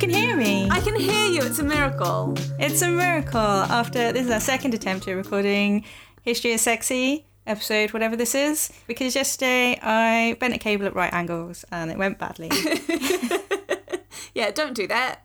can 0.00 0.08
hear 0.08 0.34
me. 0.34 0.66
I 0.70 0.80
can 0.80 0.96
hear 0.96 1.26
you. 1.26 1.42
It's 1.42 1.58
a 1.58 1.62
miracle. 1.62 2.34
It's 2.58 2.80
a 2.80 2.88
miracle. 2.88 3.38
After 3.38 4.12
this 4.12 4.24
is 4.24 4.30
our 4.30 4.40
second 4.40 4.72
attempt 4.72 5.06
at 5.06 5.12
recording 5.12 5.84
History 6.22 6.52
is 6.52 6.62
Sexy 6.62 7.26
episode, 7.46 7.92
whatever 7.92 8.16
this 8.16 8.34
is, 8.34 8.72
because 8.86 9.14
yesterday 9.14 9.78
I 9.82 10.38
bent 10.40 10.54
a 10.54 10.58
cable 10.58 10.86
at 10.86 10.94
right 10.94 11.12
angles 11.12 11.66
and 11.70 11.90
it 11.90 11.98
went 11.98 12.18
badly. 12.18 12.50
Yeah, 14.32 14.52
don't 14.52 14.74
do 14.74 14.86
that. 14.86 15.24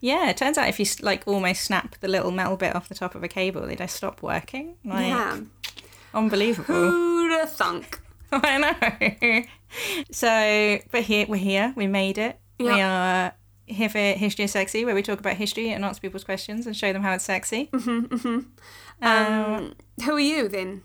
yeah, 0.00 0.28
it 0.28 0.36
turns 0.36 0.58
out 0.58 0.68
if 0.68 0.80
you 0.80 0.86
like 1.00 1.22
almost 1.26 1.62
snap 1.62 1.96
the 2.00 2.08
little 2.08 2.32
metal 2.32 2.56
bit 2.56 2.74
off 2.74 2.88
the 2.88 2.94
top 2.94 3.14
of 3.14 3.22
a 3.22 3.28
cable, 3.28 3.64
they 3.66 3.76
just 3.76 3.94
stop 3.94 4.22
working. 4.22 4.76
Like, 4.84 5.06
yeah. 5.06 5.38
unbelievable. 6.12 6.74
Who'da 6.74 7.46
thunk? 7.46 8.00
I 8.32 8.58
know. 8.58 9.44
So, 10.10 10.78
but 10.92 11.02
here 11.02 11.26
we're 11.28 11.36
here. 11.36 11.72
We 11.76 11.86
made 11.86 12.18
it. 12.18 12.38
We 12.60 12.80
are 12.80 13.32
here 13.66 13.88
for 13.88 13.98
History 13.98 14.44
is 14.44 14.52
Sexy, 14.52 14.84
where 14.84 14.94
we 14.94 15.02
talk 15.02 15.18
about 15.20 15.36
history 15.36 15.70
and 15.70 15.84
answer 15.84 16.00
people's 16.00 16.24
questions 16.24 16.66
and 16.66 16.76
show 16.76 16.92
them 16.92 17.02
how 17.02 17.12
it's 17.14 17.24
sexy. 17.24 17.68
Mm-hmm, 17.72 18.14
mm-hmm. 18.14 18.38
Um, 19.02 19.32
um, 19.54 19.74
who 20.04 20.12
are 20.12 20.20
you 20.20 20.48
then? 20.48 20.82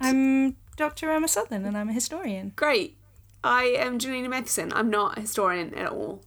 I'm 0.00 0.56
Dr. 0.76 1.10
Emma 1.10 1.28
Sutherland, 1.28 1.66
and 1.66 1.76
I'm 1.76 1.88
a 1.88 1.92
historian. 1.92 2.52
Great. 2.56 2.96
I 3.42 3.64
am 3.78 3.98
Janina 3.98 4.28
Matheson. 4.28 4.72
I'm 4.72 4.90
not 4.90 5.18
a 5.18 5.22
historian 5.22 5.74
at 5.74 5.90
all. 5.92 6.22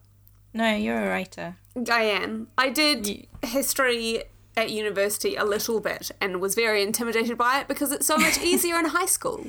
No, 0.53 0.75
you're 0.75 1.03
a 1.03 1.09
writer. 1.09 1.57
I 1.91 2.03
am. 2.03 2.47
I 2.57 2.69
did 2.69 3.07
You- 3.07 3.25
history 3.43 4.23
at 4.55 4.69
university 4.69 5.35
a 5.35 5.43
little 5.43 5.79
bit 5.79 6.11
and 6.21 6.39
was 6.39 6.53
very 6.53 6.83
intimidated 6.83 7.37
by 7.37 7.59
it 7.61 7.67
because 7.67 7.91
it's 7.91 8.05
so 8.05 8.17
much 8.17 8.37
easier 8.43 8.77
in 8.77 8.85
high 8.85 9.07
school. 9.07 9.47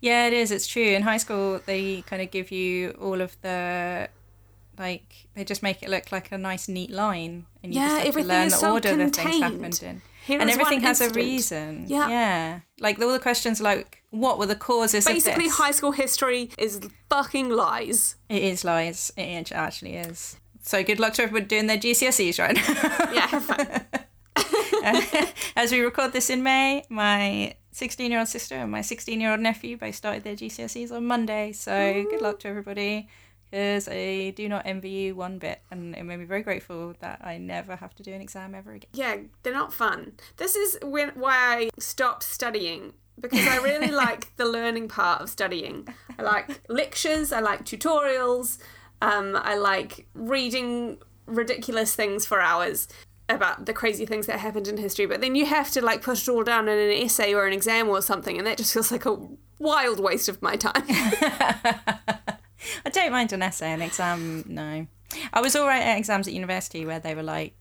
Yeah, 0.00 0.26
it 0.26 0.32
is. 0.32 0.50
It's 0.50 0.66
true. 0.66 0.82
In 0.82 1.02
high 1.02 1.18
school, 1.18 1.60
they 1.66 2.02
kind 2.02 2.22
of 2.22 2.30
give 2.30 2.50
you 2.50 2.90
all 3.00 3.20
of 3.20 3.36
the, 3.42 4.08
like, 4.78 5.28
they 5.34 5.44
just 5.44 5.62
make 5.62 5.82
it 5.82 5.88
look 5.88 6.12
like 6.12 6.32
a 6.32 6.38
nice, 6.38 6.68
neat 6.68 6.90
line, 6.90 7.46
and 7.62 7.74
you 7.74 7.80
Yeah, 7.80 7.88
just 7.88 8.06
have 8.06 8.14
to 8.14 8.22
learn 8.24 8.48
the 8.48 8.56
so 8.56 8.72
order 8.72 8.96
that 8.96 9.16
things 9.16 9.40
happened 9.40 9.80
in. 9.82 10.02
Here 10.26 10.40
and 10.40 10.50
everything 10.50 10.80
has 10.80 11.00
a 11.00 11.10
reason. 11.10 11.84
Yeah. 11.86 12.08
Yeah. 12.08 12.60
Like 12.80 12.98
all 13.00 13.12
the 13.12 13.20
questions, 13.20 13.60
like 13.60 14.02
what 14.10 14.38
were 14.38 14.46
the 14.46 14.56
causes 14.56 15.04
Basically, 15.04 15.48
high 15.48 15.70
school 15.70 15.92
history 15.92 16.50
is 16.58 16.80
fucking 17.08 17.48
lies. 17.48 18.16
It 18.28 18.42
is 18.42 18.64
lies. 18.64 19.12
It 19.16 19.52
actually 19.52 19.94
is. 19.94 20.36
So 20.62 20.82
good 20.82 20.98
luck 20.98 21.14
to 21.14 21.22
everyone 21.22 21.46
doing 21.46 21.68
their 21.68 21.78
GCSEs 21.78 22.40
right 22.40 22.56
now. 22.56 23.12
Yeah, 23.12 23.38
fun. 23.38 23.84
As 25.56 25.70
we 25.70 25.80
record 25.80 26.12
this 26.12 26.28
in 26.28 26.42
May, 26.42 26.84
my 26.88 27.54
16 27.70 28.10
year 28.10 28.18
old 28.18 28.28
sister 28.28 28.56
and 28.56 28.72
my 28.72 28.80
16 28.80 29.20
year 29.20 29.30
old 29.30 29.40
nephew 29.40 29.76
both 29.76 29.94
started 29.94 30.24
their 30.24 30.34
GCSEs 30.34 30.90
on 30.90 31.06
Monday. 31.06 31.52
So 31.52 32.04
good 32.10 32.20
luck 32.20 32.40
to 32.40 32.48
everybody 32.48 33.08
because 33.50 33.88
I 33.88 34.30
do 34.36 34.48
not 34.48 34.66
envy 34.66 34.90
you 34.90 35.14
one 35.14 35.38
bit. 35.38 35.60
And 35.70 35.94
it 35.94 36.02
made 36.02 36.18
me 36.18 36.24
very 36.24 36.42
grateful 36.42 36.94
that 37.00 37.20
I 37.24 37.38
never 37.38 37.76
have 37.76 37.94
to 37.96 38.02
do 38.02 38.12
an 38.12 38.20
exam 38.20 38.54
ever 38.54 38.72
again. 38.72 38.90
yeah, 38.92 39.16
they're 39.42 39.52
not 39.52 39.72
fun. 39.72 40.12
This 40.36 40.56
is 40.56 40.78
when 40.82 41.10
why 41.10 41.34
I 41.34 41.70
stopped 41.78 42.22
studying 42.22 42.94
because 43.18 43.46
I 43.46 43.56
really 43.58 43.90
like 43.90 44.34
the 44.36 44.46
learning 44.46 44.88
part 44.88 45.22
of 45.22 45.30
studying. 45.30 45.88
I 46.18 46.22
like 46.22 46.60
lectures, 46.68 47.32
I 47.32 47.40
like 47.40 47.64
tutorials, 47.64 48.58
um, 49.00 49.36
I 49.36 49.56
like 49.56 50.06
reading 50.14 50.98
ridiculous 51.26 51.94
things 51.94 52.24
for 52.26 52.40
hours 52.40 52.88
about 53.28 53.66
the 53.66 53.72
crazy 53.72 54.06
things 54.06 54.26
that 54.26 54.38
happened 54.38 54.68
in 54.68 54.76
history. 54.76 55.06
But 55.06 55.20
then 55.20 55.34
you 55.34 55.46
have 55.46 55.70
to 55.72 55.84
like 55.84 56.02
put 56.02 56.20
it 56.20 56.28
all 56.28 56.44
down 56.44 56.68
in 56.68 56.78
an 56.78 56.90
essay 56.90 57.34
or 57.34 57.46
an 57.46 57.52
exam 57.52 57.88
or 57.88 58.02
something, 58.02 58.38
and 58.38 58.46
that 58.46 58.58
just 58.58 58.72
feels 58.72 58.92
like 58.92 59.06
a 59.06 59.18
wild 59.58 60.00
waste 60.00 60.28
of 60.28 60.42
my 60.42 60.56
time. 60.56 60.84
I 62.84 62.90
don't 62.90 63.12
mind 63.12 63.32
an 63.32 63.42
essay, 63.42 63.72
an 63.72 63.82
exam, 63.82 64.44
no. 64.46 64.86
I 65.32 65.40
was 65.40 65.54
all 65.54 65.66
right 65.66 65.82
at 65.82 65.98
exams 65.98 66.26
at 66.26 66.34
university 66.34 66.84
where 66.84 66.98
they 66.98 67.14
were 67.14 67.22
like 67.22 67.54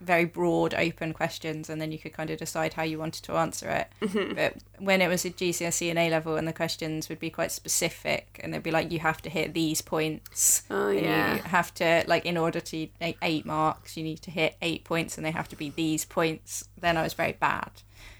very 0.00 0.26
broad, 0.26 0.74
open 0.74 1.12
questions, 1.14 1.70
and 1.70 1.80
then 1.80 1.90
you 1.90 1.98
could 1.98 2.12
kind 2.12 2.28
of 2.30 2.38
decide 2.38 2.74
how 2.74 2.82
you 2.82 2.98
wanted 2.98 3.24
to 3.24 3.32
answer 3.32 3.68
it. 3.70 3.88
Mm-hmm. 4.06 4.34
But 4.34 4.56
when 4.78 5.00
it 5.00 5.08
was 5.08 5.24
a 5.24 5.30
GCSE 5.30 5.88
and 5.88 5.98
A 5.98 6.10
level, 6.10 6.36
and 6.36 6.46
the 6.46 6.52
questions 6.52 7.08
would 7.08 7.18
be 7.18 7.30
quite 7.30 7.50
specific, 7.50 8.38
and 8.42 8.52
they'd 8.52 8.62
be 8.62 8.70
like, 8.70 8.92
you 8.92 8.98
have 8.98 9.22
to 9.22 9.30
hit 9.30 9.54
these 9.54 9.80
points. 9.80 10.62
Oh, 10.70 10.88
and 10.88 11.00
yeah. 11.00 11.36
You 11.36 11.42
have 11.44 11.72
to, 11.74 12.04
like, 12.06 12.26
in 12.26 12.36
order 12.36 12.60
to 12.60 12.88
make 13.00 13.16
eight 13.22 13.46
marks, 13.46 13.96
you 13.96 14.04
need 14.04 14.20
to 14.22 14.30
hit 14.30 14.56
eight 14.60 14.84
points, 14.84 15.16
and 15.16 15.24
they 15.26 15.30
have 15.30 15.48
to 15.48 15.56
be 15.56 15.70
these 15.70 16.04
points. 16.04 16.68
Then 16.78 16.96
I 16.98 17.02
was 17.02 17.14
very 17.14 17.32
bad 17.32 17.70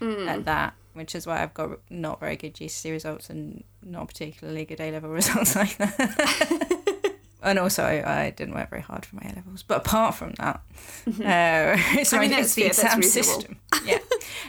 Mm. 0.01 0.27
at 0.27 0.45
that. 0.45 0.73
Which 0.97 1.15
is 1.15 1.27
why 1.27 1.41
I've 1.41 1.53
got 1.53 1.79
not 1.89 2.19
very 2.19 2.35
good 2.35 2.55
GCSE 2.55 2.91
results 2.91 3.29
and 3.29 3.63
not 3.83 4.07
particularly 4.07 4.65
good 4.65 4.81
A 4.81 4.91
level 4.91 5.09
results 5.21 5.55
either. 5.55 5.93
and 7.43 7.59
also, 7.59 7.83
I 7.83 8.31
didn't 8.31 8.55
work 8.55 8.69
very 8.69 8.81
hard 8.81 9.05
for 9.05 9.15
my 9.15 9.21
A 9.23 9.35
levels. 9.35 9.63
But 9.63 9.77
apart 9.77 10.15
from 10.15 10.33
that, 10.33 10.55
uh, 10.55 10.61
it's 11.99 12.11
Mm-hmm. 12.11 12.15
I 12.15 12.19
mean, 12.19 12.31
that's 12.31 12.55
the 12.55 12.63
that's 12.63 12.83
exam 12.83 13.03
system. 13.03 13.59
Yeah. 13.85 13.99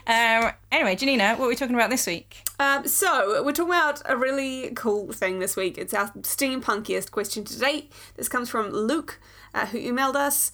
um, 0.07 0.53
anyway, 0.73 0.97
Janina, 0.97 1.37
what 1.37 1.47
are 1.47 1.49
we 1.49 1.57
talking 1.57 1.75
about 1.75 1.91
this 1.91 2.07
week? 2.07 2.39
Um, 2.59 2.89
so 2.89 3.43
we're 3.45 3.53
talking 3.53 3.73
about 3.73 4.03
a 4.07 4.17
really 4.17 4.71
cool 4.75 5.13
thing 5.13 5.39
this 5.39 5.55
week. 5.55 5.77
It's 5.79 5.95
our 5.95 6.09
steampunkiest 6.09 7.11
question 7.11 7.45
to 7.45 7.59
date. 7.59 7.93
This 8.17 8.29
comes 8.29 8.49
from 8.49 8.71
Luke, 8.71 9.21
uh, 9.55 9.67
who 9.67 9.79
emailed 9.79 10.17
us. 10.17 10.51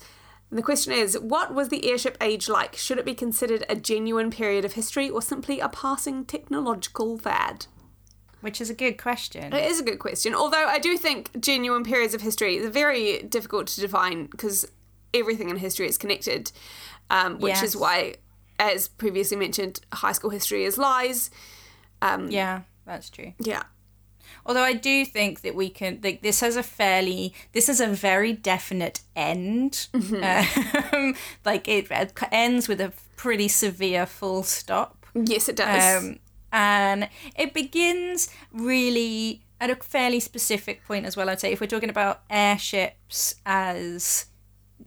And 0.51 0.59
the 0.59 0.63
question 0.63 0.93
is, 0.93 1.19
what 1.19 1.53
was 1.55 1.69
the 1.69 1.91
airship 1.91 2.17
age 2.21 2.49
like? 2.49 2.77
Should 2.77 2.99
it 2.99 3.05
be 3.05 3.15
considered 3.15 3.65
a 3.69 3.75
genuine 3.75 4.31
period 4.31 4.65
of 4.65 4.75
history 4.75 5.11
or 5.11 5.21
simply 5.21 5.59
a 5.61 5.69
passing 5.69 6.25
technological 6.25 7.19
fad? 7.19 7.67
Which 8.41 8.61
is 8.61 8.69
a 8.71 8.75
good 8.75 8.99
question. 8.99 9.53
It 9.53 9.65
is 9.65 9.81
a 9.81 9.83
good 9.83 9.99
question. 9.99 10.35
Although 10.35 10.67
I 10.67 10.79
do 10.79 10.99
think 10.99 11.41
genuine 11.41 11.83
periods 11.83 12.15
of 12.15 12.21
history 12.21 12.65
are 12.65 12.69
very 12.69 13.23
difficult 13.23 13.67
to 13.69 13.81
define 13.81 14.27
because 14.27 14.71
everything 15.15 15.49
in 15.49 15.57
history 15.57 15.89
is 15.89 15.97
connected, 15.97 16.53
um, 17.11 17.39
which 17.39 17.63
is 17.63 17.75
why, 17.75 18.17
as 18.59 18.89
previously 18.89 19.37
mentioned, 19.37 19.81
high 19.93 20.13
school 20.13 20.31
history 20.31 20.65
is 20.65 20.77
lies. 20.77 21.31
Um, 22.03 22.31
Yeah, 22.31 22.63
that's 22.85 23.09
true. 23.09 23.33
yeah. 23.39 23.63
Although 24.47 24.63
I 24.63 24.75
do 24.75 25.05
think 25.05 25.41
that 25.41 25.55
we 25.55 25.71
can, 25.71 26.01
like, 26.03 26.23
this 26.23 26.41
has 26.41 26.57
a 26.57 26.63
fairly, 26.63 27.33
this 27.53 27.69
is 27.69 27.81
a 27.81 27.89
very 27.89 28.33
definite 28.33 29.01
end. 29.17 29.89
Mm-hmm. 29.93 30.95
Um, 30.95 31.15
like 31.45 31.67
it 31.69 31.91
ends 32.31 32.69
with 32.69 32.81
a 32.81 32.93
pretty 33.17 33.49
severe 33.49 34.07
full 34.07 34.43
stop. 34.43 35.07
Yes, 35.15 35.49
it 35.49 35.57
does. 35.57 36.05
Um, 36.05 36.19
and 36.53 37.09
it 37.37 37.55
begins 37.55 38.29
really 38.53 39.43
at 39.61 39.71
a 39.71 39.77
fairly 39.77 40.21
specific 40.21 40.85
point 40.85 41.07
as 41.07 41.17
well. 41.17 41.29
I'd 41.31 41.41
say 41.41 41.53
if 41.53 41.61
we're 41.61 41.67
talking 41.67 41.91
about 41.91 42.23
airships 42.29 43.37
as 43.47 44.27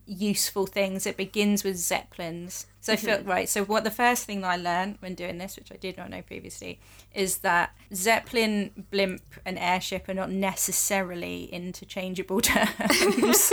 useful 0.06 0.66
things, 0.66 1.06
it 1.06 1.18
begins 1.18 1.64
with 1.64 1.78
zeppelins. 1.78 2.68
So 2.80 2.94
I 2.94 2.96
feel 2.96 3.18
mm-hmm. 3.18 3.30
right. 3.30 3.50
So 3.50 3.64
what 3.66 3.84
the 3.84 3.92
first 3.92 4.26
thing 4.26 4.42
that 4.42 4.48
I 4.48 4.56
learned 4.56 4.98
when 5.00 5.16
doing 5.16 5.38
this, 5.38 5.58
which 5.58 5.72
I 5.72 5.76
did 5.76 5.98
not 5.98 6.10
know 6.10 6.22
previously, 6.22 6.80
is 7.14 7.40
that 7.40 7.76
zeppelin, 7.94 8.86
blimp, 8.92 9.22
and 9.46 9.60
airship 9.60 10.08
are 10.08 10.14
not 10.14 10.32
necessarily 10.32 11.46
interchangeable 11.46 12.42
terms. 12.42 13.52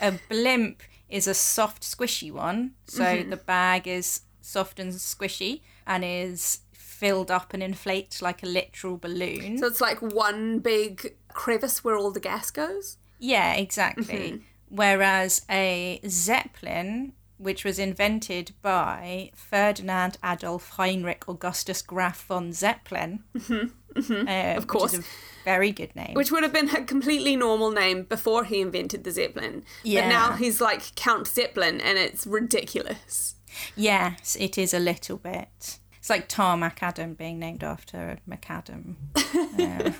a 0.00 0.12
blimp 0.28 0.82
is 1.08 1.26
a 1.26 1.34
soft, 1.34 1.82
squishy 1.82 2.30
one. 2.32 2.72
So 2.86 3.04
mm-hmm. 3.04 3.30
the 3.30 3.36
bag 3.36 3.88
is 3.88 4.22
soft 4.40 4.78
and 4.78 4.92
squishy 4.92 5.62
and 5.86 6.04
is 6.04 6.60
filled 6.72 7.30
up 7.30 7.52
and 7.52 7.62
inflates 7.62 8.22
like 8.22 8.42
a 8.42 8.46
literal 8.46 8.96
balloon. 8.96 9.58
So 9.58 9.66
it's 9.66 9.80
like 9.80 10.00
one 10.00 10.60
big 10.60 11.16
crevice 11.32 11.82
where 11.82 11.96
all 11.96 12.12
the 12.12 12.20
gas 12.20 12.50
goes. 12.50 12.98
yeah, 13.18 13.54
exactly. 13.54 14.04
Mm-hmm. 14.04 14.42
Whereas 14.68 15.42
a 15.50 16.00
zeppelin, 16.08 17.12
which 17.38 17.64
was 17.64 17.78
invented 17.78 18.52
by 18.62 19.30
Ferdinand 19.34 20.18
Adolf 20.24 20.70
Heinrich 20.70 21.28
Augustus 21.28 21.82
Graf 21.82 22.24
von 22.26 22.52
Zeppelin, 22.52 23.24
uh, 23.50 24.54
of 24.56 24.66
course. 24.66 24.94
is 24.94 25.00
a 25.00 25.04
very 25.44 25.70
good 25.72 25.94
name. 25.94 26.14
Which 26.14 26.30
would 26.30 26.42
have 26.42 26.52
been 26.52 26.74
a 26.74 26.84
completely 26.84 27.36
normal 27.36 27.70
name 27.70 28.04
before 28.04 28.44
he 28.44 28.60
invented 28.60 29.04
the 29.04 29.10
Zeppelin. 29.10 29.64
But 29.84 30.08
now 30.08 30.32
he's 30.32 30.60
like 30.60 30.94
Count 30.94 31.26
Zeppelin 31.26 31.80
and 31.80 31.98
it's 31.98 32.26
ridiculous. 32.26 33.34
Yes, 33.76 34.36
it 34.40 34.58
is 34.58 34.74
a 34.74 34.80
little 34.80 35.16
bit. 35.16 35.78
It's 35.98 36.10
like 36.10 36.28
Tar 36.28 36.56
McAdam 36.56 37.16
being 37.16 37.38
named 37.38 37.62
after 37.64 38.18
a 38.18 38.30
McAdam. 38.30 38.96
Uh, 39.56 39.92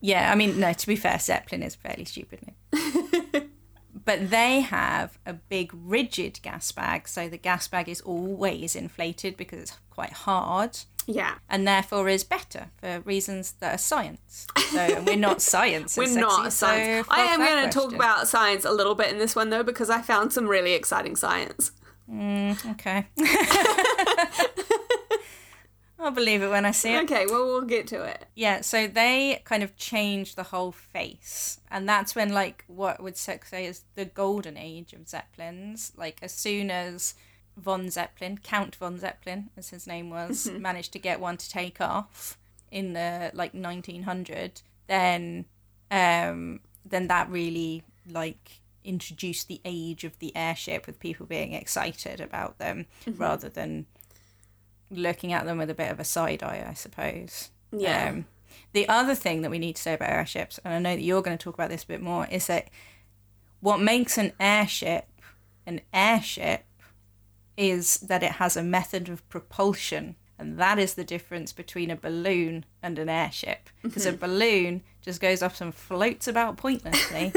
yeah, 0.00 0.30
I 0.30 0.36
mean, 0.36 0.60
no, 0.60 0.72
to 0.72 0.86
be 0.86 0.94
fair, 0.94 1.18
Zeppelin 1.18 1.62
is 1.64 1.74
a 1.74 1.78
fairly 1.78 2.04
stupid 2.04 2.40
name. 2.46 3.45
but 4.06 4.30
they 4.30 4.60
have 4.60 5.18
a 5.26 5.34
big 5.34 5.70
rigid 5.74 6.40
gas 6.42 6.72
bag, 6.72 7.06
so 7.08 7.28
the 7.28 7.36
gas 7.36 7.68
bag 7.68 7.88
is 7.90 8.00
always 8.00 8.74
inflated 8.74 9.36
because 9.36 9.58
it's 9.60 9.78
quite 9.90 10.12
hard 10.12 10.78
Yeah. 11.06 11.34
and 11.50 11.66
therefore 11.68 12.08
is 12.08 12.24
better 12.24 12.70
for 12.78 13.00
reasons 13.00 13.52
that 13.60 13.74
are 13.74 13.78
science. 13.78 14.46
So 14.70 15.02
we're 15.06 15.16
not 15.16 15.42
science. 15.54 15.96
We're 15.96 16.04
as 16.04 16.16
not 16.16 16.52
science. 16.52 17.06
so 17.06 17.12
I 17.14 17.20
am 17.26 17.40
going 17.40 17.64
to 17.68 17.70
talk 17.70 17.92
about 17.92 18.26
science 18.28 18.64
a 18.64 18.70
little 18.72 18.94
bit 18.94 19.08
in 19.12 19.18
this 19.18 19.36
one 19.36 19.50
though 19.50 19.62
because 19.62 19.90
I 19.90 20.00
found 20.02 20.32
some 20.32 20.46
really 20.48 20.72
exciting 20.72 21.16
science. 21.16 21.72
Mm, 22.10 22.70
okay. 22.72 23.06
I'll 25.98 26.10
believe 26.10 26.42
it 26.42 26.50
when 26.50 26.66
I 26.66 26.72
see 26.72 26.94
it. 26.94 27.04
Okay, 27.04 27.26
well, 27.26 27.46
we'll 27.46 27.62
get 27.62 27.86
to 27.88 28.02
it. 28.02 28.26
Yeah, 28.34 28.60
so 28.60 28.86
they 28.86 29.40
kind 29.44 29.62
of 29.62 29.76
changed 29.76 30.36
the 30.36 30.42
whole 30.44 30.72
face. 30.72 31.58
And 31.70 31.88
that's 31.88 32.14
when, 32.14 32.34
like, 32.34 32.64
what 32.66 33.02
would 33.02 33.16
say 33.16 33.38
is 33.64 33.82
the 33.94 34.04
golden 34.04 34.58
age 34.58 34.92
of 34.92 35.08
Zeppelins. 35.08 35.92
Like, 35.96 36.18
as 36.22 36.32
soon 36.32 36.70
as 36.70 37.14
von 37.56 37.88
Zeppelin, 37.88 38.38
Count 38.42 38.76
von 38.76 38.98
Zeppelin, 38.98 39.48
as 39.56 39.70
his 39.70 39.86
name 39.86 40.10
was, 40.10 40.50
managed 40.58 40.92
to 40.92 40.98
get 40.98 41.18
one 41.18 41.38
to 41.38 41.48
take 41.48 41.80
off 41.80 42.36
in 42.70 42.92
the, 42.92 43.30
like, 43.32 43.54
1900, 43.54 44.60
then, 44.88 45.46
um, 45.90 46.60
then 46.84 47.08
that 47.08 47.30
really, 47.30 47.84
like, 48.10 48.60
introduced 48.84 49.48
the 49.48 49.60
age 49.64 50.04
of 50.04 50.18
the 50.18 50.34
airship 50.36 50.86
with 50.86 51.00
people 51.00 51.26
being 51.26 51.54
excited 51.54 52.20
about 52.20 52.58
them 52.58 52.86
rather 53.16 53.48
than 53.48 53.86
looking 54.90 55.32
at 55.32 55.44
them 55.44 55.58
with 55.58 55.70
a 55.70 55.74
bit 55.74 55.90
of 55.90 56.00
a 56.00 56.04
side 56.04 56.42
eye, 56.42 56.66
I 56.68 56.74
suppose. 56.74 57.50
Yeah. 57.72 58.10
Um, 58.10 58.26
the 58.72 58.88
other 58.88 59.14
thing 59.14 59.42
that 59.42 59.50
we 59.50 59.58
need 59.58 59.76
to 59.76 59.82
say 59.82 59.94
about 59.94 60.10
airships, 60.10 60.58
and 60.64 60.74
I 60.74 60.78
know 60.78 60.96
that 60.96 61.02
you're 61.02 61.22
going 61.22 61.36
to 61.36 61.42
talk 61.42 61.54
about 61.54 61.70
this 61.70 61.84
a 61.84 61.88
bit 61.88 62.02
more, 62.02 62.26
is 62.30 62.46
that 62.46 62.68
what 63.60 63.80
makes 63.80 64.18
an 64.18 64.32
airship 64.38 65.08
an 65.66 65.80
airship 65.92 66.64
is 67.56 67.98
that 67.98 68.22
it 68.22 68.32
has 68.32 68.56
a 68.56 68.62
method 68.62 69.08
of 69.08 69.28
propulsion. 69.28 70.16
And 70.38 70.58
that 70.58 70.78
is 70.78 70.94
the 70.94 71.04
difference 71.04 71.52
between 71.52 71.90
a 71.90 71.96
balloon 71.96 72.64
and 72.82 72.98
an 72.98 73.08
airship. 73.08 73.70
Because 73.82 74.06
a 74.06 74.12
balloon 74.12 74.82
just 75.00 75.20
goes 75.20 75.42
up 75.42 75.60
and 75.60 75.74
floats 75.74 76.28
about 76.28 76.56
pointlessly. 76.56 77.32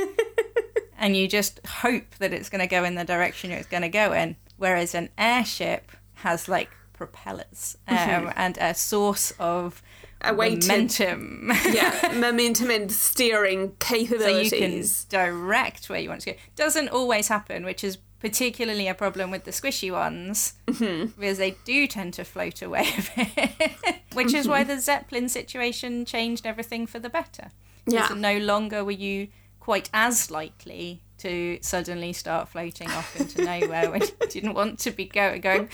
and 0.97 1.15
you 1.15 1.27
just 1.27 1.65
hope 1.65 2.15
that 2.19 2.33
it's 2.33 2.49
going 2.49 2.59
to 2.59 2.67
go 2.67 2.83
in 2.83 2.95
the 2.95 3.05
direction 3.05 3.51
it's 3.51 3.67
going 3.67 3.83
to 3.83 3.89
go 3.89 4.11
in. 4.13 4.35
Whereas 4.57 4.93
an 4.93 5.09
airship 5.17 5.91
has 6.15 6.49
like 6.49 6.69
propellers 6.99 7.77
mhm. 7.87 8.27
um, 8.27 8.33
and 8.35 8.57
a 8.57 8.75
source 8.75 9.31
of 9.39 9.81
A 10.21 10.33
weighted- 10.33 10.67
momentum. 10.67 11.51
Yeah, 11.65 12.13
momentum 12.13 12.69
and 12.69 12.91
steering 12.91 13.75
capabilities. 13.79 14.49
so 14.49 14.55
you 14.57 14.61
can 14.61 14.85
direct 15.09 15.89
where 15.89 15.99
you 15.99 16.09
want 16.09 16.21
to 16.21 16.33
go. 16.33 16.37
Doesn't 16.57 16.89
always 16.89 17.29
happen, 17.29 17.63
which 17.63 17.85
is 17.85 17.97
particularly 18.19 18.89
a 18.89 18.93
problem 18.93 19.31
with 19.31 19.45
the 19.45 19.51
squishy 19.51 19.89
ones 19.89 20.55
mm-hmm. 20.67 21.05
because 21.17 21.37
they 21.37 21.51
do 21.63 21.87
tend 21.87 22.13
to 22.15 22.25
float 22.25 22.61
away 22.61 22.85
a 22.97 23.25
bit. 23.25 23.71
which 24.13 24.33
is 24.33 24.45
why 24.45 24.61
mm-hmm. 24.61 24.71
the 24.71 24.81
Zeppelin 24.81 25.29
situation 25.29 26.03
changed 26.03 26.45
everything 26.45 26.85
for 26.85 26.99
the 26.99 27.09
better. 27.09 27.51
Yeah. 27.87 28.09
No 28.13 28.37
longer 28.37 28.83
were 28.83 28.91
you 28.91 29.29
quite 29.61 29.89
as 29.93 30.29
likely 30.29 31.01
to 31.19 31.59
suddenly 31.61 32.11
start 32.11 32.49
floating 32.49 32.89
off 32.91 33.15
into 33.19 33.43
nowhere 33.43 33.89
when 33.89 34.01
you 34.01 34.27
didn't 34.29 34.53
want 34.53 34.79
to 34.79 34.91
be 34.91 35.05
going, 35.05 35.39
going 35.39 35.69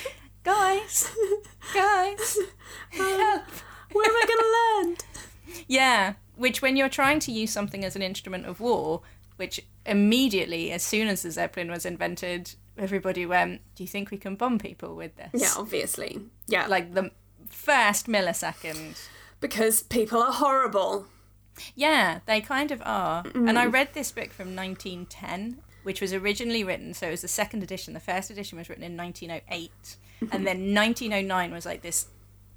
guys, 0.46 1.12
guys, 1.74 2.38
help. 2.92 3.44
Where 3.92 4.06
am 4.06 4.16
I 4.16 4.26
going 4.28 4.40
to 4.40 4.90
land? 4.90 5.06
Yeah, 5.68 6.14
which 6.36 6.62
when 6.62 6.78
you're 6.78 6.90
trying 6.90 7.20
to 7.22 7.32
use 7.32 7.52
something 7.52 7.84
as 7.84 7.96
an 7.96 8.02
instrument 8.02 8.46
of 8.46 8.60
war, 8.60 9.02
which 9.38 9.60
immediately, 9.86 10.72
as 10.72 10.84
soon 10.84 11.08
as 11.08 11.24
the 11.24 11.32
Zeppelin 11.32 11.72
was 11.72 11.86
invented, 11.86 12.56
everybody 12.78 13.26
went, 13.26 13.62
Do 13.76 13.84
you 13.84 13.88
think 13.88 14.12
we 14.12 14.18
can 14.18 14.36
bomb 14.36 14.60
people 14.60 14.96
with 14.96 15.16
this? 15.18 15.30
Yeah, 15.34 15.54
obviously. 15.58 16.22
Yeah, 16.48 16.68
Like 16.68 16.94
the 16.94 17.12
first 17.50 18.08
millisecond. 18.08 19.02
because 19.42 19.84
people 19.84 20.22
are 20.22 20.34
horrible. 20.34 21.08
Yeah, 21.74 22.20
they 22.26 22.42
kind 22.42 22.72
of 22.72 22.82
are. 22.86 23.24
And 23.34 23.58
I 23.58 23.68
mm. 23.68 23.74
read 23.74 23.94
this 23.94 24.12
book 24.12 24.34
from 24.34 24.56
1910, 24.56 25.62
which 25.86 26.02
was 26.02 26.14
originally 26.14 26.64
written, 26.64 26.94
so 26.96 27.08
it 27.08 27.12
was 27.12 27.22
the 27.22 27.28
second 27.28 27.62
edition. 27.62 27.94
The 27.94 28.00
first 28.00 28.32
edition 28.32 28.58
was 28.58 28.70
written 28.70 28.84
in 28.84 28.98
1908. 28.98 29.98
and 30.32 30.48
then 30.48 30.74
1909 30.74 31.52
was 31.54 31.66
like 31.66 31.84
this 31.84 32.08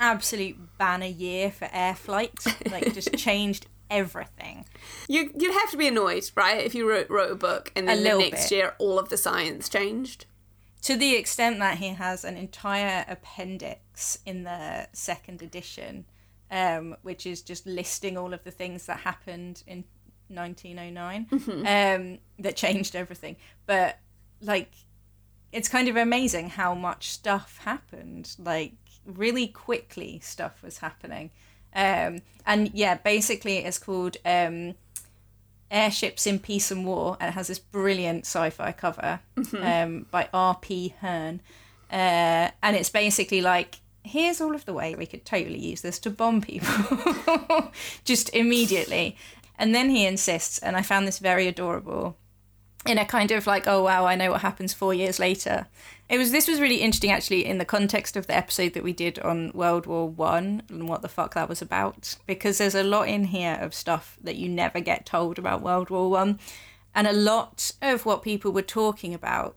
absolute 0.01 0.57
banner 0.79 1.07
year 1.07 1.51
for 1.51 1.69
air 1.71 1.95
flight. 1.95 2.43
Like, 2.71 2.95
just 2.95 3.13
changed 3.17 3.67
everything. 3.91 4.65
You, 5.09 5.31
you'd 5.37 5.53
have 5.53 5.71
to 5.73 5.77
be 5.77 5.89
annoyed, 5.89 6.31
right, 6.35 6.65
if 6.65 6.75
you 6.75 6.89
wrote, 6.89 7.11
wrote 7.11 7.31
a 7.31 7.37
book 7.37 7.71
and 7.77 7.87
then 7.87 8.03
the 8.03 8.19
next 8.19 8.49
bit. 8.49 8.57
year 8.57 8.75
all 8.79 8.99
of 8.99 9.11
the 9.11 9.17
science 9.19 9.69
changed. 9.69 10.25
to 10.83 10.97
the 10.97 11.15
extent 11.15 11.59
that 11.59 11.79
he 11.79 11.89
has 11.89 12.25
an 12.25 12.37
entire 12.37 13.05
appendix 13.09 14.19
in 14.25 14.45
the 14.45 14.89
second 14.95 15.43
edition, 15.43 16.07
um, 16.51 16.97
which 17.03 17.27
is 17.27 17.43
just 17.43 17.67
listing 17.67 18.17
all 18.17 18.33
of 18.33 18.43
the 18.45 18.51
things 18.51 18.87
that 18.87 19.01
happened 19.01 19.63
in 19.67 19.85
1909 20.29 21.27
um, 21.67 22.19
that 22.39 22.57
changed 22.57 22.95
everything. 22.95 23.37
But 23.67 23.99
like, 24.41 24.71
it's 25.53 25.69
kind 25.69 25.89
of 25.89 25.97
amazing 25.97 26.51
how 26.51 26.75
much 26.75 27.11
stuff 27.11 27.61
happened. 27.65 28.37
Like, 28.39 28.73
really 29.05 29.49
quickly, 29.49 30.21
stuff 30.23 30.63
was 30.63 30.79
happening. 30.79 31.31
Um, 31.75 32.21
and 32.47 32.71
yeah, 32.75 32.97
basically, 32.97 33.59
it's 33.59 33.79
called. 33.79 34.17
Um, 34.25 34.75
Airships 35.71 36.27
in 36.27 36.39
Peace 36.39 36.71
and 36.71 36.87
War, 36.87 37.17
and 37.21 37.29
it 37.29 37.33
has 37.33 37.49
this 37.49 37.59
brilliant 37.59 38.25
sci-fi 38.25 38.73
cover 38.73 39.21
um, 39.61 40.07
by 40.11 40.29
R.P. 40.33 40.95
Hearn, 41.01 41.43
uh, 41.91 42.51
and 42.63 42.77
it's 42.77 42.91
basically 42.91 43.41
like, 43.41 43.81
here's 44.03 44.41
all 44.41 44.55
of 44.55 44.65
the 44.65 44.73
way 44.73 44.95
we 44.95 45.07
could 45.07 45.25
totally 45.25 45.59
use 45.59 45.83
this 45.83 45.99
to 46.01 46.11
bomb 46.11 46.41
people, 46.41 47.71
just 48.05 48.35
immediately. 48.35 49.17
And 49.59 49.75
then 49.75 49.91
he 49.91 50.07
insists, 50.07 50.59
and 50.59 50.77
I 50.77 50.83
found 50.83 51.07
this 51.07 51.19
very 51.19 51.49
adorable, 51.49 52.17
in 52.87 52.99
a 52.99 53.05
kind 53.05 53.31
of 53.31 53.47
like, 53.47 53.67
oh 53.67 53.83
wow, 53.83 54.07
I 54.07 54.15
know 54.15 54.31
what 54.31 54.41
happens 54.41 54.73
four 54.73 54.95
years 54.95 55.19
later. 55.19 55.67
It 56.09 56.17
was 56.17 56.31
this 56.31 56.49
was 56.49 56.61
really 56.61 56.81
interesting 56.81 57.11
actually 57.11 57.45
in 57.45 57.59
the 57.59 57.65
context 57.65 58.17
of 58.17 58.27
the 58.27 58.37
episode 58.37 58.73
that 58.73 58.83
we 58.83 58.93
did 58.93 59.19
on 59.19 59.53
World 59.53 59.87
War 59.87 60.09
One 60.09 60.63
and 60.69 60.89
what 60.89 61.03
the 61.03 61.09
fuck 61.09 61.35
that 61.35 61.49
was 61.49 61.61
about 61.61 62.17
because 62.27 62.59
there's 62.59 62.75
a 62.75 62.83
lot 62.83 63.09
in 63.09 63.25
here 63.25 63.59
of 63.61 63.75
stuff 63.75 64.17
that 64.23 64.37
you 64.37 64.49
never 64.49 64.81
get 64.81 65.05
told 65.05 65.39
about 65.39 65.61
World 65.61 65.91
War 65.91 66.09
One, 66.09 66.39
and 66.95 67.07
a 67.07 67.13
lot 67.13 67.73
of 67.83 68.07
what 68.07 68.23
people 68.23 68.53
were 68.53 68.63
talking 68.63 69.13
about 69.13 69.57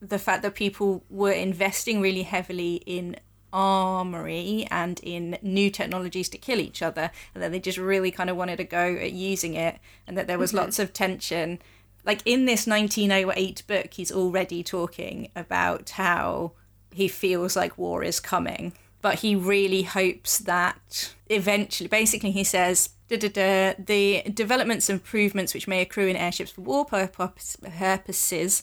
the 0.00 0.18
fact 0.18 0.42
that 0.42 0.56
people 0.56 1.04
were 1.08 1.30
investing 1.30 2.00
really 2.00 2.22
heavily 2.22 2.82
in 2.86 3.16
armory 3.52 4.66
and 4.70 5.00
in 5.02 5.38
new 5.42 5.70
technologies 5.70 6.28
to 6.30 6.38
kill 6.38 6.60
each 6.60 6.82
other 6.82 7.10
and 7.34 7.42
that 7.42 7.52
they 7.52 7.60
just 7.60 7.78
really 7.78 8.10
kind 8.10 8.30
of 8.30 8.36
wanted 8.36 8.56
to 8.56 8.64
go 8.64 8.96
at 8.96 9.12
using 9.12 9.54
it 9.54 9.78
and 10.06 10.16
that 10.16 10.26
there 10.26 10.38
was 10.38 10.54
lots 10.54 10.78
of 10.78 10.92
tension. 10.92 11.58
Like 12.04 12.20
in 12.24 12.46
this 12.46 12.66
1908 12.66 13.62
book 13.66 13.94
he's 13.94 14.12
already 14.12 14.62
talking 14.62 15.30
about 15.36 15.90
how 15.90 16.52
he 16.92 17.08
feels 17.08 17.56
like 17.56 17.78
war 17.78 18.02
is 18.02 18.20
coming 18.20 18.72
but 19.02 19.18
he 19.18 19.34
really 19.34 19.82
hopes 19.82 20.38
that 20.38 21.12
eventually 21.28 21.88
basically 21.88 22.30
he 22.30 22.44
says 22.44 22.90
"Da, 23.08 23.16
da, 23.16 23.28
da, 23.28 23.74
the 23.78 24.22
developments 24.32 24.88
and 24.88 25.00
improvements 25.00 25.52
which 25.52 25.68
may 25.68 25.82
accrue 25.82 26.06
in 26.06 26.16
airships 26.16 26.52
for 26.52 26.62
war 26.62 26.84
purposes 26.86 28.62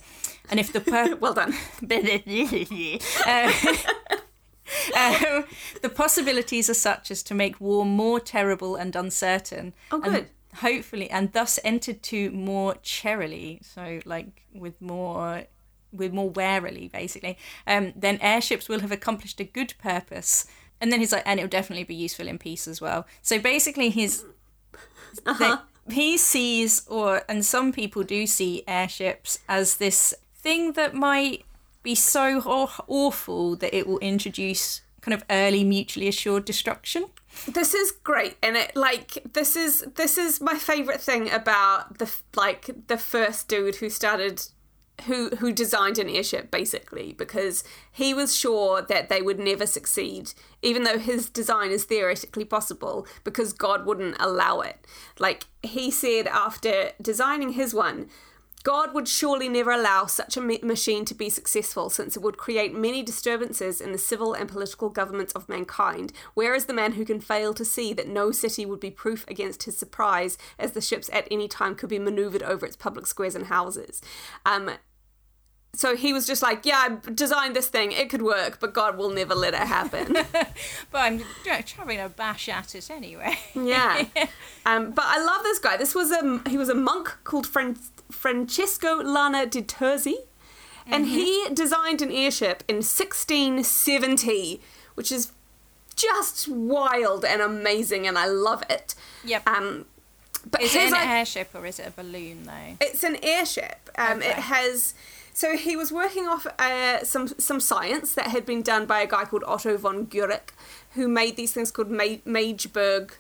and 0.50 0.60
if 0.60 0.72
the 0.74 0.82
pur- 0.82 1.16
Well 1.20 1.34
done. 1.34 1.54
Uh, 3.26 3.52
um, 4.98 5.46
the 5.82 5.90
possibilities 5.90 6.70
are 6.70 6.76
such 6.76 7.12
as 7.12 7.24
to 7.24 7.34
make 7.34 7.60
war 7.60 7.86
more 7.86 8.20
terrible 8.20 8.76
and 8.76 8.96
uncertain. 8.96 9.74
Oh, 9.92 10.02
and 10.02 10.14
good. 10.14 10.28
hopefully, 10.56 11.10
and 11.10 11.32
thus 11.34 11.60
entered 11.64 12.04
to 12.04 12.32
more 12.32 12.76
charily, 12.82 13.60
so 13.64 14.00
like 14.06 14.46
with 14.54 14.82
more. 14.82 15.44
With 15.92 16.14
more 16.14 16.30
warily, 16.30 16.88
basically, 16.88 17.36
um, 17.66 17.94
then 17.96 18.20
airships 18.22 18.70
will 18.70 18.82
have 18.82 18.92
accomplished 18.92 19.40
a 19.40 19.44
good 19.44 19.74
purpose. 19.82 20.46
And 20.80 20.92
then 20.92 21.00
he's 21.00 21.12
like, 21.12 21.24
and 21.26 21.40
it'll 21.40 21.50
definitely 21.50 21.84
be 21.84 21.96
useful 21.96 22.28
in 22.28 22.38
peace 22.38 22.68
as 22.68 22.80
well. 22.80 23.08
So 23.24 23.40
basically, 23.40 23.90
he's 23.90 24.24
that 25.26 25.64
he 25.92 26.18
sees, 26.18 26.86
or 26.88 27.24
and 27.28 27.46
some 27.46 27.72
people 27.72 28.04
do 28.04 28.28
see 28.28 28.64
airships 28.68 29.40
as 29.48 29.78
this 29.78 30.14
thing 30.36 30.74
that 30.74 30.94
might 30.94 31.44
be 31.90 31.96
so 31.96 32.40
aw- 32.46 32.84
awful 32.88 33.56
that 33.56 33.76
it 33.76 33.88
will 33.88 33.98
introduce 33.98 34.82
kind 35.02 35.16
of 35.16 35.24
early 35.28 35.64
mutually 35.64 36.08
assured 36.08 36.46
destruction. 36.46 37.06
This 37.48 37.74
is 37.74 37.90
great, 38.04 38.38
and 38.44 38.56
it 38.56 38.76
like 38.76 39.18
this 39.34 39.56
is 39.56 39.84
this 39.96 40.16
is 40.16 40.40
my 40.40 40.54
favorite 40.56 41.02
thing 41.02 41.32
about 41.32 41.98
the 41.98 42.08
like 42.36 42.70
the 42.88 42.98
first 42.98 43.48
dude 43.48 43.78
who 43.78 43.90
started 43.90 44.44
who 45.06 45.30
who 45.38 45.52
designed 45.52 45.98
an 45.98 46.10
airship 46.10 46.52
basically 46.52 47.14
because 47.14 47.64
he 47.92 48.14
was 48.14 48.36
sure 48.36 48.84
that 48.84 49.10
they 49.10 49.22
would 49.22 49.40
never 49.40 49.66
succeed 49.66 50.34
even 50.62 50.84
though 50.84 51.00
his 51.00 51.30
design 51.30 51.72
is 51.72 51.86
theoretically 51.86 52.44
possible 52.44 53.08
because 53.24 53.54
God 53.54 53.86
wouldn't 53.86 54.18
allow 54.20 54.60
it 54.60 54.86
like 55.18 55.46
he 55.64 55.90
said 55.90 56.28
after 56.28 56.92
designing 57.02 57.54
his 57.54 57.74
one 57.74 58.10
God 58.64 58.94
would 58.94 59.08
surely 59.08 59.48
never 59.48 59.72
allow 59.72 60.06
such 60.06 60.36
a 60.36 60.42
machine 60.42 61.06
to 61.06 61.14
be 61.14 61.30
successful, 61.30 61.90
since 61.90 62.18
it 62.18 62.22
would 62.22 62.38
create 62.38 62.74
many 62.74 63.02
disturbances 63.02 63.80
in 63.80 63.92
the 63.92 63.98
civil 63.98 64.34
and 64.34 64.50
political 64.50 64.90
governments 64.90 65.34
of 65.34 65.48
mankind. 65.48 66.12
Where 66.34 66.54
is 66.54 66.66
the 66.66 66.74
man 66.74 66.94
who 66.94 67.06
can 67.06 67.22
fail 67.22 67.54
to 67.54 67.64
see 67.64 67.94
that 67.94 68.08
no 68.08 68.32
city 68.32 68.66
would 68.66 68.80
be 68.80 68.92
proof 68.92 69.26
against 69.28 69.64
his 69.64 69.78
surprise, 69.78 70.38
as 70.58 70.72
the 70.72 70.82
ships 70.82 71.10
at 71.14 71.28
any 71.32 71.48
time 71.48 71.76
could 71.76 71.90
be 71.90 72.00
maneuvered 72.00 72.44
over 72.44 72.66
its 72.66 72.76
public 72.76 73.08
squares 73.08 73.36
and 73.36 73.46
houses? 73.46 74.02
Um, 74.46 74.72
so 75.76 75.96
he 75.96 76.14
was 76.14 76.26
just 76.26 76.42
like, 76.42 76.66
yeah, 76.66 76.88
I 77.06 77.12
designed 77.12 77.56
this 77.56 77.68
thing. 77.68 77.92
It 77.92 78.10
could 78.10 78.22
work, 78.22 78.60
but 78.60 78.74
God 78.74 78.98
will 78.98 79.12
never 79.12 79.36
let 79.36 79.54
it 79.54 79.60
happen. 79.60 80.14
but 80.92 80.98
I'm 80.98 81.22
having 81.78 82.00
a 82.00 82.10
bash 82.10 82.50
at 82.50 82.76
it 82.76 82.90
anyway. 82.92 83.38
yeah. 83.56 84.06
Um, 84.66 84.92
but 84.92 85.06
I 85.08 85.24
love 85.24 85.42
this 85.42 85.58
guy. 85.58 85.78
This 85.78 85.96
was 85.96 86.12
a 86.12 86.42
he 86.48 86.56
was 86.56 86.70
a 86.70 86.76
monk 86.76 87.18
called 87.24 87.48
Fran- 87.48 87.78
Francesco 88.12 88.96
Lana 89.04 89.46
di 89.46 89.62
Terzi, 89.62 90.16
and 90.88 91.06
he 91.08 91.46
designed 91.54 92.02
an 92.02 92.12
airship 92.12 92.64
in 92.68 92.78
1670, 92.78 94.62
which 94.96 95.12
is 95.12 95.32
just 95.96 96.48
wild 96.48 97.24
and 97.26 97.42
amazing, 97.42 98.08
and 98.08 98.18
I 98.18 98.26
love 98.28 98.64
it. 98.70 98.96
Yep. 99.24 99.48
Um, 99.48 99.86
but 100.50 100.62
is 100.62 100.74
it 100.74 100.94
an 100.94 100.96
airship 100.96 101.50
or 101.54 101.66
is 101.66 101.80
it 101.80 101.88
a 101.88 101.92
balloon 101.92 102.46
though? 102.46 102.78
it's 102.80 103.04
an 103.04 103.18
airship. 103.24 103.90
Um, 103.98 104.22
It 104.22 104.36
has. 104.36 104.94
So 105.34 105.56
he 105.56 105.76
was 105.78 105.92
working 105.92 106.28
off 106.28 106.48
uh, 106.58 107.04
some 107.04 107.28
some 107.28 107.60
science 107.60 108.14
that 108.16 108.28
had 108.28 108.46
been 108.46 108.62
done 108.62 108.86
by 108.86 109.02
a 109.02 109.08
guy 109.08 109.26
called 109.26 109.44
Otto 109.46 109.78
von 109.78 110.08
Guericke, 110.08 110.52
who 110.96 111.08
made 111.08 111.36
these 111.36 111.52
things 111.54 111.72
called 111.72 111.90
Ma- 111.92 112.22
Mageburg 112.26 113.12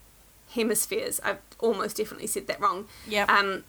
hemispheres. 0.51 1.19
I've 1.23 1.39
almost 1.59 1.97
definitely 1.97 2.27
said 2.27 2.47
that 2.47 2.59
wrong. 2.59 2.87
Yeah. 3.07 3.25
Um, 3.25 3.63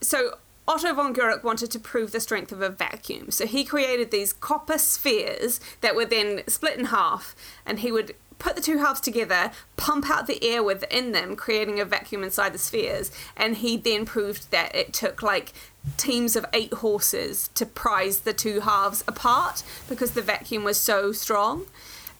so 0.00 0.38
Otto 0.66 0.92
von 0.92 1.14
Guericke 1.14 1.42
wanted 1.42 1.70
to 1.70 1.78
prove 1.78 2.12
the 2.12 2.20
strength 2.20 2.52
of 2.52 2.60
a 2.60 2.68
vacuum. 2.68 3.30
So 3.30 3.46
he 3.46 3.64
created 3.64 4.10
these 4.10 4.34
copper 4.34 4.76
spheres 4.76 5.60
that 5.80 5.96
were 5.96 6.04
then 6.04 6.42
split 6.46 6.78
in 6.78 6.86
half, 6.86 7.34
and 7.64 7.80
he 7.80 7.90
would 7.90 8.14
put 8.38 8.54
the 8.54 8.62
two 8.62 8.78
halves 8.78 9.00
together, 9.00 9.50
pump 9.76 10.08
out 10.10 10.26
the 10.26 10.44
air 10.44 10.62
within 10.62 11.12
them, 11.12 11.36
creating 11.36 11.80
a 11.80 11.84
vacuum 11.84 12.22
inside 12.22 12.52
the 12.52 12.58
spheres. 12.58 13.10
And 13.36 13.56
he 13.56 13.76
then 13.76 14.04
proved 14.04 14.50
that 14.50 14.74
it 14.74 14.92
took 14.92 15.22
like 15.22 15.52
teams 15.96 16.36
of 16.36 16.44
eight 16.52 16.74
horses 16.74 17.48
to 17.54 17.66
prise 17.66 18.20
the 18.20 18.32
two 18.32 18.60
halves 18.60 19.02
apart 19.08 19.62
because 19.88 20.12
the 20.12 20.22
vacuum 20.22 20.64
was 20.64 20.78
so 20.78 21.12
strong. 21.12 21.66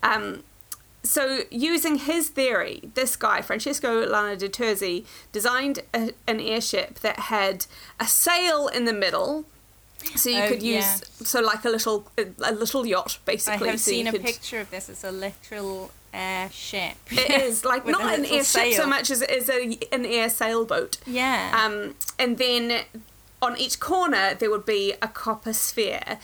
Um, 0.02 0.42
so, 1.04 1.40
using 1.50 1.96
his 1.96 2.28
theory, 2.28 2.90
this 2.94 3.16
guy, 3.16 3.40
Francesco 3.40 4.04
Lana 4.06 4.36
di 4.36 4.48
Terzi, 4.48 5.04
designed 5.32 5.80
a, 5.94 6.12
an 6.26 6.40
airship 6.40 6.98
that 7.00 7.18
had 7.20 7.66
a 8.00 8.06
sail 8.06 8.68
in 8.68 8.84
the 8.84 8.92
middle. 8.92 9.44
So 10.14 10.30
you 10.30 10.42
Oh, 10.44 10.48
could 10.48 10.62
use 10.62 10.84
yes. 10.84 11.02
so 11.24 11.40
like 11.40 11.64
a 11.64 11.68
little 11.68 12.06
a 12.44 12.52
little 12.52 12.86
yacht 12.86 13.18
basically. 13.24 13.68
I 13.68 13.72
have 13.72 13.80
so 13.80 13.90
seen 13.90 14.06
a 14.06 14.12
could- 14.12 14.22
picture 14.22 14.60
of 14.60 14.70
this. 14.70 14.88
It's 14.88 15.02
a 15.02 15.10
literal 15.10 15.90
airship. 16.14 16.94
It 17.10 17.30
is 17.42 17.64
like 17.72 17.84
not 17.84 18.02
an 18.18 18.24
airship 18.24 18.74
so 18.74 18.86
much 18.86 19.10
as 19.10 19.22
it 19.22 19.30
is 19.30 19.48
a, 19.50 19.76
an 19.92 20.06
air 20.06 20.28
sailboat. 20.30 20.98
Yeah. 21.04 21.50
Um, 21.64 21.94
and 22.18 22.38
then 22.38 22.82
on 23.42 23.56
each 23.58 23.80
corner 23.80 24.34
there 24.34 24.50
would 24.50 24.64
be 24.66 24.94
a 25.02 25.08
copper 25.08 25.52
sphere, 25.52 26.18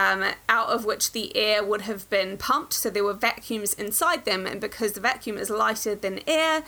um, 0.00 0.24
out 0.48 0.68
of 0.68 0.84
which 0.84 1.12
the 1.12 1.36
air 1.36 1.64
would 1.64 1.82
have 1.82 2.08
been 2.10 2.36
pumped. 2.36 2.72
So 2.72 2.90
there 2.90 3.04
were 3.04 3.12
vacuums 3.12 3.74
inside 3.74 4.24
them, 4.24 4.46
and 4.46 4.60
because 4.60 4.92
the 4.92 5.00
vacuum 5.00 5.36
is 5.36 5.50
lighter 5.50 5.94
than 5.94 6.20
air, 6.26 6.62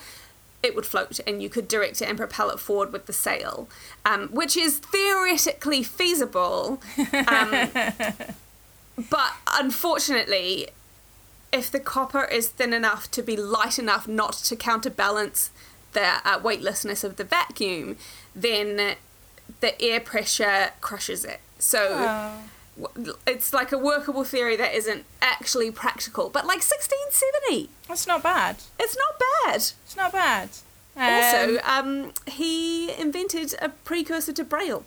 it 0.63 0.75
would 0.77 0.87
float, 0.87 1.19
and 1.27 1.43
you 1.43 1.49
could 1.49 1.67
direct 1.67 2.03
it 2.03 2.09
and 2.09 2.19
propel 2.19 2.51
it 2.51 2.61
forward 2.61 2.93
with 2.93 3.07
the 3.07 3.13
sail, 3.13 3.69
um, 4.05 4.29
which 4.29 4.57
is 4.57 4.79
theoretically 4.79 5.83
feasible. 5.83 6.81
Um, 7.27 7.71
but 9.11 9.33
unfortunately, 9.53 10.69
if 11.53 11.71
the 11.71 11.81
copper 11.81 12.25
is 12.25 12.49
thin 12.49 12.73
enough 12.73 13.11
to 13.13 13.23
be 13.23 13.37
light 13.37 13.79
enough 13.79 14.07
not 14.07 14.35
to 14.35 14.57
counterbalance 14.57 15.51
the 15.95 16.07
uh, 16.25 16.41
weightlessness 16.43 17.03
of 17.05 17.17
the 17.17 17.25
vacuum, 17.25 17.97
then 18.35 18.97
the 19.61 19.83
air 19.83 20.01
pressure 20.01 20.71
crushes 20.81 21.25
it. 21.25 21.41
So 21.59 21.79
Oh. 21.91 22.33
It's 23.27 23.53
like 23.53 23.71
a 23.73 23.79
workable 23.79 24.25
theory 24.25 24.57
that 24.57 24.75
isn't 24.75 25.05
actually 25.21 25.71
practical. 25.71 26.31
But 26.31 26.45
like 26.47 26.61
1670, 26.63 27.71
That's 27.89 28.07
not 28.07 28.23
bad. 28.23 28.57
it's 28.79 28.97
not 28.97 29.19
bad. 29.19 29.57
It's 29.57 29.97
not 29.97 30.13
bad. 30.13 30.49
also, 30.97 31.59
Um, 31.65 32.05
um, 32.05 32.13
he 32.27 32.93
invented 32.99 33.55
a 33.61 33.69
precursor 33.71 34.33
to 34.33 34.45
Braille. 34.45 34.85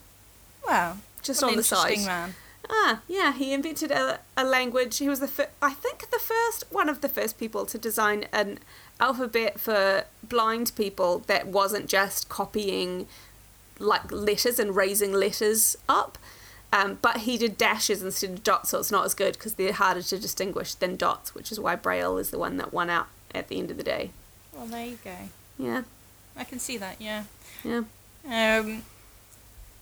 Wow. 0.68 0.98
just 1.22 1.44
on 1.44 1.56
the 1.56 1.64
side. 1.64 2.00
man. 2.06 2.36
Ah, 2.68 3.02
yeah, 3.08 3.32
he 3.34 3.54
invented 3.54 3.92
a, 3.92 4.20
a 4.36 4.44
language. 4.44 4.98
He 4.98 5.08
was 5.08 5.20
the 5.20 5.28
fir- 5.28 5.50
I 5.62 5.72
think 5.74 6.10
the 6.10 6.18
first 6.18 6.64
one 6.72 6.90
of 6.90 7.02
the 7.02 7.10
first 7.10 7.38
people 7.38 7.64
to 7.68 7.78
design 7.78 8.26
an 8.34 8.58
alphabet 9.00 9.60
for 9.60 10.06
blind 10.24 10.72
people 10.76 11.20
that 11.28 11.46
wasn't 11.46 11.88
just 11.88 12.28
copying 12.28 13.08
like 13.78 14.12
letters 14.12 14.58
and 14.58 14.76
raising 14.76 15.14
letters 15.14 15.76
up. 15.88 16.18
Um, 16.76 17.00
but 17.02 17.18
he 17.18 17.38
did 17.38 17.58
dashes 17.58 18.04
instead 18.04 18.32
of 18.32 18.44
dots, 18.44 18.70
so 18.70 18.80
it's 18.80 18.92
not 18.92 19.06
as 19.06 19.14
good 19.14 19.34
because 19.34 19.54
they're 19.54 19.72
harder 19.72 20.02
to 20.02 20.20
distinguish 20.20 20.74
than 20.74 20.98
dots, 20.98 21.34
which 21.34 21.50
is 21.52 21.60
why 21.60 21.76
Braille 21.76 22.18
is 22.18 22.32
the 22.32 22.38
one 22.38 22.58
that 22.58 22.74
won 22.74 22.90
out 22.90 23.08
at 23.34 23.48
the 23.48 23.60
end 23.60 23.72
of 23.72 23.78
the 23.78 23.84
day. 23.84 24.12
Well, 24.52 24.66
there 24.66 24.86
you 24.86 24.98
go. 25.04 25.16
Yeah, 25.58 25.84
I 26.36 26.44
can 26.44 26.60
see 26.60 26.78
that. 26.78 26.98
Yeah. 27.00 27.24
yeah. 27.64 27.84
Um. 28.26 28.84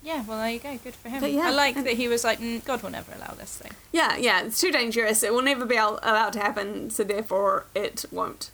Yeah. 0.04 0.24
Well, 0.24 0.38
there 0.38 0.52
you 0.52 0.60
go. 0.60 0.78
Good 0.84 0.94
for 0.94 1.10
him. 1.10 1.24
Yeah, 1.24 1.48
I 1.48 1.50
like 1.50 1.76
that 1.84 1.94
he 1.94 2.08
was 2.08 2.24
like, 2.24 2.40
mm, 2.40 2.64
God 2.64 2.84
will 2.84 2.92
never 2.92 3.12
allow 3.14 3.34
this 3.34 3.58
thing. 3.58 3.72
Yeah, 3.92 4.16
yeah, 4.18 4.44
it's 4.44 4.60
too 4.60 4.72
dangerous. 4.72 5.24
It 5.24 5.34
will 5.34 5.42
never 5.42 5.66
be 5.66 5.78
al- 5.78 6.00
allowed 6.04 6.34
to 6.34 6.40
happen, 6.40 6.92
so 6.92 7.04
therefore 7.04 7.66
it 7.74 8.06
won't. 8.12 8.52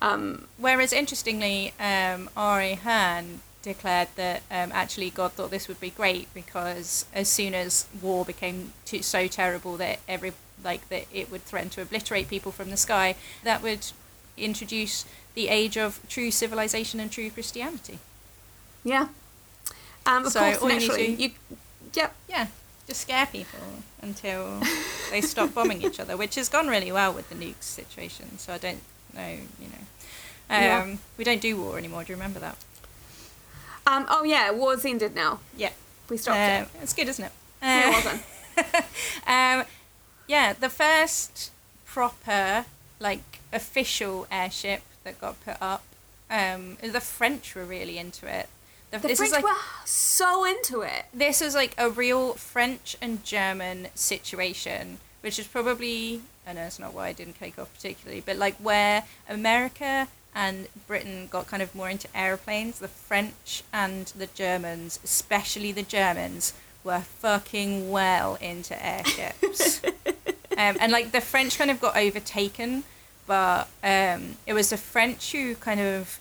Um, 0.00 0.46
Whereas, 0.56 0.92
interestingly, 0.92 1.74
um, 1.78 2.30
R.P. 2.34 2.76
Hearn 2.76 3.40
declared 3.64 4.08
that 4.16 4.42
um, 4.50 4.70
actually 4.72 5.10
God 5.10 5.32
thought 5.32 5.50
this 5.50 5.66
would 5.68 5.80
be 5.80 5.90
great 5.90 6.32
because 6.34 7.04
as 7.12 7.28
soon 7.28 7.54
as 7.54 7.86
war 8.00 8.24
became 8.24 8.72
too, 8.84 9.02
so 9.02 9.26
terrible 9.26 9.76
that 9.78 9.98
every 10.08 10.32
like 10.62 10.88
that 10.90 11.06
it 11.12 11.30
would 11.30 11.42
threaten 11.44 11.68
to 11.70 11.82
obliterate 11.82 12.28
people 12.28 12.52
from 12.52 12.70
the 12.70 12.76
sky, 12.76 13.16
that 13.42 13.62
would 13.62 13.86
introduce 14.36 15.04
the 15.34 15.48
age 15.48 15.76
of 15.76 16.00
true 16.08 16.30
civilization 16.30 17.00
and 17.00 17.10
true 17.10 17.30
Christianity. 17.30 17.98
yeah. 18.84 19.08
Um, 20.06 20.26
of 20.26 20.32
So, 20.32 20.40
course, 20.40 20.58
all 20.58 20.70
you 20.70 20.78
need 20.80 20.90
to- 20.90 21.22
you, 21.22 21.30
yep, 21.94 22.14
Yeah, 22.28 22.46
just 22.86 23.00
scare 23.00 23.26
people 23.26 23.58
until 24.02 24.60
they 25.10 25.20
stop 25.22 25.54
bombing 25.58 25.82
each 25.82 25.98
other, 25.98 26.16
which 26.16 26.34
has 26.36 26.48
gone 26.48 26.68
really 26.68 26.92
well 26.92 27.12
with 27.12 27.28
the 27.30 27.34
nukes 27.34 27.62
situation. 27.64 28.38
So 28.38 28.52
I 28.52 28.58
don't 28.58 28.82
know, 29.14 29.28
you 29.60 29.68
know. 29.72 29.84
Um, 30.50 30.62
Yeah. 30.62 30.96
We 31.16 31.24
don't 31.24 31.40
do 31.40 31.56
war 31.56 31.78
anymore. 31.78 32.04
Do 32.04 32.12
you 32.12 32.16
remember 32.16 32.38
that? 32.40 32.56
Um, 33.86 34.06
oh 34.08 34.24
yeah, 34.24 34.50
war's 34.50 34.84
ended 34.84 35.14
now. 35.14 35.40
Yeah. 35.56 35.70
We 36.08 36.16
stopped 36.16 36.38
Um, 36.38 36.62
it. 36.62 36.68
it's 36.82 36.92
good, 36.94 37.08
isn't 37.08 37.24
it? 37.24 37.32
Yeah, 37.62 37.84
Uh, 37.86 37.90
well 37.90 38.72
done. 39.26 39.60
um, 39.60 39.66
yeah, 40.26 40.52
the 40.52 40.68
first 40.68 41.50
proper, 41.86 42.66
like, 43.00 43.40
official 43.52 44.26
airship 44.30 44.82
that 45.04 45.20
got 45.20 45.42
put 45.44 45.56
up, 45.60 45.82
um, 46.30 46.76
the 46.82 47.00
French 47.00 47.54
were 47.54 47.64
really 47.64 47.98
into 47.98 48.26
it. 48.26 48.48
The, 48.90 48.98
The 48.98 49.08
this 49.08 49.18
French 49.18 49.28
is 49.30 49.32
like 49.34 49.44
were 49.44 49.60
so 49.84 50.44
into 50.44 50.82
it. 50.82 51.06
this 51.12 51.40
was 51.40 51.54
like 51.54 51.74
a 51.78 51.90
real 51.90 52.34
French 52.34 52.96
and 53.02 53.24
German 53.24 53.88
situation, 53.94 54.98
which 55.20 55.38
is 55.38 55.46
probably 55.46 56.20
I 56.46 56.52
know 56.52 56.62
it's 56.62 56.78
not 56.78 56.92
why 56.92 57.08
I 57.08 57.12
didn't 57.12 57.38
take 57.38 57.58
off 57.58 57.72
particularly, 57.74 58.20
but 58.24 58.36
like 58.36 58.56
where 58.56 59.04
America 59.28 60.08
and 60.34 60.68
Britain 60.86 61.28
got 61.30 61.46
kind 61.46 61.62
of 61.62 61.74
more 61.74 61.88
into 61.88 62.08
airplanes, 62.16 62.78
the 62.78 62.88
French 62.88 63.62
and 63.72 64.06
the 64.06 64.26
Germans, 64.26 64.98
especially 65.04 65.72
the 65.72 65.82
Germans, 65.82 66.52
were 66.82 67.00
fucking 67.00 67.90
well 67.90 68.36
into 68.40 68.74
airships. 68.84 69.82
um, 70.56 70.76
and 70.80 70.92
like 70.92 71.12
the 71.12 71.20
French 71.20 71.56
kind 71.56 71.70
of 71.70 71.80
got 71.80 71.96
overtaken, 71.96 72.84
but 73.26 73.68
um, 73.82 74.36
it 74.46 74.52
was 74.52 74.70
the 74.70 74.76
French 74.76 75.32
who 75.32 75.54
kind 75.54 75.80
of 75.80 76.20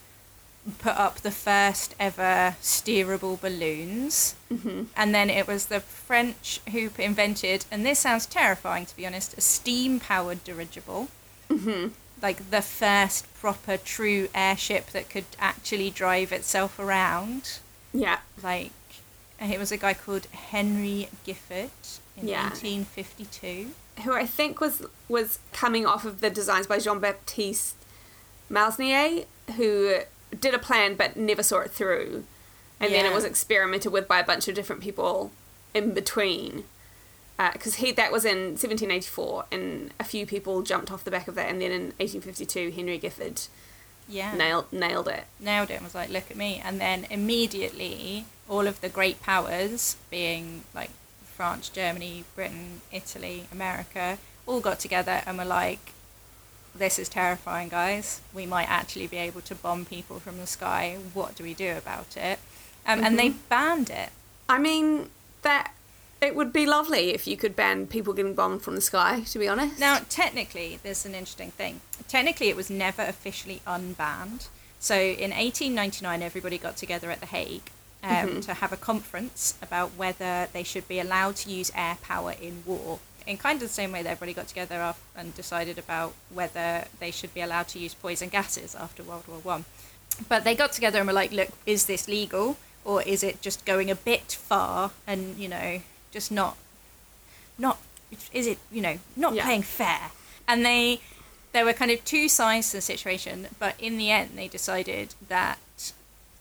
put 0.80 0.96
up 0.98 1.18
the 1.18 1.32
first 1.32 1.96
ever 2.00 2.56
steerable 2.62 3.40
balloons. 3.40 4.36
Mm-hmm. 4.52 4.84
And 4.96 5.14
then 5.14 5.30
it 5.30 5.48
was 5.48 5.66
the 5.66 5.80
French 5.80 6.62
who 6.72 6.90
invented, 6.98 7.66
and 7.72 7.86
this 7.86 8.00
sounds 8.00 8.26
terrifying 8.26 8.86
to 8.86 8.96
be 8.96 9.06
honest, 9.06 9.38
a 9.38 9.42
steam 9.42 10.00
powered 10.00 10.44
dirigible. 10.44 11.10
Mm-hmm. 11.50 11.90
Like 12.24 12.50
the 12.50 12.62
first 12.62 13.32
proper 13.40 13.78
true 13.78 14.30
airship 14.34 14.88
that 14.92 15.10
could 15.10 15.26
actually 15.40 15.92
drive 15.92 16.32
itself 16.32 16.80
around. 16.80 17.60
Yeah. 17.94 18.20
Like, 18.42 18.72
it 19.40 19.60
was 19.60 19.72
a 19.72 19.78
guy 19.78 19.94
called 19.94 20.28
Henri 20.52 21.10
Giffard 21.28 22.00
in 22.18 22.30
Yeah. 22.30 22.46
1852. 22.46 23.72
Who 24.04 24.14
I 24.14 24.26
think 24.26 24.60
was 24.60 24.84
was 25.08 25.38
coming 25.52 25.86
off 25.86 26.06
of 26.06 26.22
the 26.22 26.30
designs 26.30 26.66
by 26.66 26.80
Jean 26.80 27.00
Baptiste 27.00 27.76
Meusnier, 28.50 29.26
who 29.58 30.00
did 30.40 30.54
a 30.54 30.60
plan 30.60 30.96
but 30.96 31.16
never 31.16 31.44
saw 31.44 31.60
it 31.60 31.72
through, 31.72 32.24
and 32.80 32.92
then 32.92 33.06
it 33.06 33.14
was 33.14 33.24
experimented 33.24 33.92
with 33.92 34.08
by 34.08 34.20
a 34.20 34.24
bunch 34.24 34.48
of 34.48 34.56
different 34.56 34.82
people 34.82 35.32
in 35.74 35.94
between. 35.94 36.64
Because 37.38 37.76
he 37.76 37.92
that 37.94 38.12
was 38.12 38.26
in 38.26 38.52
1784, 38.58 39.46
and 39.52 39.92
a 40.00 40.04
few 40.04 40.26
people 40.26 40.62
jumped 40.62 40.92
off 40.92 41.04
the 41.04 41.12
back 41.12 41.28
of 41.28 41.36
that, 41.36 41.50
and 41.50 41.62
then 41.62 41.72
in 41.72 41.82
1852, 42.00 42.72
Henri 42.78 43.00
Giffard 43.00 43.48
Yeah. 44.08 44.36
nailed 44.36 44.72
nailed 44.72 45.08
it. 45.08 45.26
nailed 45.40 45.70
it 45.72 45.76
and 45.76 45.84
was 45.84 45.96
like, 45.96 46.10
look 46.10 46.30
at 46.30 46.38
me. 46.38 46.62
And 46.64 46.80
then 46.80 47.08
immediately, 47.10 48.26
all 48.48 48.68
of 48.68 48.82
the 48.82 48.90
great 48.90 49.22
powers, 49.22 49.96
being 50.10 50.64
like 50.74 50.92
France, 51.36 51.70
Germany, 51.70 52.24
Britain, 52.36 52.82
Italy, 52.92 53.46
America 53.52 54.18
all 54.46 54.60
got 54.60 54.80
together 54.80 55.22
and 55.26 55.38
were 55.38 55.46
like, 55.46 55.92
this 56.76 56.98
is 57.00 57.08
terrifying, 57.10 57.70
guys. 57.70 58.22
We 58.34 58.46
might 58.46 58.70
actually 58.70 59.08
be 59.08 59.18
able 59.18 59.42
to 59.42 59.56
bomb 59.56 59.86
people 59.86 60.20
from 60.20 60.38
the 60.38 60.48
sky. 60.48 60.98
What 61.14 61.36
do 61.36 61.44
we 61.44 61.54
do 61.54 61.76
about 61.78 62.16
it? 62.18 62.40
Um, 62.86 63.04
And 63.04 63.18
they 63.18 63.30
banned 63.30 63.90
it. 63.90 64.10
I 64.50 64.60
mean, 64.60 65.10
that 65.44 65.72
it 66.24 66.36
would 66.36 66.52
be 66.54 66.66
lovely 66.66 67.14
if 67.14 67.28
you 67.28 67.38
could 67.38 67.56
ban 67.56 67.88
people 67.88 68.14
getting 68.14 68.34
bombed 68.34 68.62
from 68.62 68.76
the 68.76 68.82
sky. 68.82 69.22
To 69.22 69.40
be 69.40 69.48
honest. 69.48 69.80
Now, 69.80 70.02
technically, 70.10 70.80
there's 70.84 71.06
an 71.06 71.16
interesting 71.16 71.52
thing. 71.52 71.82
Technically, 72.08 72.50
it 72.50 72.56
was 72.56 72.70
never 72.70 73.02
officially 73.02 73.62
unbanned. 73.66 74.48
So 74.80 74.96
in 74.96 75.32
1899, 75.32 76.22
everybody 76.22 76.58
got 76.58 76.76
together 76.76 77.10
at 77.10 77.22
The 77.22 77.26
Hague 77.28 77.72
um, 78.04 78.42
to 78.42 78.54
have 78.56 78.74
a 78.74 78.78
conference 78.78 79.56
about 79.62 79.92
whether 79.96 80.50
they 80.52 80.64
should 80.64 80.88
be 80.88 81.00
allowed 81.00 81.38
to 81.38 81.50
use 81.50 81.72
air 81.74 81.98
power 82.02 82.34
in 82.40 82.64
war. 82.66 83.00
In 83.26 83.38
kind 83.38 83.62
of 83.62 83.70
the 83.70 83.74
same 83.74 83.94
way 83.94 84.04
that 84.04 84.10
everybody 84.10 84.34
got 84.34 84.50
together 84.50 84.94
and 85.16 85.34
decided 85.34 85.78
about 85.78 86.14
whether 86.30 86.86
they 87.00 87.12
should 87.12 87.34
be 87.34 87.40
allowed 87.40 87.70
to 87.70 87.80
use 87.80 87.94
poison 87.94 88.28
gases 88.28 88.76
after 88.76 89.02
World 89.02 89.24
War 89.28 89.38
One. 89.38 89.64
But 90.28 90.44
they 90.44 90.54
got 90.54 90.74
together 90.74 91.00
and 91.00 91.08
were 91.08 91.14
like, 91.14 91.32
look, 91.32 91.50
is 91.66 91.86
this 91.86 92.08
legal? 92.10 92.58
Or 92.84 93.02
is 93.02 93.24
it 93.24 93.42
just 93.42 93.64
going 93.64 93.90
a 93.90 93.96
bit 93.96 94.34
far 94.34 94.92
and, 95.08 95.38
you 95.38 95.48
know, 95.48 95.82
just 96.14 96.32
not 96.32 96.56
not 97.58 97.78
is 98.32 98.48
it 98.48 98.60
you 98.72 98.82
know 98.82 98.98
not 99.16 99.34
Yeah. 99.34 99.44
playing 99.46 99.64
fair 99.64 100.12
and 100.48 100.66
they 100.66 101.02
there 101.52 101.66
were 101.66 101.74
kind 101.74 101.92
of 101.92 102.04
two 102.06 102.30
sides 102.30 102.70
to 102.72 102.78
the 102.78 102.82
situation 102.82 103.48
but 103.60 103.76
in 103.80 103.98
the 103.98 104.10
end 104.12 104.32
they 104.36 104.48
decided 104.48 105.16
that 105.28 105.58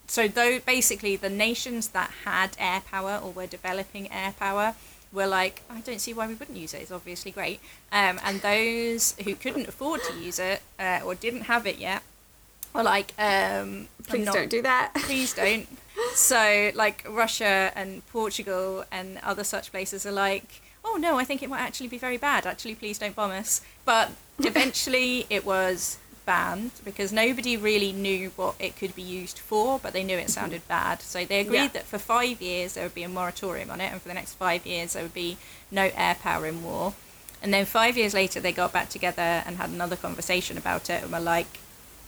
so 0.06 0.28
though 0.28 0.58
basically 0.60 1.16
the 1.16 1.30
nations 1.30 1.88
that 1.88 2.10
had 2.24 2.50
air 2.58 2.82
power 2.90 3.18
or 3.22 3.30
were 3.32 3.46
developing 3.46 4.10
air 4.12 4.34
power 4.38 4.74
were 5.12 5.26
like 5.26 5.62
i 5.70 5.80
don't 5.80 6.00
see 6.00 6.12
why 6.12 6.26
we 6.26 6.34
wouldn't 6.34 6.56
use 6.58 6.74
it 6.74 6.82
it's 6.82 6.90
obviously 6.92 7.30
great 7.30 7.60
um, 7.90 8.20
and 8.24 8.40
those 8.42 9.14
who 9.24 9.34
couldn't 9.34 9.68
afford 9.68 10.02
to 10.04 10.12
use 10.18 10.38
it 10.38 10.60
uh, 10.78 11.00
or 11.04 11.14
didn't 11.14 11.42
have 11.42 11.66
it 11.66 11.78
yet 11.78 12.02
were 12.74 12.82
like 12.82 13.12
um, 13.18 13.88
Please 14.06 14.24
not- 14.26 14.34
don't 14.34 14.48
do 14.50 14.62
that. 14.62 14.92
please 14.94 15.34
don't. 15.34 15.66
So, 16.14 16.70
like 16.74 17.04
Russia 17.08 17.72
and 17.74 18.06
Portugal 18.08 18.84
and 18.90 19.18
other 19.22 19.44
such 19.44 19.70
places 19.70 20.04
are 20.06 20.12
like, 20.12 20.60
oh 20.84 20.96
no, 20.96 21.18
I 21.18 21.24
think 21.24 21.42
it 21.42 21.48
might 21.48 21.60
actually 21.60 21.88
be 21.88 21.98
very 21.98 22.16
bad. 22.16 22.46
Actually, 22.46 22.74
please 22.74 22.98
don't 22.98 23.14
bomb 23.16 23.30
us. 23.30 23.60
But 23.84 24.10
eventually, 24.38 25.26
it 25.30 25.44
was 25.44 25.98
banned 26.24 26.70
because 26.84 27.12
nobody 27.12 27.56
really 27.56 27.92
knew 27.92 28.30
what 28.36 28.54
it 28.60 28.76
could 28.76 28.94
be 28.94 29.02
used 29.02 29.38
for, 29.38 29.78
but 29.80 29.92
they 29.92 30.04
knew 30.04 30.16
it 30.16 30.30
sounded 30.30 30.66
bad. 30.68 31.02
So 31.02 31.24
they 31.24 31.40
agreed 31.40 31.56
Yeah. 31.56 31.68
that 31.68 31.86
for 31.86 31.98
five 31.98 32.40
years 32.40 32.74
there 32.74 32.84
would 32.84 32.94
be 32.94 33.02
a 33.02 33.08
moratorium 33.08 33.70
on 33.70 33.80
it, 33.80 33.90
and 33.92 34.00
for 34.00 34.08
the 34.08 34.14
next 34.14 34.34
five 34.34 34.64
years 34.66 34.92
there 34.92 35.02
would 35.02 35.14
be 35.14 35.36
no 35.70 35.90
air 35.96 36.14
power 36.14 36.46
in 36.46 36.62
war. 36.62 36.94
And 37.42 37.52
then 37.52 37.64
five 37.66 37.96
years 37.96 38.14
later, 38.14 38.38
they 38.38 38.52
got 38.52 38.72
back 38.72 38.88
together 38.88 39.42
and 39.44 39.56
had 39.56 39.70
another 39.70 39.96
conversation 39.96 40.56
about 40.56 40.88
it, 40.88 41.02
and 41.02 41.10
were 41.10 41.18
like, 41.18 41.58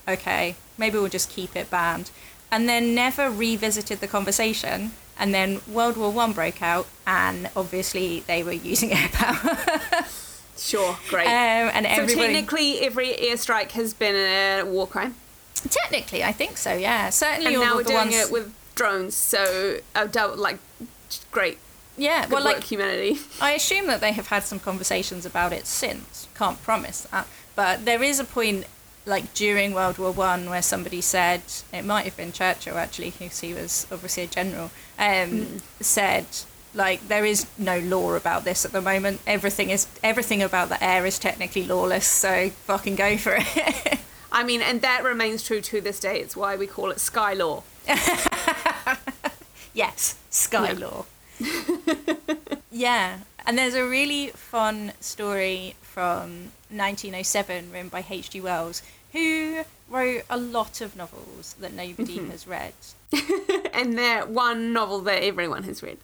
okay, 0.07 0.55
maybe 0.79 0.97
we'll 0.99 1.09
just 1.09 1.29
keep 1.31 1.57
it 1.57 1.71
banned. 1.71 2.11
And 2.55 2.69
then 2.69 2.95
never 2.95 3.31
revisited 3.31 3.99
the 4.01 4.07
conversation. 4.07 4.93
And 5.19 5.35
then 5.35 5.61
World 5.67 5.97
War 5.97 6.11
One 6.11 6.33
broke 6.33 6.63
out, 6.63 6.87
and 7.07 7.51
obviously 7.57 8.21
they 8.27 8.43
were 8.43 8.53
using 8.53 8.93
air 9.01 9.09
power. 9.13 9.59
Sure, 10.57 10.97
great. 11.09 11.27
um, 11.27 11.71
and 11.75 11.85
so 11.85 11.93
everybody. 11.93 12.15
technically, 12.33 12.81
every 12.81 13.09
airstrike 13.09 13.73
has 13.73 13.93
been 13.93 14.15
a 14.15 14.63
war 14.65 14.87
crime, 14.87 15.15
Technically, 15.69 16.23
I 16.23 16.33
think 16.33 16.57
so. 16.59 16.75
Yeah, 16.75 17.11
certainly 17.11 17.55
and 17.55 17.57
all 17.57 17.65
now 17.65 17.77
we're 17.77 17.83
the 17.85 17.89
doing 17.91 18.11
ones. 18.11 18.17
it 18.17 18.31
with 18.33 18.55
drones. 18.75 19.15
So, 19.15 19.79
uh, 19.95 20.07
like, 20.37 20.59
great. 21.31 21.59
yeah, 21.97 22.23
Good 22.27 22.33
well, 22.33 22.45
work, 22.45 22.55
like 22.57 22.65
humanity. 22.65 23.19
I 23.41 23.53
assume 23.53 23.87
that 23.87 24.01
they 24.01 24.13
have 24.13 24.29
had 24.29 24.45
some 24.45 24.59
conversations 24.61 25.25
about 25.27 25.53
it 25.53 25.67
since. 25.67 26.29
Can't 26.35 26.63
promise 26.63 27.03
that, 27.11 27.27
but 27.57 27.85
there 27.85 28.03
is 28.03 28.21
a 28.21 28.25
point, 28.25 28.67
like 29.07 29.35
during 29.35 29.75
World 29.75 29.99
War 29.99 30.13
One, 30.13 30.49
where 30.51 30.63
somebody 30.63 31.01
said 31.01 31.43
it 31.73 31.85
might 31.85 32.05
have 32.05 32.17
been 32.17 32.33
Churchill 32.33 32.79
actually, 32.79 33.11
because 33.11 33.41
he 33.41 33.55
was 33.55 33.87
obviously 33.91 34.25
a 34.25 34.27
general, 34.27 34.71
um, 34.99 35.61
said 35.81 36.27
like 36.77 37.07
there 37.07 37.25
is 37.25 37.47
no 37.57 37.79
law 37.79 38.15
about 38.15 38.45
this 38.45 38.65
at 38.65 38.73
the 38.73 38.81
moment. 38.83 39.21
Everything 39.27 39.71
is 39.71 39.87
everything 40.03 40.43
about 40.43 40.69
the 40.69 40.83
air 40.83 41.07
is 41.07 41.19
technically 41.19 41.65
lawless, 41.65 42.07
so 42.07 42.51
fucking 42.51 42.97
go 42.97 43.17
for 43.17 43.37
it. 43.39 43.99
I 44.33 44.43
mean, 44.43 44.63
and 44.63 44.81
that 44.83 45.05
remains 45.05 45.45
true 45.45 45.61
to 45.61 45.81
this 45.81 46.01
day. 46.01 46.21
It's 46.21 46.37
why 46.37 46.57
we 46.57 46.67
call 46.67 46.91
it 46.91 46.99
sky 47.01 47.35
law. 47.35 47.63
Yes, 49.75 50.15
Sky 50.31 50.71
Yeah. 50.73 50.87
Law. 50.87 51.07
yeah, 52.71 53.19
and 53.45 53.59
there's 53.59 53.75
a 53.75 53.85
really 53.85 54.29
fun 54.29 54.93
story 55.01 55.75
from 55.83 56.53
1907 56.71 57.73
written 57.73 57.89
by 57.89 58.05
H.G. 58.09 58.41
Wells, 58.41 58.83
who 59.15 59.63
wrote 59.89 60.23
a 60.29 60.37
lot 60.37 60.81
of 60.81 60.97
novels 60.97 61.55
that 61.61 61.73
nobody 61.73 62.19
has 62.29 62.47
read. 62.47 62.75
and 63.73 63.97
that 63.97 64.29
one 64.29 64.73
novel 64.73 65.01
that 65.01 65.23
everyone 65.23 65.63
has 65.63 65.83
read. 65.83 65.99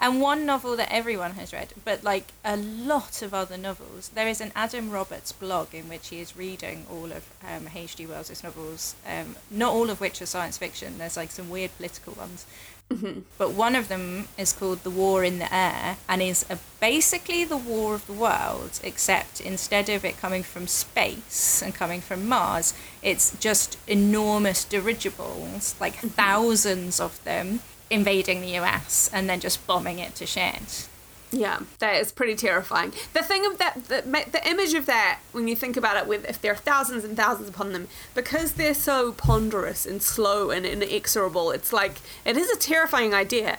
And 0.00 0.20
one 0.20 0.44
novel 0.44 0.74
that 0.76 0.92
everyone 0.92 1.32
has 1.32 1.52
read, 1.52 1.72
but 1.84 2.02
like 2.02 2.32
a 2.44 2.56
lot 2.56 3.22
of 3.22 3.32
other 3.32 3.56
novels. 3.56 4.08
There 4.08 4.26
is 4.26 4.40
an 4.40 4.50
Adam 4.56 4.90
Roberts 4.90 5.30
blog 5.30 5.72
in 5.72 5.88
which 5.88 6.08
he 6.08 6.20
is 6.20 6.36
reading 6.36 6.84
all 6.90 7.12
of 7.12 7.30
um, 7.46 7.68
H.G. 7.72 8.06
Wells' 8.06 8.42
novels, 8.42 8.96
um, 9.06 9.36
not 9.50 9.72
all 9.72 9.90
of 9.90 10.00
which 10.00 10.20
are 10.20 10.26
science 10.26 10.58
fiction. 10.58 10.98
There's 10.98 11.16
like 11.16 11.30
some 11.30 11.48
weird 11.48 11.76
political 11.76 12.14
ones. 12.14 12.44
Mm-hmm. 12.90 13.20
But 13.38 13.52
one 13.52 13.74
of 13.74 13.88
them 13.88 14.28
is 14.38 14.52
called 14.52 14.82
The 14.82 14.90
War 14.90 15.24
in 15.24 15.38
the 15.38 15.52
Air 15.52 15.96
and 16.08 16.22
is 16.22 16.44
a, 16.50 16.58
basically 16.80 17.44
the 17.44 17.56
War 17.56 17.94
of 17.94 18.06
the 18.06 18.12
Worlds, 18.12 18.80
except 18.84 19.40
instead 19.40 19.88
of 19.88 20.04
it 20.04 20.18
coming 20.18 20.42
from 20.42 20.66
space 20.66 21.62
and 21.62 21.74
coming 21.74 22.00
from 22.00 22.28
Mars, 22.28 22.74
it's 23.02 23.36
just 23.38 23.78
enormous 23.88 24.64
dirigibles, 24.64 25.74
like 25.80 25.96
mm-hmm. 25.96 26.08
thousands 26.08 27.00
of 27.00 27.22
them, 27.24 27.60
invading 27.90 28.40
the 28.40 28.58
US 28.58 29.10
and 29.12 29.28
then 29.28 29.40
just 29.40 29.66
bombing 29.66 29.98
it 29.98 30.14
to 30.16 30.26
shit. 30.26 30.88
Yeah, 31.34 31.60
that 31.80 31.96
is 32.00 32.12
pretty 32.12 32.36
terrifying. 32.36 32.92
The 33.12 33.22
thing 33.22 33.44
of 33.46 33.58
that, 33.58 33.84
the, 33.84 34.02
the 34.30 34.48
image 34.48 34.74
of 34.74 34.86
that, 34.86 35.20
when 35.32 35.48
you 35.48 35.56
think 35.56 35.76
about 35.76 35.96
it, 35.96 36.06
with 36.06 36.24
if 36.28 36.40
there 36.40 36.52
are 36.52 36.56
thousands 36.56 37.04
and 37.04 37.16
thousands 37.16 37.48
upon 37.48 37.72
them, 37.72 37.88
because 38.14 38.52
they're 38.52 38.74
so 38.74 39.12
ponderous 39.12 39.84
and 39.84 40.02
slow 40.02 40.50
and 40.50 40.64
inexorable, 40.64 41.50
it's 41.50 41.72
like 41.72 42.00
it 42.24 42.36
is 42.36 42.50
a 42.50 42.56
terrifying 42.56 43.12
idea. 43.12 43.58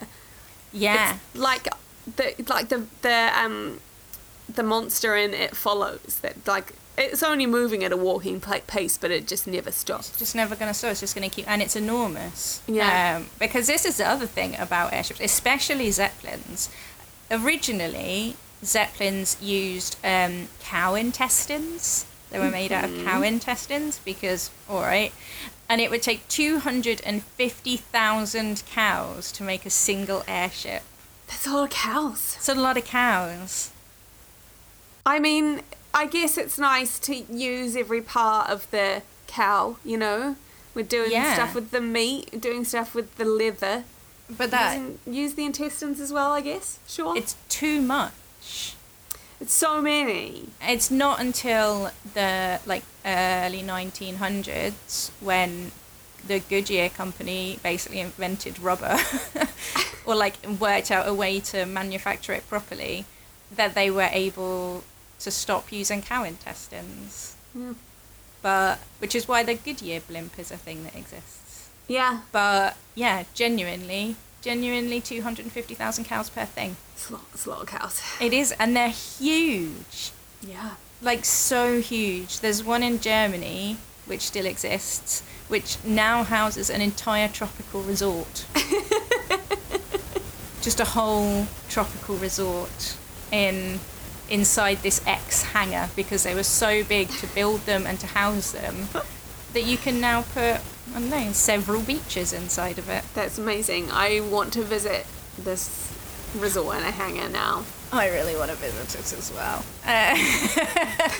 Yeah. 0.72 1.18
It's 1.34 1.42
like 1.42 1.68
the 2.16 2.34
like 2.48 2.70
the 2.70 2.86
the 3.02 3.32
um 3.38 3.80
the 4.54 4.64
monster 4.64 5.16
in 5.16 5.34
it 5.34 5.56
follows 5.56 6.20
that 6.22 6.48
like 6.48 6.74
it's 6.98 7.24
only 7.24 7.46
moving 7.46 7.84
at 7.84 7.92
a 7.92 7.98
walking 7.98 8.40
pace, 8.40 8.98
but 8.98 9.12
it 9.12 9.28
just 9.28 9.48
never 9.48 9.72
stops. 9.72 10.18
just 10.18 10.36
never 10.36 10.56
going 10.56 10.70
to 10.70 10.74
stop. 10.74 10.92
It's 10.92 11.02
just 11.02 11.16
going 11.16 11.30
to 11.30 11.36
keep, 11.36 11.50
and 11.50 11.62
it's 11.62 11.76
enormous. 11.76 12.62
Yeah. 12.68 13.18
Um, 13.18 13.30
because 13.38 13.68
this 13.68 13.86
is 13.86 13.98
the 13.98 14.08
other 14.08 14.26
thing 14.26 14.56
about 14.58 14.94
airships, 14.94 15.20
especially 15.20 15.92
zeppelins. 15.92 16.70
Originally, 17.32 18.36
zeppelins 18.64 19.38
used 19.42 19.98
um, 20.04 20.48
cow 20.60 20.96
intestines. 20.96 22.06
They 22.32 22.40
were 22.40 22.52
made 22.52 22.72
out 22.72 22.86
of 22.86 23.06
cow 23.06 23.22
intestines 23.22 24.00
because, 24.04 24.50
all 24.70 24.82
right, 24.82 25.14
and 25.70 25.80
it 25.80 25.90
would 25.90 26.02
take 26.02 26.28
two 26.28 26.60
hundred 26.60 27.02
and 27.06 27.24
fifty 27.24 27.78
thousand 27.78 28.64
cows 28.66 29.32
to 29.34 29.44
make 29.44 29.66
a 29.66 29.70
single 29.70 30.24
airship. 30.28 30.84
That's 31.28 31.48
a 31.48 31.52
lot 31.52 31.64
of 31.66 31.70
cows. 31.70 32.36
It's 32.38 32.50
a 32.50 32.56
lot 32.56 32.78
of 32.78 32.86
cows. 32.86 33.72
I 35.06 35.20
mean, 35.20 35.62
I 35.94 36.08
guess 36.08 36.38
it's 36.38 36.58
nice 36.60 37.00
to 37.00 37.16
use 37.16 37.76
every 37.76 38.02
part 38.02 38.50
of 38.50 38.70
the 38.72 39.02
cow, 39.28 39.78
you 39.86 39.98
know? 39.98 40.36
We're 40.74 40.84
doing 40.84 41.12
Yeah. 41.12 41.36
stuff 41.36 41.56
with 41.56 41.72
the 41.72 41.82
meat, 41.82 42.42
doing 42.42 42.66
stuff 42.66 42.94
with 42.94 43.16
the 43.16 43.26
leather. 43.26 43.86
But 44.30 44.52
that 44.52 44.78
Using- 44.78 45.00
use 45.06 45.34
the 45.36 45.46
intestines 45.46 46.00
as 46.00 46.12
well, 46.12 46.32
I 46.32 46.42
guess. 46.42 46.80
Sure. 46.88 47.16
it's 47.16 47.36
too 47.50 47.82
much. 47.82 48.74
It's 49.40 49.54
so 49.54 49.82
many. 49.82 50.48
it's 50.62 50.90
not 50.90 51.20
until 51.20 51.92
the 52.14 52.60
like 52.66 52.84
early 53.06 53.62
1900s 53.62 55.12
when 55.20 55.72
the 56.26 56.40
Goodyear 56.40 56.90
company 56.90 57.60
basically 57.62 58.00
invented 58.00 58.58
rubber 58.60 58.98
or 60.06 60.16
like 60.16 60.38
worked 60.60 60.90
out 60.90 61.08
a 61.08 61.14
way 61.14 61.40
to 61.42 61.66
manufacture 61.66 62.34
it 62.34 62.48
properly 62.50 63.06
that 63.52 63.76
they 63.76 63.92
were 63.92 64.10
able 64.12 64.84
to 65.20 65.30
stop 65.30 65.72
using 65.72 66.02
cow 66.02 66.24
intestines. 66.24 67.36
Yeah. 67.54 67.74
But 68.42 68.80
which 69.00 69.14
is 69.16 69.28
why 69.28 69.44
the 69.44 69.54
Goodyear 69.56 70.00
blimp 70.02 70.40
is 70.40 70.50
a 70.50 70.58
thing 70.58 70.84
that 70.86 70.96
exists. 70.96 71.45
Yeah. 71.88 72.22
But 72.32 72.78
yeah, 72.96 73.24
genuinely, 73.34 74.16
genuinely 74.42 75.02
250,000 75.02 76.06
cows 76.06 76.30
per 76.30 76.46
thing. 76.46 76.76
It's 76.94 77.10
a 77.10 77.14
lot, 77.14 77.22
it's 77.34 77.46
a 77.46 77.50
lot 77.50 77.62
of 77.62 77.68
cows. 77.68 78.02
It 78.22 78.34
is, 78.34 78.54
and 78.60 78.76
they're 78.76 78.90
huge 78.90 80.12
Yeah. 80.42 80.72
like 81.02 81.26
so 81.26 81.82
huge. 81.82 82.40
There's 82.40 82.64
one 82.64 82.84
in 82.84 83.00
Germany 83.00 83.78
which 84.06 84.22
still 84.22 84.46
exists, 84.46 85.24
which 85.48 85.78
now 85.84 86.24
houses 86.24 86.70
an 86.70 86.80
entire 86.82 87.28
tropical 87.28 87.82
resort. 87.82 88.46
just 90.62 90.80
a 90.80 90.86
whole 90.86 91.48
tropical 91.70 92.16
resort 92.18 92.96
in 93.32 93.80
inside 94.30 94.82
this 94.82 95.02
X 95.06 95.44
hangar 95.54 95.90
because 95.96 96.24
they 96.24 96.34
were 96.34 96.42
so 96.44 96.84
big 96.84 97.08
to 97.10 97.28
build 97.28 97.62
them 97.68 97.86
and 97.86 98.00
to 98.00 98.08
house 98.08 98.52
them 98.52 98.88
that 99.54 99.64
you 99.64 99.78
can 99.78 100.02
now 100.02 100.24
put 100.34 100.60
I 100.94 101.00
don't 101.00 101.10
know 101.10 101.32
several 101.32 101.82
beaches 101.82 102.34
inside 102.34 102.78
of 102.78 102.90
it. 102.90 103.04
That's 103.14 103.38
amazing. 103.38 103.92
I 103.92 104.22
want 104.22 104.54
to 104.54 104.64
visit 104.64 105.06
this 105.38 105.92
resort 106.38 106.78
and 106.78 106.86
a 106.86 106.92
hangar 106.92 107.30
now. 107.30 107.64
I 107.92 108.10
really 108.10 108.36
want 108.36 108.52
to 108.52 108.58
visit 108.58 109.00
it 109.00 109.18
as 109.18 109.32
well. 109.32 109.64
Uh, 109.86 110.16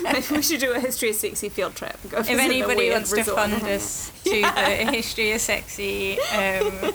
Maybe 0.14 0.26
we 0.36 0.42
should 0.42 0.60
do 0.60 0.74
a 0.74 0.80
history 0.80 1.10
of 1.10 1.16
sexy 1.16 1.50
field 1.50 1.76
trip. 1.76 1.98
Go 2.10 2.20
if 2.20 2.30
anybody 2.30 2.76
weird 2.76 2.94
wants 2.94 3.12
to 3.12 3.18
resort 3.18 3.40
and 3.40 3.54
a 3.54 3.60
fund 3.60 3.72
us 3.72 4.12
to 4.24 4.42
the 4.42 4.92
history 4.92 5.32
of 5.32 5.42
sexy, 5.42 6.20
um, 6.20 6.94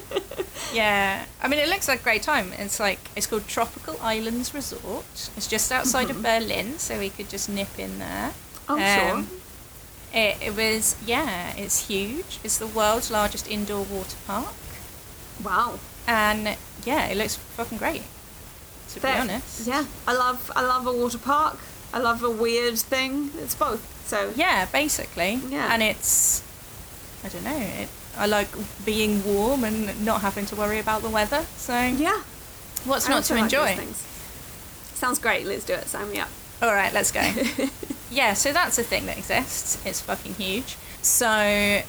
yeah. 0.74 1.24
I 1.40 1.48
mean, 1.48 1.61
it 1.61 1.68
looks 1.68 1.88
like 1.88 2.00
a 2.00 2.02
great 2.02 2.22
time. 2.22 2.52
It's 2.59 2.78
like 2.80 2.98
it's 3.16 3.26
called 3.26 3.46
Tropical 3.46 3.96
Islands 4.02 4.52
Resort. 4.54 5.30
It's 5.37 5.46
just 5.46 5.72
outside 5.72 6.11
of 6.11 6.22
Berlin, 6.22 6.78
so 6.78 6.98
we 6.98 7.11
could 7.11 7.30
just 7.30 7.48
nip 7.48 7.78
in 7.78 7.98
there. 7.98 8.33
Oh, 8.68 8.76
sure. 8.76 9.39
It, 10.12 10.37
it 10.42 10.57
was 10.57 10.96
yeah. 11.07 11.55
It's 11.57 11.87
huge. 11.88 12.40
It's 12.42 12.59
the 12.59 12.66
world's 12.66 13.11
largest 13.11 13.49
indoor 13.49 13.85
water 13.85 14.16
park, 14.27 14.55
Wow. 15.44 15.79
and 16.07 16.57
yeah, 16.85 17.07
it 17.07 17.16
looks 17.16 17.37
fucking 17.37 17.79
great. 17.79 18.03
To 18.94 19.01
be 19.01 19.07
honest. 19.09 19.66
Yeah, 19.68 19.85
I 20.09 20.12
love 20.14 20.51
I 20.57 20.62
love 20.62 20.87
a 20.87 20.92
water 20.92 21.18
park. 21.18 21.59
I 21.92 21.99
love 21.99 22.23
a 22.25 22.31
weird 22.31 22.79
thing. 22.79 23.31
It's 23.38 23.55
both. 23.55 23.81
So 24.07 24.33
Yeah, 24.35 24.66
basically. 24.66 25.40
Yeah. 25.49 25.73
And 25.73 25.83
it's, 25.83 26.42
I 27.25 27.29
don't 27.29 27.44
know, 27.44 27.57
it, 27.57 27.88
I 28.16 28.27
like 28.27 28.49
being 28.85 29.25
warm 29.25 29.62
and 29.64 30.05
not 30.05 30.20
having 30.23 30.46
to 30.46 30.57
worry 30.57 30.79
about 30.81 31.03
the 31.03 31.09
weather. 31.11 31.44
So, 31.57 31.73
yeah, 31.75 32.23
what's 32.85 33.09
I 33.09 33.12
not 33.12 33.25
to 33.25 33.37
enjoy? 33.37 33.77
Sounds 34.94 35.18
great. 35.20 35.46
Let's 35.46 35.64
do 35.64 35.75
it. 35.75 35.87
Sign 35.87 36.11
me 36.11 36.18
up. 36.18 36.29
All 36.62 36.75
right, 36.75 36.92
let's 36.92 37.12
go. 37.12 37.23
yeah, 38.11 38.35
so 38.35 38.53
that's 38.53 38.79
a 38.79 38.83
thing 38.83 39.07
that 39.07 39.16
exists. 39.18 39.85
It's 39.87 40.01
fucking 40.01 40.35
huge. 40.35 40.77
So, 41.03 41.83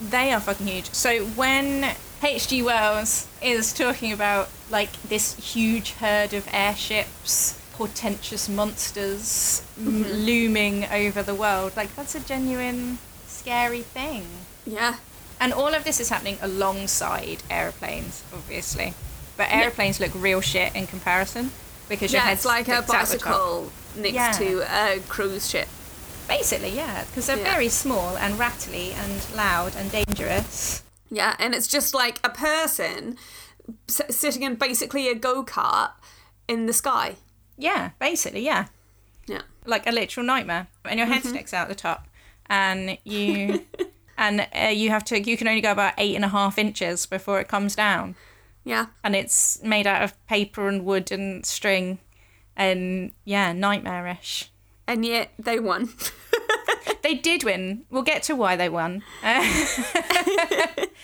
they 0.00 0.32
are 0.32 0.40
fucking 0.40 0.66
huge. 0.66 0.90
So, 0.92 1.24
when 1.26 1.94
H.G. 2.22 2.62
Wells 2.62 3.26
is 3.42 3.72
talking 3.72 4.12
about 4.12 4.48
like 4.70 4.90
this 5.02 5.34
huge 5.54 5.92
herd 5.92 6.32
of 6.34 6.48
airships, 6.52 7.58
portentous 7.72 8.48
monsters 8.48 9.62
m- 9.78 10.02
looming 10.04 10.84
over 10.86 11.22
the 11.22 11.34
world, 11.34 11.72
like 11.76 11.94
that's 11.96 12.14
a 12.14 12.20
genuine 12.20 12.98
scary 13.26 13.82
thing. 13.82 14.26
Yeah. 14.66 14.96
And 15.40 15.52
all 15.54 15.72
of 15.74 15.84
this 15.84 16.00
is 16.00 16.10
happening 16.10 16.36
alongside 16.42 17.42
aeroplanes, 17.50 18.22
obviously. 18.34 18.92
But 19.38 19.48
aeroplanes 19.50 19.98
look 19.98 20.10
real 20.14 20.42
shit 20.42 20.74
in 20.76 20.86
comparison 20.86 21.52
because 21.88 22.12
your 22.12 22.20
Yeah, 22.20 22.26
head's 22.28 22.40
it's 22.40 22.44
like 22.46 22.68
a 22.68 22.82
sticks 22.82 22.92
out 22.92 23.06
the 23.08 23.18
top. 23.18 23.30
bicycle 23.32 23.72
next 23.96 24.14
Yeah. 24.14 24.32
to 24.32 24.60
a 24.62 25.00
cruise 25.08 25.48
ship. 25.48 25.68
Basically, 26.28 26.70
yeah, 26.70 27.04
because 27.04 27.26
they're 27.26 27.36
Yeah. 27.38 27.52
very 27.52 27.68
small 27.68 28.16
and 28.16 28.38
rattly 28.38 28.92
and 28.92 29.20
loud 29.34 29.74
and 29.76 29.90
dangerous. 29.90 30.82
Yeah, 31.10 31.34
and 31.40 31.54
it's 31.54 31.66
just 31.66 31.92
like 31.92 32.20
a 32.22 32.30
person 32.30 33.16
s- 33.88 34.00
sitting 34.16 34.42
in 34.42 34.54
basically 34.54 35.08
a 35.08 35.14
go 35.14 35.44
kart 35.44 35.90
in 36.46 36.66
the 36.66 36.72
sky. 36.72 37.16
Yeah, 37.58 37.90
basically, 37.98 38.44
yeah. 38.44 38.66
Yeah. 39.26 39.42
Like 39.66 39.86
a 39.86 39.90
literal 39.92 40.24
nightmare. 40.24 40.68
And 40.84 40.98
your 40.98 41.06
head 41.08 41.24
sticks 41.24 41.52
out 41.52 41.68
the 41.68 41.74
top. 41.74 42.06
And 42.46 42.96
you. 43.04 43.66
And 44.16 44.46
uh, 44.54 44.66
you 44.68 44.90
have 44.90 45.04
to, 45.06 45.20
you 45.20 45.36
can 45.36 45.48
only 45.48 45.60
go 45.60 45.72
about 45.72 45.94
eight 45.98 46.14
and 46.14 46.24
a 46.24 46.28
half 46.28 46.58
inches 46.58 47.06
before 47.06 47.40
it 47.40 47.48
comes 47.48 47.74
down. 47.74 48.14
Yeah. 48.64 48.86
And 49.02 49.16
it's 49.16 49.62
made 49.62 49.86
out 49.86 50.02
of 50.02 50.26
paper 50.26 50.68
and 50.68 50.84
wood 50.84 51.10
and 51.10 51.44
string. 51.46 51.98
And 52.60 53.12
yeah, 53.24 53.52
nightmarish. 53.52 54.50
And 54.86 55.04
yet 55.04 55.32
they 55.38 55.58
won. 55.58 55.90
They 57.02 57.14
did 57.14 57.44
win. 57.44 57.86
We'll 57.90 58.02
get 58.02 58.22
to 58.24 58.36
why 58.36 58.56
they 58.56 58.68
won. 58.68 59.02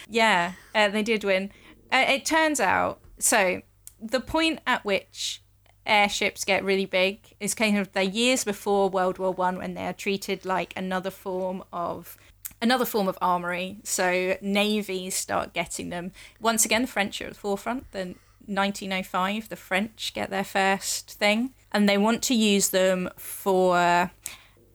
Yeah, 0.08 0.52
uh, 0.74 0.88
they 0.88 1.02
did 1.02 1.24
win. 1.24 1.50
Uh, 1.90 2.04
it 2.08 2.24
turns 2.24 2.60
out 2.60 3.00
so 3.18 3.62
the 4.00 4.20
point 4.20 4.60
at 4.66 4.84
which 4.84 5.42
airships 5.84 6.44
get 6.44 6.64
really 6.64 6.86
big 6.86 7.34
is 7.40 7.54
kind 7.54 7.76
of 7.78 7.92
the 7.92 8.04
years 8.04 8.44
before 8.44 8.88
World 8.88 9.18
War 9.18 9.32
One 9.32 9.58
when 9.58 9.74
they 9.74 9.86
are 9.86 9.92
treated 9.92 10.44
like 10.44 10.72
another 10.76 11.10
form 11.10 11.64
of 11.72 12.16
another 12.62 12.84
form 12.84 13.08
of 13.08 13.18
armory. 13.20 13.78
So 13.82 14.36
navies 14.40 15.16
start 15.16 15.52
getting 15.52 15.88
them. 15.88 16.12
Once 16.40 16.64
again, 16.64 16.82
the 16.82 16.88
French 16.88 17.20
are 17.20 17.26
at 17.26 17.32
the 17.32 17.38
forefront. 17.38 17.90
The 17.92 18.14
1905, 18.46 19.48
the 19.48 19.56
French 19.56 20.12
get 20.14 20.30
their 20.30 20.44
first 20.44 21.12
thing, 21.12 21.54
and 21.72 21.88
they 21.88 21.98
want 21.98 22.22
to 22.24 22.34
use 22.34 22.70
them 22.70 23.10
for 23.16 24.10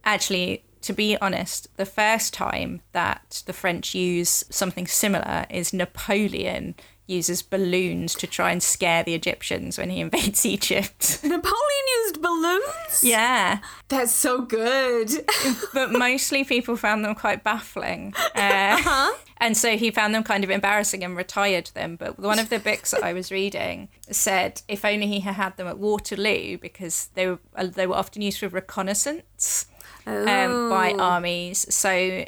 actually 0.03 0.63
to 0.81 0.93
be 0.93 1.17
honest 1.17 1.67
the 1.77 1.85
first 1.85 2.33
time 2.33 2.81
that 2.91 3.43
the 3.45 3.53
french 3.53 3.93
use 3.93 4.43
something 4.49 4.87
similar 4.87 5.45
is 5.49 5.73
napoleon 5.73 6.75
uses 7.11 7.41
balloons 7.41 8.15
to 8.15 8.25
try 8.27 8.51
and 8.51 8.63
scare 8.63 9.03
the 9.03 9.13
egyptians 9.13 9.77
when 9.77 9.89
he 9.89 9.99
invades 10.05 10.45
egypt 10.45 11.19
Napoleon 11.23 11.85
used 12.03 12.21
balloons? 12.21 13.03
yeah 13.03 13.59
That's 13.89 14.11
so 14.13 14.41
good. 14.41 15.09
but 15.73 15.91
mostly 15.91 16.43
people 16.43 16.75
found 16.77 17.03
them 17.05 17.13
quite 17.15 17.43
baffling 17.43 18.13
uh, 18.35 18.77
huh. 18.81 19.13
and 19.37 19.55
so 19.57 19.75
he 19.77 19.91
found 19.91 20.15
them 20.15 20.23
kind 20.23 20.43
of 20.43 20.49
embarrassing 20.49 21.03
and 21.03 21.15
retired 21.17 21.67
them 21.73 21.95
but 21.97 22.17
one 22.19 22.39
of 22.39 22.49
the 22.49 22.59
books 22.59 22.91
that 22.91 23.03
i 23.03 23.13
was 23.13 23.31
reading 23.31 23.89
said 24.09 24.61
if 24.67 24.83
only 24.85 25.07
he 25.07 25.19
had 25.19 25.35
had 25.35 25.57
them 25.57 25.67
at 25.67 25.77
waterloo 25.77 26.57
because 26.57 27.09
they 27.15 27.27
were 27.27 27.39
uh, 27.55 27.65
they 27.65 27.85
were 27.87 27.95
often 27.95 28.21
used 28.21 28.39
for 28.39 28.47
reconnaissance 28.47 29.65
um, 30.07 30.69
by 30.69 30.93
Oh. 30.95 30.99
armies. 30.99 31.65
So 31.73 32.25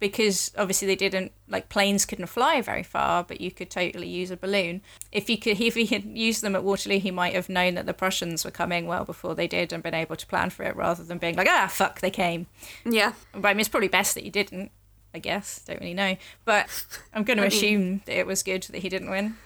because 0.00 0.50
obviously 0.56 0.88
they 0.88 0.96
didn't 0.96 1.30
like 1.46 1.68
planes 1.68 2.04
couldn't 2.04 2.26
fly 2.26 2.60
very 2.60 2.82
far, 2.82 3.22
but 3.22 3.40
you 3.40 3.50
could 3.50 3.70
totally 3.70 4.08
use 4.08 4.30
a 4.30 4.36
balloon. 4.36 4.80
If 5.12 5.30
you 5.30 5.38
could, 5.38 5.60
if 5.60 5.74
he 5.74 5.86
had 5.86 6.04
used 6.04 6.42
them 6.42 6.56
at 6.56 6.64
Waterloo, 6.64 6.98
he 6.98 7.10
might 7.10 7.34
have 7.34 7.48
known 7.48 7.74
that 7.74 7.86
the 7.86 7.94
Prussians 7.94 8.44
were 8.44 8.50
coming 8.50 8.86
well 8.86 9.04
before 9.04 9.34
they 9.34 9.46
did 9.46 9.72
and 9.72 9.82
been 9.82 9.94
able 9.94 10.16
to 10.16 10.26
plan 10.26 10.50
for 10.50 10.64
it, 10.64 10.74
rather 10.74 11.04
than 11.04 11.18
being 11.18 11.36
like, 11.36 11.48
ah, 11.48 11.68
fuck, 11.70 12.00
they 12.00 12.10
came. 12.10 12.46
Yeah. 12.84 13.12
But 13.32 13.48
I 13.48 13.52
mean, 13.52 13.60
it's 13.60 13.68
probably 13.68 13.88
best 13.88 14.14
that 14.14 14.24
you 14.24 14.30
didn't. 14.30 14.72
I 15.12 15.18
guess 15.18 15.64
don't 15.64 15.80
really 15.80 15.92
know, 15.92 16.16
but 16.44 16.68
I'm 17.12 17.24
going 17.24 17.38
to 17.40 17.46
assume 17.46 18.02
that 18.06 18.16
it 18.16 18.26
was 18.28 18.44
good 18.44 18.62
that 18.64 18.78
he 18.78 18.88
didn't 18.88 19.10
win. 19.10 19.36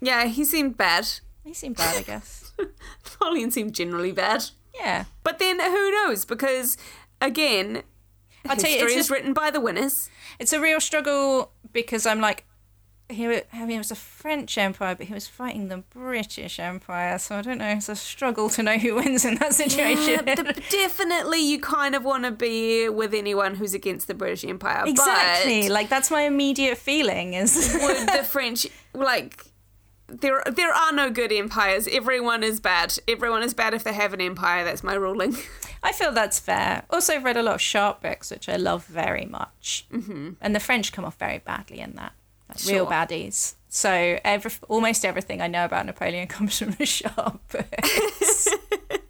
Yeah, 0.00 0.24
he 0.26 0.44
seemed 0.44 0.76
bad. 0.76 1.08
He 1.44 1.54
seemed 1.54 1.76
bad, 1.76 1.96
I 1.96 2.02
guess. 2.02 2.52
Napoleon 3.04 3.52
seemed 3.52 3.72
generally 3.74 4.10
bad. 4.10 4.46
Yeah, 4.74 5.04
But 5.22 5.38
then 5.38 5.60
who 5.60 5.90
knows? 5.92 6.24
Because 6.24 6.76
again, 7.20 7.82
I'll 8.50 8.56
tell 8.56 8.70
you, 8.70 8.78
it's 8.84 8.92
is 8.92 8.94
just- 8.94 9.10
written 9.10 9.32
by 9.32 9.50
the 9.50 9.60
winners. 9.60 10.08
it's 10.38 10.52
a 10.52 10.60
real 10.60 10.80
struggle 10.80 11.52
because 11.72 12.06
I'm 12.06 12.20
like, 12.20 12.44
he, 13.08 13.24
I 13.24 13.44
mean, 13.60 13.76
it 13.76 13.78
was 13.78 13.92
a 13.92 13.94
French 13.94 14.58
empire, 14.58 14.96
but 14.96 15.06
he 15.06 15.14
was 15.14 15.28
fighting 15.28 15.68
the 15.68 15.78
British 15.90 16.58
Empire, 16.58 17.18
so 17.20 17.36
I 17.36 17.42
don't 17.42 17.58
know. 17.58 17.68
It's 17.68 17.88
a 17.88 17.94
struggle 17.94 18.48
to 18.50 18.64
know 18.64 18.78
who 18.78 18.96
wins 18.96 19.24
in 19.24 19.36
that 19.36 19.54
situation. 19.54 20.24
Yeah, 20.26 20.34
definitely, 20.70 21.38
you 21.40 21.60
kind 21.60 21.94
of 21.94 22.04
want 22.04 22.24
to 22.24 22.32
be 22.32 22.88
with 22.88 23.14
anyone 23.14 23.54
who's 23.54 23.74
against 23.74 24.08
the 24.08 24.14
British 24.14 24.44
Empire. 24.44 24.82
exactly, 24.86 25.68
like 25.68 25.88
that's 25.88 26.10
my 26.10 26.22
immediate 26.22 26.78
feeling. 26.78 27.34
Is 27.34 27.78
would 27.80 28.08
the 28.08 28.24
French 28.24 28.66
like? 28.92 29.44
There, 30.08 30.40
there 30.46 30.72
are 30.72 30.92
no 30.92 31.10
good 31.10 31.32
empires. 31.32 31.88
Everyone 31.90 32.44
is 32.44 32.60
bad. 32.60 32.96
Everyone 33.08 33.42
is 33.42 33.54
bad 33.54 33.74
if 33.74 33.82
they 33.82 33.92
have 33.92 34.14
an 34.14 34.20
empire. 34.20 34.64
That's 34.64 34.84
my 34.84 34.94
ruling. 34.94 35.36
I 35.86 35.92
feel 35.92 36.10
that's 36.10 36.40
fair. 36.40 36.82
Also, 36.90 37.14
I've 37.14 37.22
read 37.22 37.36
a 37.36 37.42
lot 37.44 37.54
of 37.54 37.60
Sharpe 37.60 38.02
books, 38.02 38.32
which 38.32 38.48
I 38.48 38.56
love 38.56 38.84
very 38.86 39.24
much, 39.24 39.86
mm-hmm. 39.92 40.30
and 40.40 40.52
the 40.52 40.58
French 40.58 40.90
come 40.90 41.04
off 41.04 41.16
very 41.16 41.38
badly 41.38 41.78
in 41.78 41.94
that, 41.94 42.12
like 42.48 42.58
real 42.66 42.88
baddies. 42.88 43.54
So 43.68 44.18
every, 44.24 44.50
almost 44.68 45.04
everything 45.04 45.40
I 45.40 45.46
know 45.46 45.64
about 45.64 45.86
Napoleon 45.86 46.26
comes 46.36 46.58
from 46.58 46.72
the 46.72 46.86
Sharpe 46.86 47.40
books. 47.52 48.48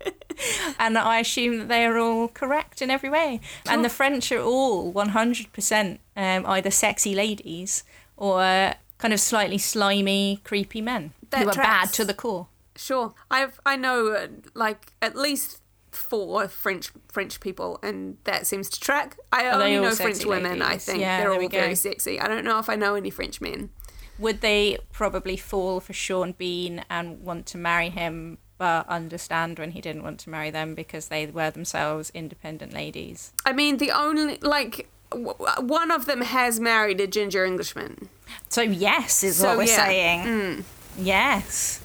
and 0.78 0.98
I 0.98 1.20
assume 1.20 1.56
that 1.60 1.68
they 1.68 1.86
are 1.86 1.96
all 1.96 2.28
correct 2.28 2.82
in 2.82 2.90
every 2.90 3.08
way. 3.08 3.40
And 3.66 3.82
the 3.82 3.88
French 3.88 4.30
are 4.30 4.42
all 4.42 4.92
100% 4.92 5.98
um, 6.14 6.46
either 6.46 6.70
sexy 6.70 7.14
ladies 7.14 7.84
or 8.18 8.74
kind 8.98 9.14
of 9.14 9.20
slightly 9.20 9.56
slimy, 9.56 10.42
creepy 10.44 10.82
men 10.82 11.14
That 11.30 11.42
who 11.42 11.48
are 11.48 11.54
bad 11.54 11.94
to 11.94 12.04
the 12.04 12.12
core. 12.12 12.48
Sure, 12.76 13.14
I've 13.30 13.58
I 13.64 13.76
know 13.76 14.08
uh, 14.08 14.26
like 14.52 14.92
at 15.00 15.16
least 15.16 15.62
four 15.96 16.46
French 16.48 16.90
French 17.08 17.40
people, 17.40 17.78
and 17.82 18.18
that 18.24 18.46
seems 18.46 18.68
to 18.70 18.80
track. 18.80 19.16
I 19.32 19.46
Are 19.48 19.54
only 19.54 19.76
know 19.78 19.90
French 19.94 20.24
women. 20.24 20.62
I 20.62 20.76
think 20.78 21.00
Yeah, 21.00 21.18
they're 21.20 21.32
all 21.32 21.48
very 21.48 21.74
sexy. 21.74 22.20
I 22.20 22.28
don't 22.28 22.44
know 22.44 22.58
if 22.58 22.68
I 22.68 22.76
know 22.76 22.94
any 22.94 23.10
French 23.10 23.40
men. 23.40 23.70
would 24.18 24.40
they 24.40 24.78
probably 24.92 25.36
fall 25.36 25.80
for 25.80 25.92
Sean 25.92 26.32
Bean 26.32 26.84
and 26.88 27.20
want 27.22 27.46
to 27.46 27.58
marry 27.58 27.90
him, 27.90 28.38
but 28.58 28.88
understand 28.88 29.58
when 29.58 29.72
he 29.72 29.80
didn't 29.80 30.02
want 30.02 30.18
to 30.20 30.30
marry 30.30 30.50
them 30.50 30.74
because 30.74 31.08
they 31.08 31.26
were 31.26 31.50
themselves 31.50 32.10
independent 32.14 32.72
ladies? 32.72 33.32
I 33.44 33.52
mean, 33.52 33.76
the 33.78 33.90
only 33.90 34.38
like 34.40 34.88
one 35.12 35.90
of 35.90 36.06
them 36.06 36.20
has 36.22 36.58
married 36.60 37.00
a 37.00 37.06
ginger 37.06 37.44
Englishman. 37.44 38.08
So 38.48 38.60
yes, 38.62 39.22
is 39.22 39.36
So, 39.36 39.48
what 39.48 39.58
we're 39.58 39.64
yeah. 39.64 39.84
saying. 39.86 40.64
Yes. 40.98 41.80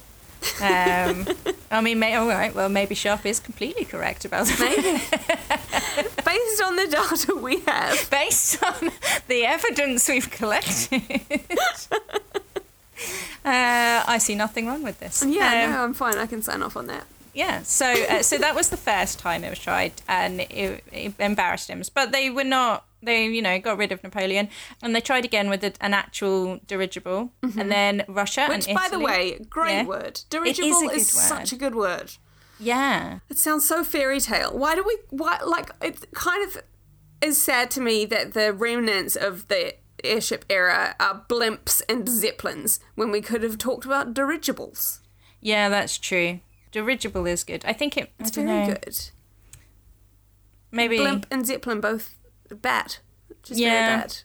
Um, 0.61 1.27
I 1.71 1.79
mean, 1.81 1.99
may, 1.99 2.15
all 2.15 2.27
right. 2.27 2.53
Well, 2.53 2.67
maybe 2.69 2.95
Sharpe 2.95 3.25
is 3.25 3.39
completely 3.39 3.85
correct 3.85 4.25
about 4.25 4.45
that. 4.47 4.59
Maybe. 4.59 4.99
Based 6.25 6.61
on 6.61 6.75
the 6.75 6.87
data 6.87 7.35
we 7.35 7.61
have. 7.61 8.09
Based 8.09 8.61
on 8.61 8.91
the 9.27 9.45
evidence 9.45 10.07
we've 10.09 10.29
collected, 10.29 11.01
uh, 13.45 14.03
I 14.05 14.17
see 14.19 14.35
nothing 14.35 14.67
wrong 14.67 14.83
with 14.83 14.99
this. 14.99 15.23
Yeah, 15.25 15.65
Um, 15.65 15.71
no, 15.71 15.83
I'm 15.83 15.93
fine. 15.93 16.17
I 16.17 16.25
can 16.27 16.41
sign 16.41 16.61
off 16.61 16.75
on 16.77 16.87
that. 16.87 17.05
Yeah, 17.33 17.61
so 17.63 17.85
uh, 17.85 18.21
so 18.23 18.37
that 18.39 18.55
was 18.55 18.67
the 18.69 18.77
first 18.77 19.17
time 19.17 19.45
it 19.45 19.49
was 19.49 19.59
tried, 19.59 19.93
and 20.07 20.41
it, 20.41 20.83
it 20.91 21.13
embarrassed 21.17 21.69
him. 21.69 21.81
But 21.93 22.11
they 22.11 22.29
were 22.29 22.43
not. 22.43 22.83
They 23.03 23.25
you 23.27 23.41
know 23.41 23.59
got 23.59 23.77
rid 23.77 23.91
of 23.91 24.03
Napoleon, 24.03 24.49
and 24.81 24.95
they 24.95 25.01
tried 25.01 25.25
again 25.25 25.49
with 25.49 25.63
a, 25.63 25.73
an 25.81 25.93
actual 25.93 26.59
dirigible, 26.67 27.31
and 27.41 27.71
then 27.71 28.03
Russia 28.07 28.41
Mm-hmm. 28.41 28.51
Which, 28.53 28.75
by 28.75 28.87
the 28.89 28.99
way, 28.99 29.39
great 29.49 29.73
Yeah. 29.73 29.85
word. 29.85 30.17
is 30.17 30.23
Dirigible 30.25 30.89
a 30.89 30.93
is, 30.93 31.13
word. 31.13 31.21
such 31.21 31.51
a 31.51 31.55
good 31.55 31.75
word. 31.75 32.13
yeah, 32.59 33.19
It 33.29 33.37
sounds 33.37 33.67
so 33.67 33.83
fairy 33.83 34.19
tale. 34.19 34.57
Why 34.57 34.75
do 34.75 34.83
we? 34.85 34.97
Why 35.09 35.39
like 35.45 35.71
it? 35.81 36.11
Kind 36.13 36.47
of 36.47 36.61
is 37.21 37.41
sad 37.41 37.69
to 37.71 37.81
me 37.81 38.05
that 38.05 38.33
the 38.33 38.51
remnants 38.53 39.15
of 39.15 39.47
the 39.47 39.75
airship 40.03 40.45
era 40.49 40.95
are 40.99 41.23
blimps 41.29 41.81
and 41.87 42.07
zeppelins 42.09 42.79
when 42.95 43.11
we 43.11 43.21
could 43.21 43.43
have 43.43 43.57
talked 43.59 43.85
about 43.85 44.13
dirigibles. 44.15 44.99
yeah, 45.41 45.69
that's 45.69 45.97
true. 45.99 46.39
Dirigible 46.71 47.25
is 47.27 47.43
good. 47.43 47.63
I 47.65 47.73
think 47.73 47.97
it. 47.97 48.11
It's 48.19 48.35
I 48.37 48.41
very 48.43 48.47
know, 48.67 48.73
good. 48.73 48.97
Maybe 50.71 50.97
Blimp 50.97 51.25
and 51.29 51.45
zeppelin 51.45 51.81
both 51.81 52.15
bad. 52.55 52.97
Just 53.43 53.59
Yeah. 53.59 53.69
very 53.87 54.01
bad. 54.01 54.17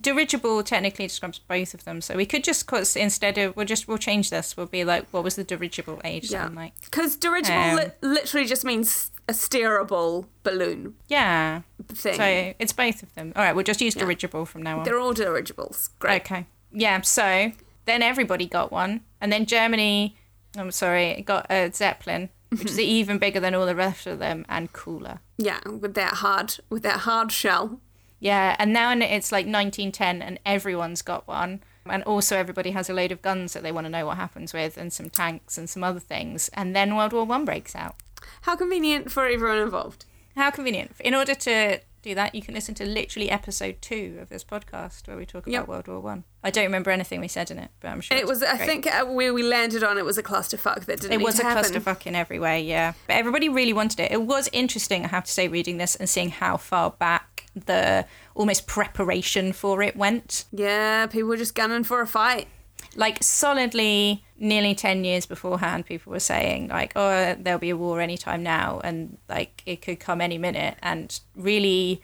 dirigible 0.00 0.62
technically 0.62 1.06
describes 1.06 1.38
both 1.38 1.74
of 1.74 1.84
them. 1.84 2.00
So 2.00 2.16
we 2.16 2.24
could 2.24 2.42
just 2.44 2.66
cause 2.66 2.96
instead 2.96 3.36
of 3.36 3.54
we'll 3.56 3.66
just 3.66 3.86
we'll 3.88 3.98
change 3.98 4.30
this. 4.30 4.56
We'll 4.56 4.64
be 4.66 4.84
like, 4.84 5.06
what 5.10 5.22
was 5.22 5.36
the 5.36 5.44
dirigible 5.44 6.00
age? 6.02 6.30
Yeah. 6.30 6.44
Something 6.44 6.56
like 6.56 6.72
Because 6.82 7.16
dirigible 7.16 7.58
Um, 7.58 7.76
li- 7.76 7.90
literally 8.00 8.46
just 8.46 8.64
means 8.64 9.10
a 9.28 9.32
steerable 9.34 10.26
balloon 10.44 10.94
yeah. 11.08 11.60
thing. 11.92 12.14
So 12.16 12.54
it's 12.58 12.72
both 12.72 13.02
of 13.02 13.14
them. 13.14 13.32
All 13.36 13.42
right, 13.44 13.54
we'll 13.54 13.64
just 13.64 13.80
use 13.82 13.94
dirigible 13.94 14.46
from 14.46 14.62
now 14.62 14.78
on. 14.78 14.84
They're 14.84 14.98
all 14.98 15.12
dirigibles. 15.12 15.90
Great. 15.98 16.22
Okay. 16.22 16.46
Yeah, 16.72 17.02
so 17.02 17.52
then 17.84 18.02
everybody 18.02 18.46
got 18.46 18.72
one. 18.72 19.02
And 19.20 19.30
then 19.30 19.44
Germany, 19.44 20.16
I'm 20.56 20.70
sorry, 20.70 21.22
got 21.26 21.46
a 21.50 21.70
Zeppelin, 21.70 22.30
which 22.52 22.66
is 22.66 22.72
mm-hmm. 22.72 22.80
even 22.80 23.18
bigger 23.18 23.40
than 23.40 23.54
all 23.54 23.66
the 23.66 23.74
rest 23.74 24.06
of 24.06 24.18
them 24.18 24.44
and 24.48 24.72
cooler. 24.72 25.20
Yeah, 25.38 25.60
with 25.66 25.94
that 25.94 26.14
hard 26.14 26.58
with 26.68 26.82
that 26.82 27.00
hard 27.00 27.32
shell. 27.32 27.80
Yeah, 28.20 28.54
and 28.58 28.72
now 28.72 28.92
it's 28.92 29.32
like 29.32 29.46
1910 29.46 30.22
and 30.22 30.38
everyone's 30.46 31.02
got 31.02 31.26
one. 31.26 31.62
And 31.86 32.04
also 32.04 32.36
everybody 32.36 32.70
has 32.70 32.88
a 32.88 32.94
load 32.94 33.10
of 33.10 33.22
guns 33.22 33.54
that 33.54 33.64
they 33.64 33.72
want 33.72 33.86
to 33.86 33.90
know 33.90 34.06
what 34.06 34.16
happens 34.16 34.52
with 34.52 34.76
and 34.76 34.92
some 34.92 35.10
tanks 35.10 35.58
and 35.58 35.68
some 35.68 35.82
other 35.82 35.98
things. 35.98 36.48
And 36.54 36.76
then 36.76 36.94
World 36.94 37.12
War 37.12 37.24
One 37.24 37.44
breaks 37.44 37.74
out. 37.74 37.96
How 38.42 38.54
convenient 38.54 39.10
for 39.10 39.26
everyone 39.26 39.58
involved. 39.58 40.04
How 40.36 40.50
convenient. 40.50 40.92
In 41.00 41.14
order 41.14 41.34
to 41.34 41.80
do 42.02 42.14
that, 42.14 42.34
you 42.34 42.42
can 42.42 42.54
listen 42.54 42.74
to 42.76 42.84
literally 42.86 43.30
episode 43.30 43.76
two 43.80 44.18
of 44.20 44.28
this 44.28 44.42
podcast 44.44 45.06
where 45.06 45.16
we 45.16 45.24
talk 45.24 45.44
about 45.46 45.52
Yep. 45.52 45.68
World 45.68 45.88
War 45.88 46.00
One. 46.00 46.24
I. 46.42 46.50
don't 46.50 46.64
remember 46.64 46.90
anything 46.90 47.20
we 47.20 47.28
said 47.28 47.50
in 47.50 47.58
it, 47.58 47.70
but 47.80 47.88
I'm 47.88 48.00
sure 48.00 48.16
It 48.16 48.26
was, 48.26 48.42
I 48.42 48.56
great. 48.56 48.66
think, 48.68 48.86
uh, 48.86 49.04
where 49.06 49.32
we 49.32 49.42
landed 49.42 49.82
on 49.84 49.96
it 49.98 50.04
was 50.04 50.18
a 50.18 50.22
clusterfuck 50.22 50.84
that 50.86 51.00
didn't 51.00 51.12
It 51.20 51.24
was 51.24 51.38
a 51.38 51.44
happen. 51.44 51.62
clusterfuck 51.72 52.06
in 52.06 52.14
every 52.14 52.38
way, 52.38 52.62
yeah. 52.62 52.92
But 53.06 53.14
everybody 53.16 53.48
really 53.48 53.72
wanted 53.72 54.00
it. 54.00 54.10
It 54.12 54.22
was 54.22 54.48
interesting, 54.52 55.04
I 55.04 55.08
have 55.08 55.24
to 55.24 55.32
say, 55.32 55.46
reading 55.48 55.78
this 55.78 55.94
and 55.96 56.08
seeing 56.08 56.30
how 56.30 56.56
far 56.56 56.90
back 56.90 57.46
the 57.54 58.06
almost 58.34 58.66
preparation 58.66 59.52
for 59.52 59.82
it 59.82 59.94
went. 59.96 60.46
Yeah, 60.52 61.06
people 61.06 61.28
were 61.28 61.36
just 61.36 61.54
gunning 61.54 61.84
for 61.84 62.00
a 62.00 62.06
fight. 62.06 62.48
Like 62.94 63.22
solidly, 63.22 64.24
nearly 64.38 64.74
ten 64.74 65.04
years 65.04 65.26
beforehand, 65.26 65.86
people 65.86 66.10
were 66.12 66.20
saying 66.20 66.68
like, 66.68 66.92
"Oh, 66.96 67.34
there'll 67.38 67.58
be 67.58 67.70
a 67.70 67.76
war 67.76 68.00
anytime 68.00 68.42
now," 68.42 68.80
and 68.84 69.18
like 69.28 69.62
it 69.66 69.82
could 69.82 69.98
come 70.00 70.20
any 70.20 70.38
minute, 70.38 70.76
and 70.82 71.18
really 71.34 72.02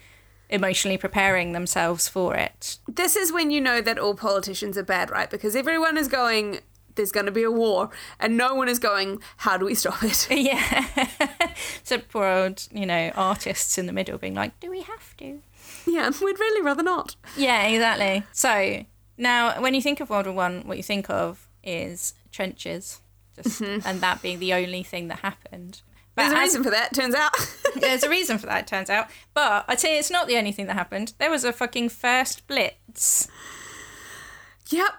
emotionally 0.49 0.97
preparing 0.97 1.51
themselves 1.51 2.07
for 2.07 2.35
it. 2.35 2.77
This 2.87 3.15
is 3.15 3.31
when 3.31 3.51
you 3.51 3.61
know 3.61 3.81
that 3.81 3.99
all 3.99 4.15
politicians 4.15 4.77
are 4.77 4.83
bad, 4.83 5.11
right? 5.11 5.29
Because 5.29 5.55
everyone 5.55 5.95
is 5.95 6.07
going, 6.07 6.59
there's 6.95 7.11
going 7.11 7.27
to 7.27 7.31
be 7.31 7.43
a 7.43 7.51
war, 7.51 7.91
and 8.19 8.35
no 8.35 8.55
one 8.55 8.67
is 8.67 8.79
going, 8.79 9.21
how 9.37 9.57
do 9.57 9.65
we 9.65 9.75
stop 9.75 10.01
it? 10.03 10.27
Yeah. 10.31 10.87
so 11.83 11.99
poor 11.99 12.25
old, 12.25 12.67
you 12.71 12.85
know, 12.87 13.11
artists 13.15 13.77
in 13.77 13.85
the 13.85 13.93
middle 13.93 14.17
being 14.17 14.33
like, 14.33 14.59
"Do 14.59 14.71
we 14.71 14.81
have 14.81 15.15
to?" 15.17 15.41
yeah, 15.85 16.09
we'd 16.09 16.39
really 16.39 16.61
rather 16.63 16.83
not. 16.83 17.15
Yeah, 17.37 17.67
exactly. 17.67 18.23
So 18.31 18.85
now, 19.19 19.61
when 19.61 19.73
you 19.73 19.81
think 19.81 19.99
of 19.99 20.09
World 20.09 20.25
War 20.25 20.35
One, 20.35 20.63
what 20.65 20.77
you 20.77 20.83
think 20.83 21.09
of 21.09 21.47
is 21.63 22.13
trenches, 22.31 23.01
just 23.35 23.61
mm-hmm. 23.61 23.87
and 23.87 24.01
that 24.01 24.21
being 24.21 24.39
the 24.39 24.53
only 24.53 24.81
thing 24.81 25.09
that 25.09 25.19
happened. 25.19 25.81
But 26.15 26.29
There's 26.29 26.33
a 26.33 26.37
as- 26.37 26.47
reason 26.47 26.63
for 26.63 26.69
that, 26.71 26.93
turns 26.93 27.15
out. 27.15 27.31
there's 27.75 28.03
a 28.03 28.09
reason 28.09 28.37
for 28.37 28.47
that, 28.47 28.65
turns 28.65 28.89
out. 28.89 29.07
But 29.33 29.65
I 29.67 29.75
tell 29.75 29.91
you, 29.91 29.99
it's 29.99 30.09
not 30.09 30.27
the 30.27 30.37
only 30.37 30.51
thing 30.51 30.67
that 30.67 30.73
happened. 30.73 31.13
There 31.17 31.29
was 31.29 31.43
a 31.43 31.53
fucking 31.53 31.89
first 31.89 32.47
blitz, 32.47 33.27
yep. 34.69 34.93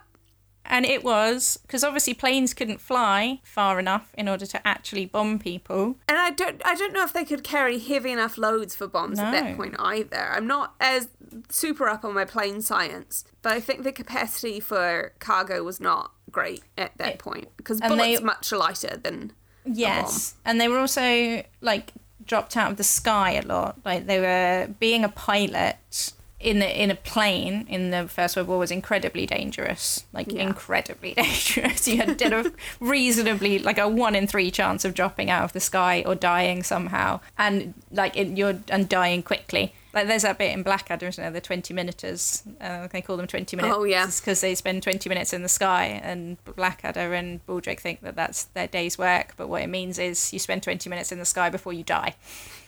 And 0.70 0.86
it 0.86 1.02
was 1.02 1.58
because 1.62 1.82
obviously 1.84 2.14
planes 2.14 2.54
couldn't 2.54 2.80
fly 2.80 3.40
far 3.42 3.78
enough 3.78 4.12
in 4.16 4.28
order 4.28 4.46
to 4.46 4.66
actually 4.66 5.04
bomb 5.04 5.38
people. 5.38 5.96
And 6.08 6.16
I 6.16 6.30
don't, 6.30 6.62
I 6.64 6.76
don't 6.76 6.92
know 6.94 7.02
if 7.02 7.12
they 7.12 7.24
could 7.24 7.42
carry 7.42 7.78
heavy 7.78 8.12
enough 8.12 8.38
loads 8.38 8.74
for 8.74 8.86
bombs 8.86 9.18
at 9.18 9.32
that 9.32 9.56
point 9.56 9.74
either. 9.78 10.30
I'm 10.32 10.46
not 10.46 10.74
as 10.80 11.08
super 11.48 11.88
up 11.88 12.04
on 12.04 12.14
my 12.14 12.24
plane 12.24 12.62
science, 12.62 13.24
but 13.42 13.52
I 13.52 13.60
think 13.60 13.82
the 13.82 13.92
capacity 13.92 14.60
for 14.60 15.12
cargo 15.18 15.64
was 15.64 15.80
not 15.80 16.12
great 16.30 16.62
at 16.78 16.96
that 16.98 17.18
point 17.18 17.48
because 17.56 17.80
bullets 17.80 18.20
they- 18.20 18.24
much 18.24 18.52
lighter 18.52 18.96
than 18.96 19.32
Yes, 19.66 20.36
and 20.44 20.58
they 20.58 20.68
were 20.68 20.78
also 20.78 21.42
like 21.60 21.92
dropped 22.24 22.56
out 22.56 22.70
of 22.70 22.76
the 22.76 22.84
sky 22.84 23.32
a 23.32 23.42
lot. 23.42 23.78
Like 23.84 24.06
they 24.06 24.18
were 24.18 24.72
being 24.78 25.04
a 25.04 25.08
pilot 25.08 26.12
in 26.40 26.58
the 26.58 26.82
in 26.82 26.90
a 26.90 26.94
plane 26.94 27.66
in 27.68 27.90
the 27.90 28.08
First 28.08 28.34
World 28.34 28.48
War 28.48 28.58
was 28.58 28.70
incredibly 28.70 29.26
dangerous. 29.26 30.04
Like 30.12 30.32
Yeah. 30.32 30.42
incredibly 30.42 31.12
dangerous. 31.16 31.86
You 31.86 31.98
had 31.98 32.20
a 32.22 32.50
reasonably 32.80 33.58
like 33.58 33.78
a 33.78 33.86
one 33.88 34.14
in 34.14 34.26
three 34.26 34.50
chance 34.50 34.84
of 34.84 34.94
dropping 34.94 35.30
out 35.30 35.44
of 35.44 35.52
the 35.52 35.60
sky 35.60 36.02
or 36.06 36.14
dying 36.14 36.62
somehow, 36.62 37.20
and 37.38 37.74
like 37.92 38.16
it, 38.16 38.36
you're 38.38 38.58
and 38.68 38.88
dying 38.88 39.22
quickly. 39.22 39.74
Like 39.92 40.06
there's 40.06 40.22
that 40.22 40.38
bit 40.38 40.52
in 40.52 40.62
Blackadder, 40.62 41.08
isn't 41.08 41.22
there? 41.22 41.30
The 41.32 41.40
twenty 41.40 41.74
minuters. 41.74 42.42
Uh, 42.60 42.86
they 42.86 43.02
call 43.02 43.16
them 43.16 43.26
twenty 43.26 43.56
minutes. 43.56 43.74
Oh, 43.76 43.84
yeah. 43.84 44.06
because 44.06 44.40
they 44.40 44.54
spend 44.54 44.82
twenty 44.82 45.08
minutes 45.08 45.32
in 45.32 45.42
the 45.42 45.48
sky, 45.48 46.00
and 46.02 46.36
Blackadder 46.44 47.12
and 47.12 47.44
Baldrick 47.46 47.80
think 47.80 48.00
that 48.02 48.14
that's 48.16 48.44
their 48.44 48.68
day's 48.68 48.96
work. 48.96 49.34
But 49.36 49.48
what 49.48 49.62
it 49.62 49.66
means 49.68 49.98
is 49.98 50.32
you 50.32 50.38
spend 50.38 50.62
twenty 50.62 50.88
minutes 50.88 51.10
in 51.12 51.18
the 51.18 51.24
sky 51.24 51.50
before 51.50 51.72
you 51.72 51.82
die. 51.84 52.14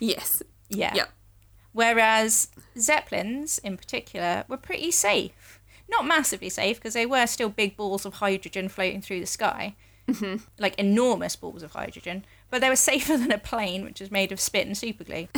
yes. 0.01 0.43
Yeah. 0.69 0.95
Yep. 0.95 1.11
Whereas 1.73 2.49
Zeppelins, 2.79 3.59
in 3.59 3.77
particular, 3.77 4.45
were 4.49 4.57
pretty 4.57 4.91
safe. 4.91 5.61
Not 5.89 6.07
massively 6.07 6.49
safe 6.49 6.77
because 6.77 6.95
they 6.95 7.07
were 7.07 7.27
still 7.27 7.49
big 7.49 7.77
balls 7.77 8.05
of 8.05 8.15
hydrogen 8.15 8.69
floating 8.69 9.03
through 9.03 9.21
the 9.21 9.27
sky, 9.27 9.75
mm-hmm. 10.09 10.37
like 10.59 10.79
enormous 10.79 11.37
balls 11.37 11.63
of 11.63 11.73
hydrogen. 11.73 12.25
But 12.51 12.61
they 12.61 12.69
were 12.69 12.77
safer 12.91 13.17
than 13.17 13.33
a 13.33 13.39
plane, 13.39 13.85
which 13.85 14.01
is 14.01 14.11
made 14.11 14.33
of 14.33 14.41
spit 14.41 14.67
and 14.67 14.77
superglue. 14.77 15.29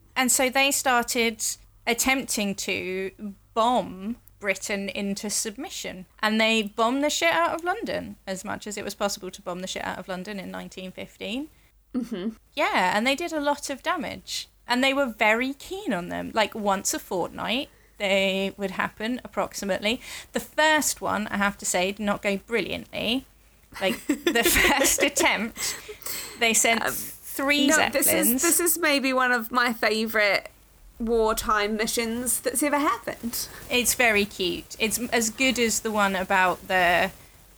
and 0.16 0.30
so 0.30 0.48
they 0.50 0.70
started 0.70 1.44
attempting 1.86 2.54
to 2.54 3.34
bomb 3.54 4.16
Britain 4.38 4.88
into 4.88 5.30
submission. 5.30 6.06
And 6.20 6.40
they 6.40 6.62
bombed 6.62 7.02
the 7.02 7.10
shit 7.10 7.32
out 7.32 7.54
of 7.54 7.64
London 7.64 8.16
as 8.26 8.44
much 8.44 8.66
as 8.66 8.76
it 8.76 8.84
was 8.84 8.94
possible 8.94 9.30
to 9.30 9.42
bomb 9.42 9.60
the 9.60 9.66
shit 9.66 9.84
out 9.84 9.98
of 9.98 10.08
London 10.08 10.38
in 10.38 10.52
1915. 10.52 11.48
Yeah, 12.54 12.96
and 12.96 13.06
they 13.06 13.14
did 13.14 13.32
a 13.32 13.40
lot 13.40 13.70
of 13.70 13.82
damage. 13.82 14.48
And 14.68 14.84
they 14.84 14.92
were 14.92 15.06
very 15.06 15.54
keen 15.54 15.92
on 15.92 16.08
them. 16.10 16.30
Like 16.34 16.54
once 16.54 16.92
a 16.94 16.98
fortnight, 16.98 17.70
they 17.98 18.52
would 18.56 18.72
happen 18.72 19.20
approximately. 19.24 20.00
The 20.32 20.40
first 20.40 21.00
one, 21.00 21.26
I 21.28 21.36
have 21.38 21.58
to 21.58 21.64
say, 21.66 21.90
did 21.92 22.04
not 22.04 22.22
go 22.22 22.36
brilliantly. 22.36 23.24
Like 23.80 24.06
the 24.06 24.44
first 24.78 25.02
attempt, 25.02 25.76
they 26.38 26.54
sent 26.54 26.82
um, 26.84 26.92
three 26.92 27.66
No, 27.66 27.76
zeppelins. 27.76 28.06
this 28.06 28.12
is 28.12 28.42
this 28.42 28.60
is 28.60 28.78
maybe 28.78 29.12
one 29.12 29.32
of 29.32 29.50
my 29.50 29.72
favorite 29.72 30.50
wartime 30.98 31.76
missions 31.76 32.40
that's 32.40 32.62
ever 32.62 32.78
happened. 32.78 33.46
It's 33.70 33.94
very 33.94 34.24
cute. 34.24 34.76
It's 34.78 34.98
as 35.12 35.30
good 35.30 35.58
as 35.58 35.80
the 35.80 35.90
one 35.90 36.16
about 36.16 36.66
the. 36.68 37.10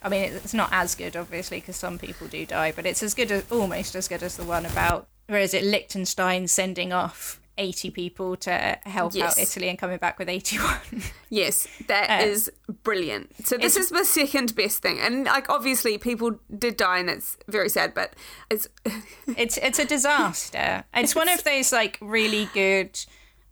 I 0.02 0.08
mean, 0.08 0.32
it's 0.32 0.54
not 0.54 0.70
as 0.72 0.94
good, 0.94 1.14
obviously, 1.16 1.60
because 1.60 1.76
some 1.76 1.98
people 1.98 2.26
do 2.26 2.46
die, 2.46 2.72
but 2.74 2.86
it's 2.86 3.02
as 3.02 3.12
good 3.14 3.30
as 3.30 3.44
almost 3.50 3.94
as 3.94 4.08
good 4.08 4.22
as 4.22 4.36
the 4.36 4.44
one 4.44 4.64
about. 4.64 5.06
Where 5.30 5.40
is 5.40 5.54
it? 5.54 5.64
Liechtenstein 5.64 6.48
sending 6.48 6.92
off 6.92 7.40
eighty 7.58 7.90
people 7.90 8.36
to 8.36 8.78
help 8.84 9.14
Yes. 9.14 9.36
out 9.36 9.42
Italy 9.42 9.68
and 9.68 9.78
coming 9.78 9.98
back 9.98 10.18
with 10.18 10.28
eighty-one. 10.28 10.80
Yes, 11.32 11.68
that 11.86 12.10
Uh, 12.10 12.24
is 12.26 12.50
brilliant. 12.82 13.46
So 13.46 13.56
this 13.56 13.76
is 13.76 13.90
the 13.90 14.04
second 14.04 14.56
best 14.56 14.82
thing, 14.82 14.98
and 14.98 15.24
like 15.26 15.48
obviously 15.48 15.96
people 15.98 16.40
did 16.58 16.76
die, 16.76 16.98
and 16.98 17.08
it's 17.08 17.36
very 17.46 17.68
sad, 17.68 17.94
but 17.94 18.14
it's 18.50 18.66
it's 19.36 19.56
it's 19.58 19.78
a 19.78 19.84
disaster. 19.84 20.84
It's 20.94 21.14
one 21.14 21.28
of 21.28 21.44
those 21.44 21.72
like 21.72 21.98
really 22.00 22.48
good 22.52 22.98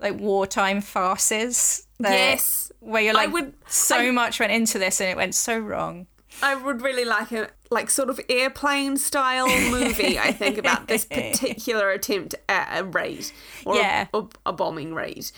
like 0.00 0.18
wartime 0.18 0.80
farces. 0.80 1.86
That, 2.00 2.12
Yes. 2.12 2.72
where 2.80 3.02
you're 3.02 3.16
I 3.16 3.24
like, 3.24 3.32
would- 3.32 3.54
so 3.68 3.96
I- 3.96 4.10
much 4.10 4.40
went 4.40 4.52
into 4.52 4.78
this 4.78 5.00
and 5.00 5.10
it 5.10 5.16
went 5.16 5.34
so 5.34 5.58
wrong. 5.58 6.06
I 6.42 6.54
would 6.54 6.82
really 6.82 7.04
like 7.04 7.32
a 7.32 7.48
like 7.70 7.90
sort 7.90 8.10
of 8.10 8.20
airplane 8.28 8.96
style 8.96 9.48
movie. 9.70 10.18
I 10.18 10.32
think 10.32 10.58
about 10.58 10.86
this 10.88 11.04
particular 11.10 11.90
attempt 11.90 12.34
at 12.48 12.80
a 12.80 12.84
raid 12.84 13.30
or 13.64 13.76
Yeah. 13.76 14.06
a, 14.14 14.24
a 14.46 14.52
bombing 14.52 14.94
raid. 14.94 15.30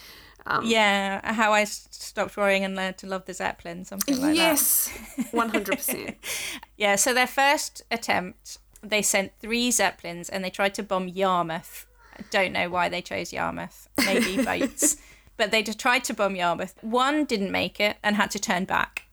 Um, 0.46 0.64
Yeah, 0.64 1.20
I 1.24 1.64
stopped 1.64 2.37
worrying 2.37 2.64
and 2.64 2.74
learned 2.74 2.98
to 2.98 3.07
love 3.07 3.24
the 3.26 3.35
Zeppelin, 3.35 3.85
something 3.85 4.14
like 4.16 4.31
that. 4.31 4.37
yes, 4.37 4.88
one 5.33 5.50
hundred 5.50 5.76
percent. 5.76 6.16
Yeah, 6.76 6.96
so 6.96 7.12
their 7.14 7.26
first 7.26 7.83
attempt, 7.90 8.59
they 8.83 9.03
sent 9.03 9.33
three 9.40 9.70
Zeppelins 9.70 10.29
and 10.29 10.42
they 10.44 10.50
tried 10.50 10.74
to 10.74 10.83
bomb 10.83 11.09
Yarmouth. 11.09 11.87
I 12.18 12.22
don't 12.31 12.53
know 12.53 12.68
why 12.70 12.88
they 12.88 13.03
chose 13.03 13.33
Yarmouth. 13.33 13.88
Maybe 13.98 14.42
boats. 14.44 14.96
But 15.37 15.50
they 15.50 15.62
just 15.62 15.79
tried 15.79 16.05
to 16.05 16.14
bomb 16.14 16.37
Yarmouth. 16.37 16.74
One 16.83 17.24
didn't 17.24 17.50
make 17.53 17.81
it 17.81 17.96
and 18.03 18.16
had 18.16 18.31
to 18.33 18.38
turn 18.38 18.64
back. 18.66 19.05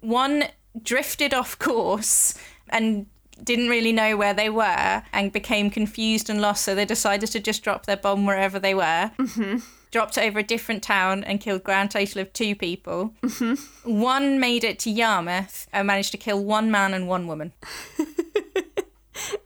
One 0.00 0.44
drifted 0.82 1.34
off 1.34 1.58
course 1.58 2.34
and 2.68 3.06
didn't 3.42 3.68
really 3.68 3.92
know 3.92 4.16
where 4.16 4.34
they 4.34 4.50
were 4.50 5.02
and 5.12 5.32
became 5.32 5.70
confused 5.70 6.28
and 6.28 6.40
lost. 6.40 6.64
So 6.64 6.74
they 6.74 6.84
decided 6.84 7.30
to 7.30 7.40
just 7.40 7.62
drop 7.62 7.86
their 7.86 7.96
bomb 7.96 8.26
wherever 8.26 8.58
they 8.58 8.74
were. 8.74 9.12
Mm-hmm. 9.18 9.58
Dropped 9.90 10.18
over 10.18 10.40
a 10.40 10.42
different 10.42 10.82
town 10.82 11.24
and 11.24 11.40
killed 11.40 11.64
grand 11.64 11.90
total 11.92 12.20
of 12.20 12.32
two 12.32 12.54
people. 12.54 13.14
Mm-hmm. 13.22 14.00
One 14.00 14.38
made 14.38 14.64
it 14.64 14.78
to 14.80 14.90
Yarmouth 14.90 15.66
and 15.72 15.86
managed 15.86 16.10
to 16.10 16.18
kill 16.18 16.44
one 16.44 16.70
man 16.70 16.92
and 16.92 17.08
one 17.08 17.26
woman. 17.26 17.52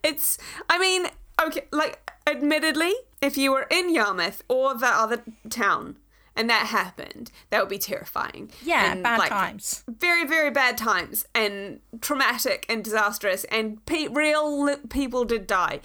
It's, 0.03 0.39
I 0.69 0.79
mean, 0.79 1.07
okay, 1.41 1.63
like, 1.71 2.11
admittedly, 2.27 2.93
if 3.21 3.37
you 3.37 3.53
were 3.53 3.67
in 3.71 3.93
Yarmouth 3.95 4.43
or 4.49 4.75
the 4.75 4.87
other 4.87 5.23
town 5.49 5.97
and 6.37 6.49
that 6.51 6.67
happened, 6.67 7.31
that 7.51 7.61
would 7.61 7.69
be 7.69 7.79
terrifying. 7.79 8.51
Yeah, 8.63 8.93
And, 8.93 9.03
bad 9.03 9.19
like, 9.19 9.29
times. 9.29 9.85
Very, 9.89 10.27
very 10.27 10.51
bad 10.51 10.79
times 10.79 11.27
and 11.35 11.81
traumatic 12.01 12.65
and 12.69 12.83
disastrous, 12.83 13.45
and 13.45 13.85
pe- 13.87 14.09
real 14.09 14.65
li- 14.65 14.77
people 14.89 15.25
did 15.25 15.47
die. 15.47 15.81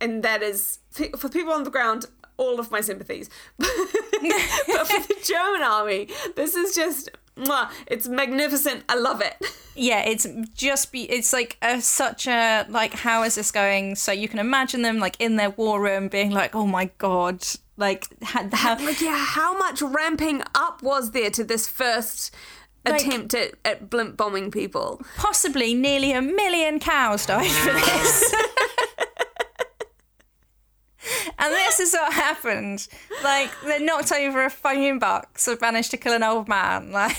And 0.00 0.22
that 0.22 0.42
is, 0.42 0.78
for 1.18 1.28
people 1.28 1.52
on 1.52 1.64
the 1.64 1.70
ground, 1.70 2.06
all 2.38 2.58
of 2.58 2.70
my 2.70 2.80
sympathies. 2.80 3.28
but 3.58 3.66
for 3.68 5.00
the 5.08 5.16
German 5.22 5.62
army, 5.62 6.08
this 6.36 6.54
is 6.54 6.74
just, 6.74 7.10
mwah, 7.40 7.70
it's 7.86 8.06
magnificent. 8.08 8.84
I 8.88 8.96
love 8.96 9.20
it. 9.20 9.34
Yeah, 9.76 10.00
it's 10.02 10.26
just 10.52 10.92
be. 10.92 11.04
It's 11.04 11.32
like 11.32 11.56
a, 11.62 11.80
such 11.80 12.26
a 12.26 12.66
like. 12.68 12.92
How 12.92 13.22
is 13.22 13.36
this 13.36 13.50
going? 13.50 13.94
So 13.94 14.12
you 14.12 14.28
can 14.28 14.38
imagine 14.38 14.82
them 14.82 14.98
like 14.98 15.16
in 15.20 15.36
their 15.36 15.48
war 15.50 15.80
room, 15.80 16.08
being 16.08 16.32
like, 16.32 16.54
"Oh 16.54 16.66
my 16.66 16.90
god!" 16.98 17.42
Like, 17.78 18.06
how, 18.22 18.76
Like, 18.84 19.00
yeah, 19.00 19.16
how 19.16 19.56
much 19.56 19.80
ramping 19.80 20.42
up 20.54 20.82
was 20.82 21.12
there 21.12 21.30
to 21.30 21.44
this 21.44 21.66
first 21.66 22.34
Like- 22.84 23.06
attempt 23.06 23.32
at, 23.32 23.54
at 23.64 23.88
blimp 23.88 24.18
bombing 24.18 24.50
people? 24.50 25.00
possibly 25.16 25.72
nearly 25.72 26.12
a 26.12 26.20
million 26.20 26.78
cows 26.78 27.24
died 27.24 27.50
for 27.50 27.72
this. 27.72 28.34
and 31.38 31.52
this 31.52 31.80
is 31.80 31.92
what 31.92 32.12
happened. 32.12 32.86
Like 33.22 33.50
they 33.64 33.82
knocked 33.82 34.12
over 34.12 34.44
a 34.44 34.50
phone 34.50 34.98
box 34.98 35.48
and 35.48 35.60
managed 35.60 35.90
to 35.92 35.96
kill 35.96 36.12
an 36.12 36.22
old 36.22 36.48
man. 36.48 36.92
Like 37.00 37.16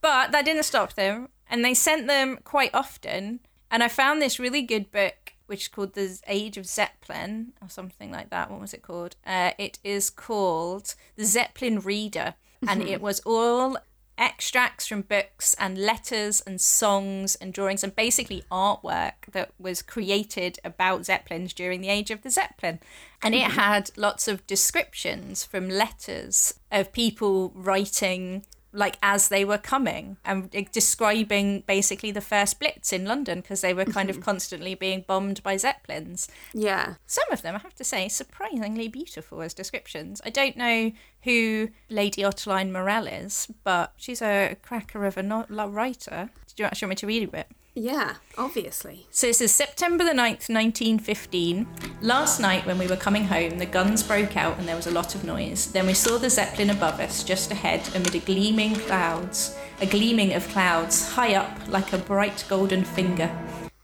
But 0.00 0.32
that 0.32 0.44
didn't 0.44 0.64
stop 0.64 0.94
them. 0.94 1.28
And 1.48 1.64
they 1.64 1.74
sent 1.74 2.08
them 2.08 2.38
quite 2.44 2.70
often. 2.74 3.40
And 3.70 3.82
I 3.82 3.88
found 3.88 4.20
this 4.20 4.38
really 4.38 4.62
good 4.62 4.90
book 4.90 5.34
which 5.46 5.62
is 5.62 5.68
called 5.68 5.92
The 5.92 6.18
Age 6.28 6.56
of 6.56 6.66
Zeppelin 6.66 7.52
or 7.60 7.68
something 7.68 8.10
like 8.10 8.30
that. 8.30 8.50
What 8.50 8.60
was 8.60 8.72
it 8.72 8.80
called? 8.80 9.16
Uh, 9.26 9.50
it 9.58 9.78
is 9.84 10.08
called 10.08 10.94
The 11.16 11.26
Zeppelin 11.26 11.80
Reader. 11.80 12.34
And 12.66 12.82
it 12.88 13.02
was 13.02 13.20
all 13.26 13.76
extracts 14.18 14.86
from 14.86 15.02
books 15.02 15.54
and 15.58 15.78
letters 15.78 16.42
and 16.46 16.60
songs 16.60 17.34
and 17.36 17.52
drawings 17.52 17.82
and 17.82 17.96
basically 17.96 18.44
artwork 18.50 19.12
that 19.32 19.50
was 19.58 19.82
created 19.82 20.58
about 20.64 21.06
Zeppelins 21.06 21.52
during 21.52 21.80
the 21.80 21.88
age 21.88 22.10
of 22.10 22.22
the 22.22 22.30
Zeppelin. 22.30 22.78
And 23.22 23.34
it 23.34 23.42
mm-hmm. 23.42 23.58
had 23.58 23.90
lots 23.96 24.28
of 24.28 24.46
descriptions 24.46 25.44
from 25.44 25.68
letters 25.68 26.54
of 26.70 26.92
people 26.92 27.52
writing 27.54 28.44
like 28.72 28.96
as 29.02 29.28
they 29.28 29.44
were 29.44 29.58
coming 29.58 30.16
and 30.24 30.50
describing 30.72 31.62
basically 31.66 32.10
the 32.10 32.20
first 32.20 32.58
blitz 32.58 32.92
in 32.92 33.04
London 33.04 33.40
because 33.40 33.60
they 33.60 33.74
were 33.74 33.84
kind 33.84 34.08
of 34.08 34.16
mm-hmm. 34.16 34.24
constantly 34.24 34.74
being 34.74 35.04
bombed 35.06 35.42
by 35.42 35.56
zeppelins. 35.56 36.28
Yeah. 36.54 36.94
Some 37.06 37.30
of 37.30 37.42
them, 37.42 37.54
I 37.54 37.58
have 37.58 37.74
to 37.76 37.84
say, 37.84 38.08
surprisingly 38.08 38.88
beautiful 38.88 39.42
as 39.42 39.54
descriptions. 39.54 40.22
I 40.24 40.30
don't 40.30 40.56
know 40.56 40.92
who 41.22 41.68
Lady 41.90 42.22
Ottoline 42.22 42.72
Morrell 42.72 43.06
is, 43.06 43.48
but 43.62 43.92
she's 43.96 44.22
a 44.22 44.56
cracker 44.62 45.04
of 45.04 45.16
a 45.16 45.22
no- 45.22 45.46
writer. 45.48 46.30
Did 46.48 46.58
you 46.58 46.64
actually 46.64 46.86
want 46.86 46.90
me 46.90 46.96
to 46.96 47.06
read 47.06 47.28
a 47.28 47.32
bit? 47.32 47.48
Yeah, 47.74 48.16
obviously. 48.36 49.06
So 49.10 49.28
this 49.28 49.40
is 49.40 49.50
September 49.52 50.04
the 50.04 50.10
9th, 50.10 50.50
1915. 50.50 51.66
Last 52.02 52.38
night 52.38 52.66
when 52.66 52.76
we 52.76 52.86
were 52.86 52.96
coming 52.96 53.24
home, 53.24 53.58
the 53.58 53.64
guns 53.64 54.02
broke 54.02 54.36
out 54.36 54.58
and 54.58 54.68
there 54.68 54.76
was 54.76 54.86
a 54.86 54.90
lot 54.90 55.14
of 55.14 55.24
noise. 55.24 55.72
Then 55.72 55.86
we 55.86 55.94
saw 55.94 56.18
the 56.18 56.28
Zeppelin 56.28 56.68
above 56.68 57.00
us, 57.00 57.24
just 57.24 57.50
ahead, 57.50 57.88
amid 57.94 58.14
a 58.14 58.18
gleaming 58.18 58.74
clouds, 58.74 59.56
a 59.80 59.86
gleaming 59.86 60.34
of 60.34 60.46
clouds, 60.48 61.12
high 61.12 61.34
up 61.34 61.66
like 61.66 61.94
a 61.94 61.98
bright 61.98 62.44
golden 62.46 62.84
finger. 62.84 63.30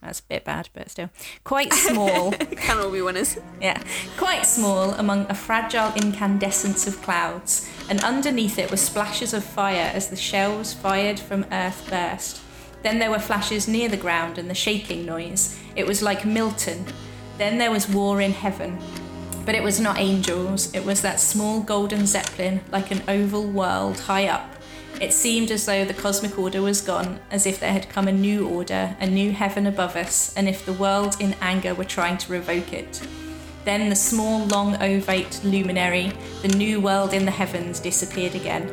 That's 0.02 0.20
a 0.20 0.24
bit 0.24 0.44
bad, 0.44 0.68
but 0.74 0.90
still. 0.90 1.08
Quite 1.44 1.72
small. 1.72 2.32
Can 2.32 2.78
all 2.78 2.92
be 2.92 3.00
winners. 3.00 3.38
Yeah, 3.60 3.82
quite 4.16 4.42
small 4.42 4.92
among 4.92 5.26
a 5.30 5.34
fragile 5.34 5.92
incandescence 5.94 6.86
of 6.86 7.00
clouds, 7.02 7.68
and 7.88 8.04
underneath 8.04 8.58
it 8.58 8.70
were 8.70 8.76
splashes 8.76 9.32
of 9.32 9.44
fire 9.44 9.90
as 9.94 10.08
the 10.08 10.16
shells 10.16 10.74
fired 10.74 11.18
from 11.18 11.46
earth 11.50 11.88
burst. 11.90 12.42
Then 12.82 12.98
there 12.98 13.10
were 13.10 13.18
flashes 13.18 13.68
near 13.68 13.88
the 13.88 13.96
ground 13.96 14.38
and 14.38 14.48
the 14.48 14.54
shaking 14.54 15.04
noise. 15.04 15.58
It 15.74 15.86
was 15.86 16.02
like 16.02 16.24
Milton. 16.24 16.84
Then 17.36 17.58
there 17.58 17.70
was 17.70 17.88
war 17.88 18.20
in 18.20 18.32
heaven. 18.32 18.78
But 19.44 19.54
it 19.54 19.62
was 19.62 19.80
not 19.80 19.98
angels, 19.98 20.74
it 20.74 20.84
was 20.84 21.00
that 21.02 21.20
small 21.20 21.60
golden 21.60 22.06
zeppelin, 22.06 22.60
like 22.70 22.90
an 22.90 23.02
oval 23.08 23.46
world 23.46 24.00
high 24.00 24.28
up. 24.28 24.54
It 25.00 25.12
seemed 25.12 25.50
as 25.50 25.64
though 25.64 25.84
the 25.84 25.94
cosmic 25.94 26.38
order 26.38 26.60
was 26.60 26.80
gone, 26.80 27.20
as 27.30 27.46
if 27.46 27.60
there 27.60 27.72
had 27.72 27.88
come 27.88 28.08
a 28.08 28.12
new 28.12 28.48
order, 28.48 28.96
a 29.00 29.06
new 29.06 29.30
heaven 29.30 29.66
above 29.66 29.94
us, 29.94 30.34
and 30.36 30.48
if 30.48 30.66
the 30.66 30.72
world 30.72 31.16
in 31.20 31.34
anger 31.40 31.72
were 31.72 31.84
trying 31.84 32.18
to 32.18 32.32
revoke 32.32 32.72
it. 32.72 33.00
Then 33.64 33.90
the 33.90 33.96
small, 33.96 34.46
long 34.46 34.76
ovate 34.82 35.40
luminary, 35.44 36.12
the 36.42 36.48
new 36.48 36.80
world 36.80 37.14
in 37.14 37.24
the 37.24 37.30
heavens, 37.30 37.80
disappeared 37.80 38.34
again. 38.34 38.68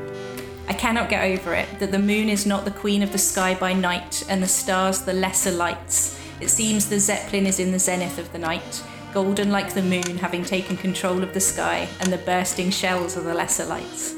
I 0.67 0.73
cannot 0.73 1.09
get 1.09 1.23
over 1.23 1.53
it 1.53 1.79
that 1.79 1.91
the 1.91 1.99
moon 1.99 2.27
is 2.27 2.45
not 2.45 2.65
the 2.65 2.71
queen 2.71 3.03
of 3.03 3.11
the 3.11 3.17
sky 3.17 3.53
by 3.53 3.73
night, 3.73 4.25
and 4.29 4.41
the 4.41 4.47
stars 4.47 5.01
the 5.01 5.13
lesser 5.13 5.51
lights. 5.51 6.19
It 6.41 6.49
seems 6.49 6.89
the 6.89 6.99
Zeppelin 6.99 7.45
is 7.45 7.59
in 7.59 7.71
the 7.71 7.79
zenith 7.79 8.17
of 8.17 8.31
the 8.31 8.39
night, 8.39 8.83
golden 9.13 9.51
like 9.51 9.73
the 9.73 9.81
moon, 9.81 10.17
having 10.17 10.43
taken 10.43 10.75
control 10.75 11.21
of 11.23 11.33
the 11.33 11.39
sky, 11.39 11.87
and 11.99 12.11
the 12.11 12.17
bursting 12.17 12.71
shells 12.71 13.15
are 13.15 13.21
the 13.21 13.33
lesser 13.33 13.65
lights. 13.65 14.15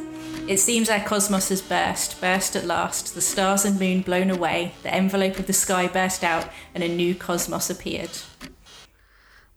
It 0.48 0.60
seems 0.60 0.90
our 0.90 1.04
cosmos 1.04 1.50
has 1.50 1.62
burst, 1.62 2.22
burst 2.22 2.56
at 2.56 2.64
last, 2.64 3.14
the 3.14 3.22
stars 3.22 3.66
and 3.66 3.78
moon 3.78 4.02
blown 4.02 4.30
away, 4.30 4.72
the 4.82 4.94
envelope 4.94 5.40
of 5.40 5.48
the 5.48 5.54
sky 5.54 5.88
burst 5.88 6.24
out, 6.24 6.48
and 6.74 6.82
a 6.82 6.88
new 6.88 7.14
cosmos 7.14 7.70
appeared. 7.70 8.12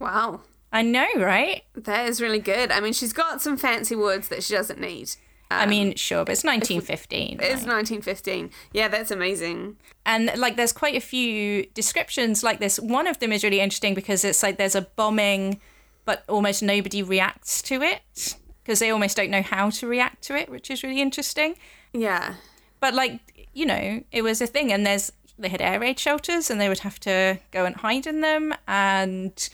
Wow. 0.01 0.41
I 0.73 0.83
know, 0.83 1.07
right? 1.17 1.63
That 1.75 2.09
is 2.09 2.21
really 2.21 2.41
good. 2.41 2.73
I 2.73 2.81
mean, 2.81 2.93
she's 2.93 3.13
got 3.13 3.41
some 3.41 3.57
fancy 3.57 3.95
words 3.95 4.29
that 4.29 4.43
she 4.43 4.55
doesn't 4.55 4.81
need. 4.81 5.13
I 5.51 5.65
um, 5.65 5.71
mean, 5.71 5.95
sure, 5.97 6.25
but 6.25 6.33
it's 6.33 6.45
1915. 6.45 7.41
It's 7.41 7.67
1915. 7.67 8.51
Yeah, 8.73 8.89
that's 8.89 9.11
amazing. 9.11 9.77
and 10.07 10.31
like 10.37 10.57
there's 10.57 10.73
quite 10.73 10.95
a 10.97 11.01
few 11.01 11.67
descriptions 11.75 12.43
like 12.43 12.61
this 12.61 12.79
one 12.79 13.07
of 13.07 13.19
them 13.19 13.33
is 13.33 13.43
really 13.45 13.61
interesting 13.61 13.95
because 13.95 14.25
it's 14.25 14.43
like 14.43 14.57
there's 14.59 14.75
a 14.75 14.83
bombing 14.97 15.61
but 16.05 16.25
almost 16.29 16.63
nobody 16.63 17.03
reacts 17.03 17.61
to 17.63 17.83
it 17.83 18.37
because 18.63 18.79
they 18.79 18.91
almost 18.91 19.17
don't 19.17 19.31
know 19.31 19.43
how 19.43 19.69
to 19.71 19.87
react 19.87 20.23
to 20.23 20.35
it 20.37 20.49
which 20.49 20.71
is 20.71 20.83
really 20.83 21.01
interesting 21.01 21.55
Yeah. 21.93 22.35
but 22.81 22.95
like 22.95 23.21
you 23.53 23.67
know 23.67 24.03
it 24.11 24.23
was 24.23 24.41
a 24.41 24.47
thing 24.47 24.73
and 24.73 24.87
there's 24.87 25.13
they 25.39 25.49
had 25.49 25.61
air 25.61 25.81
raid 25.81 25.99
shelters 25.99 26.51
and 26.51 26.61
they 26.61 26.69
would 26.69 26.81
have 26.81 26.99
to 27.01 27.39
go 27.51 27.65
and 27.65 27.77
hide 27.77 28.07
in 28.07 28.21
them 28.21 28.55
and 28.69 29.49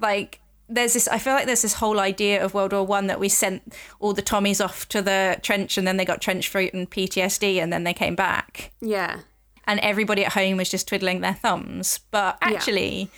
like 0.00 0.40
there's 0.74 0.94
this 0.94 1.06
i 1.08 1.18
feel 1.18 1.34
like 1.34 1.46
there's 1.46 1.62
this 1.62 1.74
whole 1.74 1.98
idea 2.00 2.42
of 2.44 2.54
world 2.54 2.72
war 2.72 2.84
one 2.84 3.06
that 3.06 3.20
we 3.20 3.28
sent 3.28 3.74
all 4.00 4.12
the 4.12 4.22
tommies 4.22 4.64
off 4.64 4.88
to 4.88 5.02
the 5.02 5.38
trench 5.42 5.76
and 5.78 5.86
then 5.86 5.96
they 5.96 6.04
got 6.04 6.20
trench 6.20 6.48
foot 6.48 6.72
and 6.72 6.90
ptsd 6.90 7.56
and 7.62 7.72
then 7.72 7.84
they 7.84 7.94
came 7.94 8.14
back 8.14 8.72
Yeah. 8.80 9.20
and 9.66 9.78
everybody 9.80 10.24
at 10.24 10.32
home 10.32 10.56
was 10.56 10.70
just 10.70 10.88
twiddling 10.88 11.20
their 11.20 11.34
thumbs. 11.34 12.00
But 12.10 12.38
actually, 12.40 13.10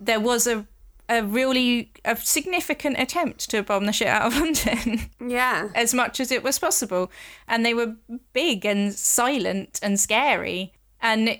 there 0.00 0.20
was 0.20 0.46
a 0.46 0.66
a 1.08 1.22
really 1.22 1.92
a 2.04 2.16
significant 2.16 2.98
attempt 2.98 3.50
to 3.50 3.62
bomb 3.62 3.84
the 3.84 3.92
shit 3.92 4.08
out 4.08 4.26
of 4.26 4.36
London 4.40 5.10
Yeah. 5.20 5.68
as 5.74 5.92
much 5.92 6.18
as 6.20 6.30
it 6.32 6.42
was 6.42 6.58
possible, 6.58 7.10
and 7.46 7.64
they 7.64 7.74
were 7.74 7.96
big 8.32 8.64
and 8.64 8.94
silent 8.94 9.78
and 9.82 10.00
scary. 10.00 10.72
And 11.02 11.38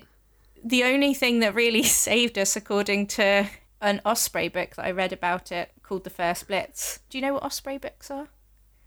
the 0.63 0.83
only 0.83 1.13
thing 1.15 1.39
that 1.39 1.55
really 1.55 1.81
saved 2.07 2.37
us, 2.37 2.55
according 2.55 3.07
to 3.07 3.47
an 3.85 4.01
Osprey 4.05 4.49
book 4.49 4.75
that 4.75 4.85
I 4.85 4.91
read 4.91 5.13
about 5.13 5.51
it 5.51 5.71
called 5.83 6.03
The 6.03 6.09
First 6.09 6.47
Blitz. 6.47 6.99
Do 7.09 7.17
you 7.17 7.21
know 7.21 7.35
what 7.35 7.43
Osprey 7.43 7.77
books 7.77 8.09
are? 8.09 8.27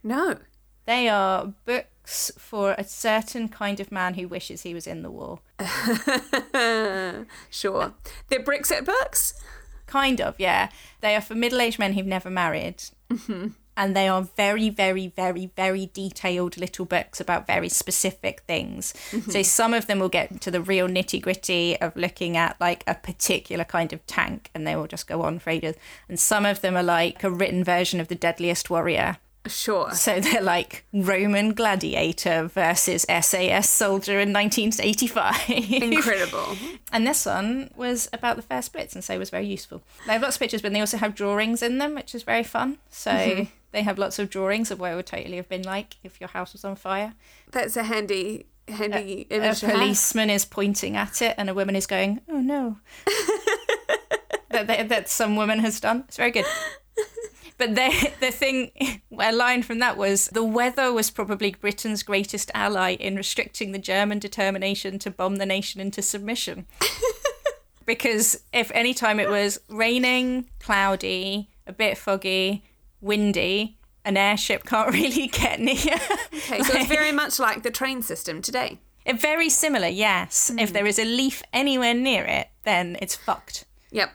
No. 0.03 0.39
They 0.85 1.07
are 1.07 1.53
books 1.65 2.31
for 2.37 2.75
a 2.77 2.83
certain 2.83 3.47
kind 3.47 3.79
of 3.79 3.91
man 3.91 4.15
who 4.15 4.27
wishes 4.27 4.63
he 4.63 4.73
was 4.73 4.87
in 4.87 5.03
the 5.03 5.11
war. 5.11 5.39
sure. 7.49 7.93
They're 8.27 8.43
Brexit 8.43 8.85
books? 8.85 9.41
Kind 9.85 10.19
of, 10.19 10.35
yeah. 10.37 10.69
They 11.01 11.15
are 11.15 11.21
for 11.21 11.35
middle 11.35 11.61
aged 11.61 11.79
men 11.79 11.93
who've 11.93 12.05
never 12.05 12.29
married. 12.29 12.83
Mm-hmm. 13.09 13.47
And 13.79 13.95
they 13.95 14.09
are 14.09 14.21
very, 14.21 14.69
very, 14.69 15.07
very, 15.07 15.51
very 15.55 15.89
detailed 15.93 16.57
little 16.57 16.83
books 16.83 17.21
about 17.21 17.47
very 17.47 17.69
specific 17.69 18.41
things. 18.41 18.93
So 19.09 19.17
mm-hmm. 19.17 19.41
some 19.43 19.73
of 19.73 19.87
them 19.87 19.99
will 19.99 20.09
get 20.09 20.41
to 20.41 20.51
the 20.51 20.59
real 20.59 20.89
nitty 20.89 21.21
gritty 21.21 21.79
of 21.79 21.95
looking 21.95 22.35
at 22.35 22.59
like 22.59 22.83
a 22.85 22.93
particular 22.93 23.63
kind 23.63 23.93
of 23.93 24.05
tank 24.05 24.51
and 24.53 24.67
they 24.67 24.75
will 24.75 24.87
just 24.87 25.07
go 25.07 25.21
on 25.21 25.39
for 25.39 25.49
ages. 25.49 25.77
And 26.09 26.19
some 26.19 26.45
of 26.45 26.59
them 26.59 26.75
are 26.75 26.83
like 26.83 27.23
a 27.23 27.31
written 27.31 27.63
version 27.63 28.01
of 28.01 28.09
The 28.09 28.15
Deadliest 28.15 28.69
Warrior. 28.69 29.17
Sure. 29.47 29.91
So 29.93 30.19
they're 30.19 30.41
like 30.41 30.83
Roman 30.93 31.53
gladiator 31.53 32.47
versus 32.47 33.05
SAS 33.09 33.69
soldier 33.69 34.19
in 34.19 34.33
1985. 34.33 35.49
Incredible. 35.49 36.57
And 36.91 37.05
this 37.05 37.27
one 37.27 37.69
was 37.75 38.09
about 38.11 38.35
the 38.35 38.41
first 38.41 38.73
Blitz, 38.73 38.95
and 38.95 39.03
so 39.03 39.19
was 39.19 39.29
very 39.29 39.45
useful. 39.45 39.83
They 40.07 40.13
have 40.13 40.23
lots 40.23 40.37
of 40.37 40.39
pictures, 40.39 40.63
but 40.63 40.73
they 40.73 40.79
also 40.79 40.97
have 40.97 41.13
drawings 41.13 41.61
in 41.61 41.77
them, 41.77 41.93
which 41.93 42.15
is 42.15 42.23
very 42.23 42.43
fun. 42.43 42.79
So 42.89 43.11
mm-hmm. 43.11 43.43
They 43.71 43.83
have 43.83 43.97
lots 43.97 44.19
of 44.19 44.29
drawings 44.29 44.71
of 44.71 44.79
what 44.79 44.91
it 44.91 44.95
would 44.95 45.05
totally 45.05 45.37
have 45.37 45.49
been 45.49 45.63
like 45.63 45.97
if 46.03 46.19
your 46.19 46.29
house 46.29 46.53
was 46.53 46.65
on 46.65 46.75
fire. 46.75 47.13
That's 47.51 47.77
a 47.77 47.83
handy 47.83 48.47
handy 48.67 49.27
A 49.31 49.35
image 49.35 49.61
have. 49.61 49.71
policeman 49.73 50.29
is 50.29 50.45
pointing 50.45 50.95
at 50.95 51.21
it, 51.21 51.35
and 51.37 51.49
a 51.49 51.53
woman 51.53 51.75
is 51.75 51.87
going, 51.87 52.21
"Oh 52.29 52.39
no," 52.39 52.77
that, 54.49 54.67
that 54.67 54.89
that 54.89 55.09
some 55.09 55.35
woman 55.35 55.59
has 55.59 55.79
done. 55.79 56.05
It's 56.07 56.17
very 56.17 56.31
good. 56.31 56.45
But 57.59 57.75
the 57.75 58.11
the 58.21 58.31
thing, 58.31 58.71
a 59.11 59.33
line 59.33 59.63
from 59.63 59.79
that 59.79 59.97
was 59.97 60.27
the 60.27 60.45
weather 60.45 60.93
was 60.93 61.11
probably 61.11 61.51
Britain's 61.51 62.03
greatest 62.03 62.49
ally 62.53 62.91
in 62.91 63.17
restricting 63.17 63.73
the 63.73 63.77
German 63.79 64.17
determination 64.17 64.97
to 64.99 65.11
bomb 65.11 65.35
the 65.35 65.45
nation 65.45 65.81
into 65.81 66.01
submission. 66.01 66.67
because 67.85 68.41
if 68.53 68.71
any 68.73 68.93
time 68.93 69.19
it 69.19 69.29
was 69.29 69.59
raining, 69.67 70.49
cloudy, 70.59 71.49
a 71.67 71.73
bit 71.73 71.97
foggy, 71.97 72.63
windy, 73.01 73.77
an 74.05 74.17
airship 74.17 74.63
can't 74.65 74.91
really 74.93 75.27
get 75.27 75.59
near. 75.59 75.75
Okay, 75.75 76.61
so 76.63 76.77
it's 76.77 76.87
very 76.87 77.11
much 77.11 77.39
like 77.39 77.63
the 77.63 77.71
train 77.71 78.01
system 78.01 78.41
today. 78.41 78.79
Very 79.15 79.49
similar, 79.49 79.87
yes. 79.87 80.51
If 80.57 80.71
there 80.71 80.85
is 80.85 80.99
a 80.99 81.05
leaf 81.05 81.41
anywhere 81.51 81.93
near 81.95 82.25
it, 82.25 82.49
then 82.63 82.97
it's 83.01 83.15
fucked. 83.15 83.65
Yep. 83.91 84.11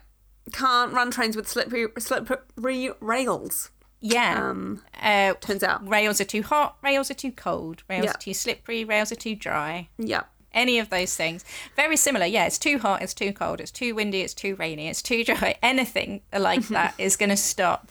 Can't 0.53 0.93
run 0.93 1.11
trains 1.11 1.35
with 1.37 1.49
slippery 1.49 1.87
slippery 1.99 2.91
rails. 3.01 3.71
Yeah. 4.01 4.51
Um, 4.51 4.83
uh, 5.01 5.33
turns 5.41 5.63
out. 5.65 5.89
rails 5.89 6.21
are 6.21 6.25
too 6.27 6.43
hot, 6.43 6.77
rails 6.83 7.11
are 7.11 7.15
too 7.15 7.33
cold, 7.33 7.83
rails 7.89 8.05
Yeah. 8.05 8.11
are 8.11 8.19
too 8.19 8.35
slippery, 8.35 8.85
rails 8.85 9.11
are 9.11 9.17
too 9.17 9.35
dry. 9.35 9.89
Yep. 9.99 10.29
Any 10.53 10.79
of 10.79 10.91
those 10.91 11.17
things. 11.17 11.45
Very 11.75 11.97
similar. 11.97 12.27
Yeah, 12.27 12.45
it's 12.47 12.59
too 12.59 12.79
hot, 12.79 13.03
it's 13.03 13.15
too 13.15 13.33
cold, 13.33 13.61
it's 13.61 13.73
too 13.73 13.95
windy, 13.95 14.21
it's 14.21 14.35
too 14.35 14.55
rainy, 14.57 14.87
it's 14.89 15.03
too 15.03 15.25
dry. 15.25 15.57
Anything 15.63 16.21
like 16.33 16.69
that 16.69 16.95
is 16.99 17.17
going 17.17 17.31
to 17.31 17.37
stop 17.37 17.91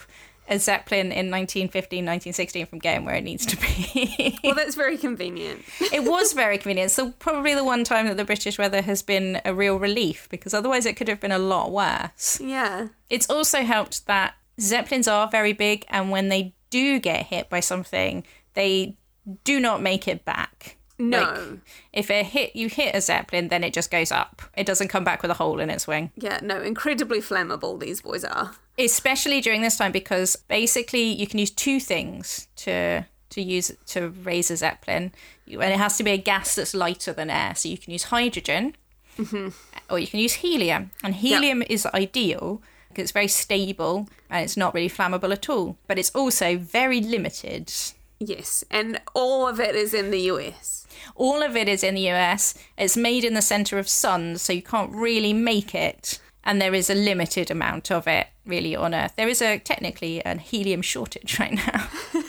a 0.50 0.60
Zeppelin 0.60 1.08
in 1.08 1.32
1915, 1.32 1.98
1916 2.00 2.66
from 2.66 2.80
getting 2.80 3.06
where 3.06 3.16
it 3.16 3.24
needs 3.24 3.46
to 3.46 3.58
be. 3.58 4.40
Well, 4.44 4.56
that's 4.56 4.76
very 4.76 4.98
convenient. 4.98 5.64
it 5.94 6.04
was 6.04 6.34
very 6.34 6.58
convenient. 6.58 6.92
So 6.92 7.12
probably 7.12 7.56
the 7.56 7.64
one 7.64 7.84
time 7.84 8.08
that 8.08 8.18
the 8.18 8.26
British 8.26 8.58
weather 8.58 8.82
has 8.82 9.02
been 9.02 9.42
a 9.46 9.54
real 9.54 9.80
relief 9.80 10.28
because 10.30 10.54
otherwise 10.54 10.86
it 10.86 10.98
could 10.98 11.08
have 11.08 11.22
been 11.22 11.32
a 11.32 11.40
lot 11.40 11.72
worse. 11.72 12.42
Yeah. 12.42 12.90
It's 13.10 13.30
also 13.30 13.64
helped 13.64 14.06
that 14.08 14.36
Zeppelins 14.60 15.08
are 15.08 15.30
very 15.30 15.54
big 15.54 15.86
and 15.88 16.12
when 16.12 16.28
they 16.30 16.54
do 16.70 17.00
get 17.00 17.28
hit 17.28 17.50
by 17.50 17.62
something, 17.62 18.26
they 18.54 18.98
do 19.46 19.60
not 19.60 19.82
make 19.82 20.08
it 20.08 20.26
back. 20.26 20.78
No. 21.00 21.22
Like, 21.22 21.60
if 21.92 22.12
it 22.12 22.26
hit 22.28 22.56
you 22.56 22.70
hit 22.70 22.96
a 22.96 23.02
Zeppelin, 23.02 23.48
then 23.48 23.64
it 23.64 23.74
just 23.74 23.90
goes 23.90 24.12
up. 24.12 24.42
It 24.56 24.66
doesn't 24.66 24.90
come 24.90 25.04
back 25.04 25.22
with 25.22 25.32
a 25.32 25.36
hole 25.36 25.60
in 25.60 25.70
its 25.70 25.88
wing. 25.88 26.12
Yeah, 26.16 26.40
no, 26.42 26.62
incredibly 26.62 27.20
flammable 27.20 27.80
these 27.80 28.02
boys 28.02 28.24
are. 28.24 28.56
Especially 28.78 29.42
during 29.42 29.62
this 29.62 29.78
time 29.78 29.92
because 29.92 30.36
basically 30.36 31.04
you 31.04 31.28
can 31.28 31.40
use 31.40 31.52
two 31.52 31.80
things 31.80 32.48
to 32.58 33.06
to 33.30 33.42
use 33.42 33.72
to 33.88 34.10
raise 34.10 34.52
a 34.52 34.58
Zeppelin. 34.58 35.12
You, 35.46 35.62
and 35.62 35.74
it 35.74 35.78
has 35.78 35.98
to 35.98 36.04
be 36.04 36.12
a 36.12 36.18
gas 36.18 36.56
that's 36.56 36.74
lighter 36.74 37.14
than 37.14 37.30
air. 37.30 37.56
So 37.56 37.70
you 37.70 37.78
can 37.78 37.92
use 37.92 38.06
hydrogen 38.06 38.76
mm-hmm. 39.18 39.50
or 39.90 40.00
you 40.00 40.08
can 40.08 40.20
use 40.20 40.34
helium. 40.36 40.92
And 41.04 41.16
helium 41.16 41.64
is 41.64 41.86
ideal 41.88 42.62
because 42.90 43.04
it's 43.04 43.12
very 43.12 43.28
stable 43.28 44.08
and 44.30 44.44
it's 44.44 44.58
not 44.58 44.74
really 44.74 44.90
flammable 44.90 45.32
at 45.32 45.50
all. 45.50 45.78
But 45.88 46.00
it's 46.00 46.12
also 46.12 46.58
very 46.58 47.02
limited. 47.02 47.74
Yes, 48.20 48.64
and 48.72 49.02
all 49.14 49.48
of 49.48 49.60
it 49.60 49.76
is 49.76 49.94
in 49.94 50.12
the 50.12 50.22
US. 50.32 50.88
All 51.16 51.42
of 51.42 51.56
it 51.56 51.68
is 51.68 51.84
in 51.84 51.96
the 51.96 52.10
US. 52.12 52.54
It's 52.78 52.96
made 52.96 53.24
in 53.24 53.34
the 53.34 53.42
center 53.42 53.80
of 53.80 53.90
suns, 53.90 54.42
so 54.42 54.54
you 54.54 54.62
can't 54.62 54.92
really 54.92 55.34
make 55.34 55.76
it. 55.76 56.20
And 56.44 56.62
there 56.62 56.74
is 56.74 56.90
a 56.90 56.96
limited 56.96 57.50
amount 57.50 57.90
of 57.92 58.08
it 58.08 58.28
really 58.46 58.76
on 58.76 58.94
Earth. 58.94 59.14
There 59.16 59.30
is 59.30 59.42
a 59.42 59.60
technically 59.60 60.22
a 60.26 60.38
helium 60.38 60.82
shortage 60.82 61.40
right 61.44 61.54
now. 61.54 61.88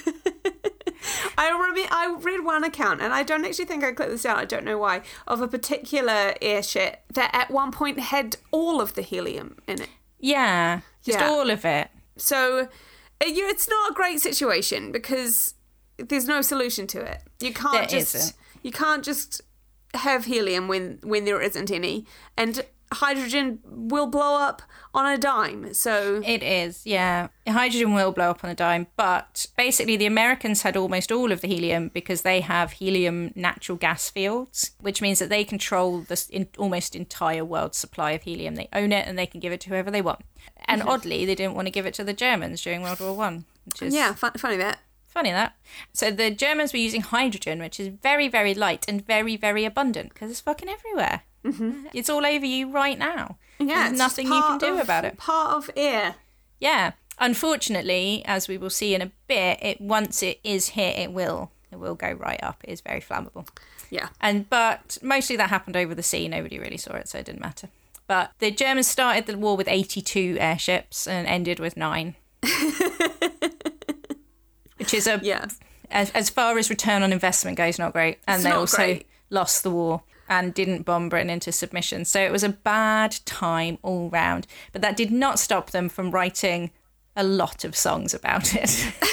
I 1.37 1.51
I 1.91 2.17
read 2.21 2.45
one 2.45 2.65
account, 2.65 3.01
and 3.01 3.13
I 3.13 3.23
don't 3.23 3.45
actually 3.45 3.65
think 3.65 3.83
I 3.85 3.93
clicked 3.93 4.11
this 4.13 4.25
out. 4.27 4.39
I 4.39 4.45
don't 4.45 4.65
know 4.65 4.79
why 4.79 5.03
of 5.27 5.41
a 5.41 5.49
particular 5.49 6.35
airship 6.41 7.03
that 7.13 7.31
at 7.35 7.51
one 7.51 7.73
point 7.73 7.99
had 7.99 8.37
all 8.51 8.81
of 8.81 8.95
the 8.95 9.03
helium 9.03 9.57
in 9.67 9.83
it. 9.83 9.89
yeah, 10.19 10.81
just 11.05 11.19
Yeah. 11.19 11.29
all 11.29 11.51
of 11.51 11.65
it. 11.65 11.89
So 12.17 12.69
uh, 13.21 13.27
you, 13.27 13.49
it's 13.49 13.69
not 13.69 13.91
a 13.91 13.95
great 13.95 14.21
situation 14.21 14.93
because 14.93 15.55
there's 15.99 16.27
no 16.29 16.43
solution 16.43 16.87
to 16.89 17.01
it. 17.01 17.23
You 17.41 17.53
can't 17.53 17.89
There 17.89 18.01
just 18.01 18.15
isn't. 18.15 18.37
you 18.63 18.71
can't 18.73 19.05
just 19.05 19.41
have 19.95 20.25
helium 20.27 20.69
when 20.69 20.99
when 21.03 21.25
there 21.25 21.41
isn't 21.41 21.71
any, 21.71 22.07
and 22.37 22.65
hydrogen 22.93 23.61
will 23.65 24.07
blow 24.07 24.37
up 24.37 24.63
on 24.93 25.07
a 25.13 25.19
dime. 25.19 25.75
So 25.75 26.23
It 26.25 26.43
is, 26.43 26.87
yeah. 26.87 27.29
Hydrogen 27.49 27.95
will 27.95 28.13
blow 28.13 28.31
up 28.31 28.45
on 28.45 28.51
a 28.51 28.55
dime, 28.55 28.87
but 28.97 29.47
basically 29.57 29.97
the 29.97 30.07
Americans 30.07 30.63
had 30.63 30.77
almost 30.77 31.11
all 31.11 31.33
of 31.33 31.41
the 31.41 31.49
helium 31.49 31.91
because 31.93 32.23
they 32.23 32.41
have 32.41 32.73
helium 32.73 33.33
natural 33.35 33.77
gas 33.77 34.09
fields, 34.11 34.73
which 34.81 35.03
means 35.03 35.19
that 35.19 35.29
they 35.29 35.45
control 35.45 36.01
the 36.01 36.25
in, 36.31 36.49
almost 36.59 36.95
entire 36.95 37.45
world 37.45 37.75
supply 37.75 38.13
of 38.13 38.23
helium. 38.23 38.55
They 38.55 38.69
own 38.73 38.93
it 38.93 39.07
and 39.07 39.19
they 39.19 39.27
can 39.27 39.41
give 39.41 39.53
it 39.53 39.61
to 39.63 39.71
whoever 39.71 39.91
they 39.91 40.03
want. 40.03 40.21
And 40.67 40.83
oddly, 40.83 41.25
they 41.25 41.35
didn't 41.35 41.55
want 41.55 41.67
to 41.67 41.73
give 41.73 41.87
it 41.87 41.95
to 41.95 42.05
the 42.05 42.13
Germans 42.13 42.63
during 42.63 42.83
World 42.83 43.01
War 43.01 43.15
One, 43.15 43.45
which 43.65 43.83
is 43.83 43.95
yeah, 43.95 44.15
fun, 44.15 44.33
funny 44.37 44.57
that. 44.59 44.79
funny 45.07 45.31
that. 45.31 45.57
So 45.93 46.11
the 46.11 46.31
Germans 46.31 46.73
were 46.73 46.79
using 46.79 47.01
hydrogen, 47.01 47.59
which 47.59 47.81
is 47.81 47.89
very, 47.89 48.29
very 48.29 48.55
light 48.55 48.85
and 48.89 49.05
very, 49.05 49.37
very 49.37 49.65
abundant 49.65 50.15
because 50.15 50.31
it's 50.31 50.41
fucking 50.41 50.69
everywhere. 50.69 51.23
Mm-hmm. 51.45 51.87
It's 51.93 52.09
all 52.09 52.25
over 52.25 52.47
you 52.47 52.71
right 52.71 52.99
now. 52.99 53.37
Yeah, 53.59 53.87
There's 53.89 53.99
nothing 53.99 54.27
you 54.27 54.33
can 54.41 54.59
do 54.59 54.75
of- 54.75 54.81
about 54.81 55.05
it. 55.05 55.17
Part 55.19 55.51
of 55.57 55.71
air. 55.77 56.17
Yeah. 56.59 56.93
Unfortunately, 57.19 58.23
as 58.27 58.49
we 58.49 58.59
will 58.59 58.71
see 58.71 58.95
in 58.95 59.03
a 59.03 59.11
bit, 59.29 59.59
it 59.63 59.81
once 59.81 60.23
it 60.23 60.41
is 60.43 60.71
hit, 60.71 60.99
it 60.99 61.13
will 61.13 61.51
it 61.71 61.77
will 61.77 61.95
go 61.95 62.13
right 62.13 62.43
up. 62.43 62.63
It 62.65 62.71
is 62.71 62.81
very 62.81 63.01
flammable. 63.01 63.47
Yeah. 63.91 64.09
And 64.21 64.49
but 64.51 64.99
mostly 65.03 65.37
that 65.37 65.51
happened 65.51 65.77
over 65.77 65.95
the 65.95 66.03
sea. 66.03 66.27
Nobody 66.27 66.59
really 66.59 66.77
saw 66.79 66.95
it, 66.95 67.09
so 67.09 67.19
it 67.19 67.27
didn't 67.27 67.41
matter. 67.41 67.69
But 68.07 68.33
the 68.39 68.51
Germans 68.51 68.89
started 68.89 69.27
the 69.27 69.39
war 69.39 69.57
with 69.57 69.69
82 69.69 70.37
airships 70.41 71.07
and 71.07 71.27
ended 71.27 71.59
with 71.61 71.77
nine, 71.77 72.17
which 74.77 74.93
is 74.93 75.07
a 75.07 75.21
Yeah. 75.23 75.47
as, 75.91 76.11
as 76.11 76.31
far 76.31 76.59
as 76.59 76.69
return 76.71 77.03
on 77.03 77.13
investment 77.13 77.57
goes, 77.57 77.79
not 77.79 77.93
great. 77.93 78.19
And 78.27 78.37
It's 78.37 78.45
they 78.45 78.51
also 78.51 78.77
great. 78.77 79.07
lost 79.31 79.63
the 79.63 79.71
war 79.71 80.03
and 80.29 80.55
didn't 80.55 80.83
bomb 80.83 81.09
Britain 81.09 81.31
into 81.31 81.53
submission. 81.53 82.05
So 82.05 82.21
it 82.21 82.33
was 82.33 82.45
a 82.45 82.49
bad 82.49 83.17
time 83.25 83.79
all 83.83 84.11
round. 84.11 84.47
But 84.73 84.83
that 84.83 84.97
did 84.97 85.11
not 85.11 85.39
stop 85.39 85.71
them 85.71 85.89
from 85.89 86.11
writing 86.11 86.71
a 87.17 87.25
lot 87.25 87.65
of 87.65 87.77
songs 87.77 88.15
about 88.15 88.55
it. 88.55 88.93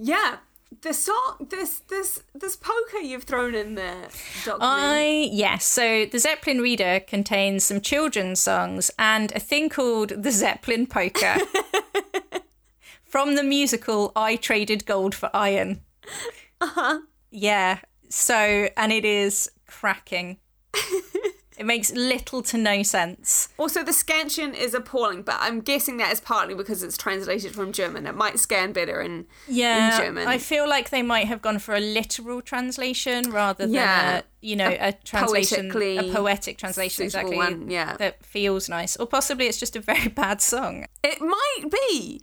Yeah. 0.00 0.38
The 0.82 0.94
song 0.94 1.48
this 1.50 1.80
this 1.88 2.22
this 2.34 2.56
polka 2.56 3.04
you've 3.04 3.24
thrown 3.24 3.54
in 3.54 3.74
there, 3.74 4.08
Doctor. 4.46 4.62
I 4.62 5.28
yes, 5.30 5.66
so 5.66 6.06
the 6.06 6.18
Zeppelin 6.18 6.60
Reader 6.60 7.00
contains 7.00 7.64
some 7.64 7.82
children's 7.82 8.40
songs 8.40 8.90
and 8.98 9.30
a 9.32 9.40
thing 9.40 9.68
called 9.68 10.22
the 10.22 10.30
Zeppelin 10.30 10.86
Polka 10.86 11.38
from 13.04 13.34
the 13.34 13.42
musical 13.42 14.10
I 14.16 14.36
Traded 14.36 14.86
Gold 14.86 15.14
for 15.14 15.28
Iron. 15.34 15.82
Uh-huh. 16.62 17.00
Yeah. 17.30 17.80
So 18.10 18.68
and 18.76 18.92
it 18.92 19.04
is 19.04 19.50
cracking. 19.66 20.36
it 21.56 21.64
makes 21.66 21.92
little 21.92 22.42
to 22.42 22.56
no 22.58 22.82
sense. 22.82 23.48
Also, 23.58 23.82
the 23.84 23.92
scansion 23.92 24.54
is 24.54 24.72
appalling, 24.74 25.22
but 25.22 25.36
I'm 25.40 25.60
guessing 25.60 25.98
that 25.98 26.12
is 26.12 26.20
partly 26.20 26.54
because 26.54 26.82
it's 26.82 26.96
translated 26.96 27.52
from 27.54 27.70
German. 27.72 28.06
It 28.06 28.14
might 28.14 28.38
scan 28.38 28.72
better 28.72 29.00
in, 29.00 29.26
Yeah, 29.46 29.92
in 29.98 30.04
German. 30.06 30.26
I 30.26 30.38
feel 30.38 30.68
like 30.68 30.90
they 30.90 31.02
might 31.02 31.26
have 31.26 31.42
gone 31.42 31.58
for 31.58 31.74
a 31.74 31.80
literal 31.80 32.40
translation 32.40 33.30
rather 33.30 33.66
than 33.66 33.74
Yeah. 33.74 34.18
a, 34.18 34.22
you 34.40 34.56
know, 34.56 34.74
a, 34.80 34.92
translation, 34.92 35.70
a 35.70 36.12
poetic 36.12 36.56
translation 36.58 37.04
exactly 37.04 37.36
one, 37.36 37.70
yeah. 37.70 37.96
that 37.98 38.24
feels 38.24 38.68
nice. 38.68 38.96
Or 38.96 39.06
possibly 39.06 39.46
it's 39.46 39.60
just 39.60 39.76
a 39.76 39.80
very 39.80 40.08
bad 40.22 40.40
song. 40.40 40.86
it 41.04 41.20
might 41.20 41.70
be. 41.70 42.22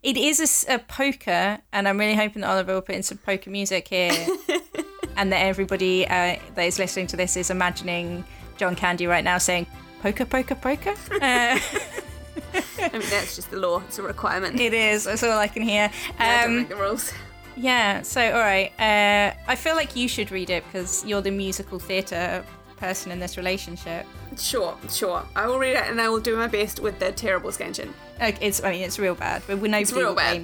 It 0.00 0.16
is 0.16 0.64
a 0.68 0.78
polka, 0.78 1.60
and 1.72 1.88
I'm 1.88 1.98
really 1.98 2.14
hoping 2.14 2.42
that 2.42 2.48
Oliver 2.48 2.74
will 2.74 2.82
put 2.82 2.94
in 2.94 3.02
some 3.02 3.18
polka 3.18 3.50
music 3.50 3.88
here, 3.88 4.12
and 5.18 5.30
that 5.32 5.40
everybody 5.44 6.06
uh, 6.06 6.36
that 6.54 6.62
is 6.64 6.78
listening 6.78 7.06
to 7.08 7.16
this 7.16 7.36
is 7.36 7.50
imagining 7.50 8.24
John 8.56 8.74
Candy 8.74 9.06
right 9.06 9.22
now 9.24 9.36
saying 9.38 9.66
polka, 10.02 10.24
polka, 10.24 10.54
polka. 10.54 10.94
Uh, 11.22 11.58
I 12.80 12.90
mean, 12.92 13.02
that's 13.10 13.34
just 13.36 13.50
the 13.50 13.58
law. 13.58 13.82
It's 13.88 13.98
a 13.98 14.02
requirement. 14.02 14.58
it 14.60 14.72
is. 14.72 15.04
That's 15.04 15.22
all 15.24 15.36
I 15.38 15.48
can 15.48 15.62
hear. 15.62 15.90
I 16.18 16.36
don't 16.42 16.44
Um, 16.50 16.56
make 16.60 16.68
the 16.68 16.76
rules. 16.76 17.12
yeah. 17.56 18.02
So 18.02 18.20
all 18.32 18.38
right. 18.38 18.70
Uh, 18.78 19.34
I 19.46 19.56
feel 19.56 19.74
like 19.74 19.96
you 19.96 20.08
should 20.08 20.30
read 20.30 20.48
it 20.48 20.64
because 20.64 21.04
you're 21.04 21.20
the 21.20 21.32
musical 21.32 21.78
theatre 21.78 22.44
person 22.76 23.10
in 23.12 23.18
this 23.18 23.36
relationship. 23.36 24.06
Sure, 24.38 24.76
sure. 24.88 25.24
I 25.34 25.46
will 25.48 25.58
read 25.58 25.72
it 25.76 25.84
and 25.90 26.00
I 26.00 26.08
will 26.08 26.20
do 26.20 26.36
my 26.36 26.46
best 26.46 26.78
with 26.80 27.00
the 27.00 27.10
terrible 27.10 27.50
scansion. 27.50 27.92
Like, 28.20 28.38
it's. 28.40 28.62
I 28.62 28.70
mean, 28.70 28.82
it's 28.82 28.98
real 29.00 29.16
bad, 29.16 29.42
but 29.48 29.60
nobody 29.60 29.92
real 29.92 30.08
will 30.10 30.14
bad. 30.14 30.40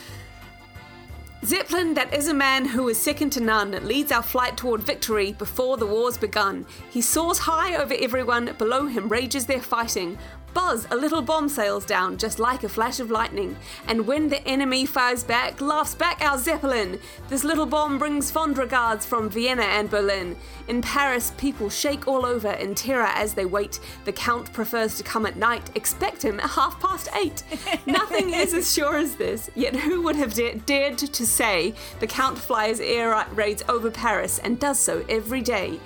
Zeppelin, 1.45 1.95
that 1.95 2.13
is 2.13 2.27
a 2.27 2.35
man 2.35 2.65
who 2.65 2.89
is 2.89 3.01
second 3.01 3.31
to 3.31 3.41
none, 3.41 3.71
leads 3.87 4.11
our 4.11 4.25
flight 4.25 4.57
toward 4.57 4.83
victory 4.83 5.33
before 5.33 5.77
the 5.77 5.87
war's 5.87 6.19
begun. 6.19 6.67
He 6.91 7.01
soars 7.01 7.39
high 7.39 7.77
over 7.77 7.95
everyone, 7.97 8.57
below 8.59 8.87
him 8.87 9.09
rages 9.09 9.47
their 9.47 9.63
fighting. 9.63 10.19
Buzz, 10.55 10.87
a 10.91 10.97
little 10.97 11.23
bomb 11.23 11.49
sails 11.49 11.85
down, 11.85 12.17
just 12.17 12.39
like 12.39 12.65
a 12.65 12.69
flash 12.69 13.01
of 13.01 13.11
lightning. 13.11 13.57
And 13.87 14.07
when 14.07 14.29
the 14.29 14.47
enemy 14.47 14.87
fires 14.87 15.25
back, 15.25 15.61
laughs 15.61 15.95
back 15.95 16.21
our 16.21 16.39
Zeppelin. 16.39 16.99
This 17.29 17.45
little 17.45 17.67
bomb 17.67 17.99
brings 17.99 18.31
fond 18.31 18.59
regards 18.59 19.07
from 19.07 19.31
Vienna 19.31 19.63
and 19.63 19.89
Berlin. 19.91 20.37
In 20.67 20.83
Paris, 20.83 21.33
people 21.39 21.71
shake 21.71 22.09
all 22.09 22.27
over 22.27 22.51
in 22.51 22.75
terror 22.75 23.11
as 23.15 23.35
they 23.35 23.45
wait. 23.45 23.81
The 24.05 24.13
Count 24.13 24.53
prefers 24.53 24.97
to 24.97 25.03
come 25.03 25.27
at 25.27 25.37
night. 25.37 25.71
Expect 25.77 26.23
him 26.23 26.41
at 26.41 26.51
half 26.51 26.81
past 26.81 27.09
eight. 27.15 27.43
Nothing 27.87 28.35
is 28.35 28.55
as 28.55 28.73
sure 28.73 28.97
as 28.97 29.17
this. 29.17 29.51
Yet 29.55 29.77
who 29.77 30.03
would 30.03 30.17
have 30.17 30.35
da- 30.35 30.55
dared 30.67 30.99
to 30.99 31.27
say 31.27 31.75
the 32.01 32.07
Count 32.07 32.39
flies 32.39 32.81
air 32.81 33.27
raids 33.33 33.63
over 33.69 33.91
Paris 33.91 34.39
and 34.39 34.59
does 34.59 34.79
so 34.79 35.05
every 35.09 35.41
day? 35.41 35.79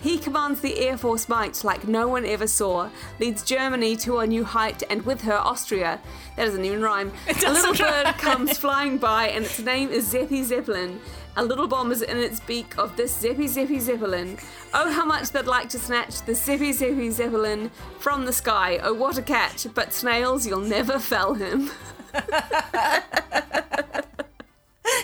He 0.00 0.18
commands 0.18 0.60
the 0.60 0.78
Air 0.78 0.96
Force 0.96 1.28
might 1.28 1.62
like 1.62 1.86
no 1.86 2.08
one 2.08 2.24
ever 2.24 2.46
saw, 2.46 2.88
leads 3.18 3.44
Germany 3.44 3.96
to 3.96 4.18
a 4.18 4.26
new 4.26 4.44
height, 4.44 4.82
and 4.88 5.04
with 5.04 5.20
her 5.22 5.36
Austria. 5.36 6.00
That 6.36 6.46
doesn't 6.46 6.64
even 6.64 6.80
rhyme. 6.80 7.12
a 7.28 7.32
little 7.34 7.52
doesn't 7.52 7.78
bird 7.78 8.04
rhyme. 8.06 8.14
comes 8.14 8.56
flying 8.64 8.96
by, 8.96 9.28
and 9.28 9.44
its 9.44 9.58
name 9.58 9.90
is 9.90 10.10
Zeppy 10.10 10.42
Zeppelin. 10.42 11.00
A 11.36 11.44
little 11.44 11.68
bomb 11.68 11.92
is 11.92 12.00
in 12.02 12.16
its 12.16 12.40
beak 12.40 12.78
of 12.78 12.96
this 12.96 13.22
Zeppy 13.22 13.46
Zeppy 13.46 13.78
Zeppelin. 13.78 14.38
Oh, 14.72 14.90
how 14.90 15.04
much 15.04 15.30
they'd 15.30 15.46
like 15.46 15.68
to 15.70 15.78
snatch 15.78 16.22
the 16.22 16.32
Zeppy 16.32 16.72
Zeppy 16.72 17.10
Zeppelin 17.10 17.70
from 17.98 18.24
the 18.24 18.32
sky. 18.32 18.80
Oh, 18.82 18.94
what 18.94 19.18
a 19.18 19.22
catch! 19.22 19.66
But 19.74 19.92
snails, 19.92 20.46
you'll 20.46 20.60
never 20.60 20.98
fell 20.98 21.34
him. 21.34 21.70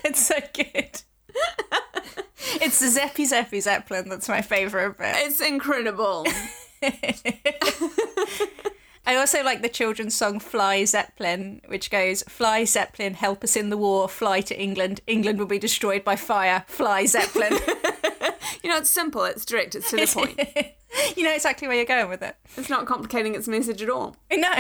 it's 0.05 0.27
so 0.27 0.37
good. 0.55 1.03
it's 2.63 2.81
the 2.81 2.87
Zeppy 3.01 3.27
Zeppy 3.27 3.61
Zeppelin 3.61 4.09
that's 4.09 4.29
my 4.29 4.43
favourite 4.43 4.97
bit. 4.99 5.15
It's 5.19 5.41
incredible. 5.41 6.27
I 9.09 9.15
also 9.15 9.45
like 9.45 9.63
the 9.63 9.69
children's 9.69 10.17
song 10.17 10.41
Fly 10.41 10.85
Zeppelin, 10.85 11.61
which 11.67 11.91
goes 11.91 12.25
Fly 12.25 12.65
Zeppelin, 12.65 13.15
help 13.15 13.45
us 13.45 13.55
in 13.55 13.71
the 13.71 13.77
war, 13.77 14.09
fly 14.09 14.41
to 14.41 14.61
England. 14.61 15.01
England 15.07 15.39
will 15.39 15.47
be 15.47 15.61
destroyed 15.61 16.03
by 16.03 16.17
fire. 16.17 16.65
Fly 16.67 17.07
Zeppelin. 17.07 17.57
You 18.67 18.73
know, 18.73 18.79
it's 18.79 18.91
simple, 18.91 19.23
it's 19.23 19.45
direct, 19.45 19.77
it's 19.77 19.91
to 19.91 19.97
the 19.97 20.07
point. 20.09 20.41
you 21.17 21.23
know 21.23 21.33
exactly 21.33 21.69
where 21.69 21.77
you're 21.77 21.87
going 21.87 22.09
with 22.09 22.21
it. 22.21 22.35
It's 22.57 22.69
not 22.69 22.85
complicating 22.85 23.37
its 23.37 23.47
message 23.47 23.81
at 23.81 23.89
all. 23.89 24.17
No. 24.37 24.51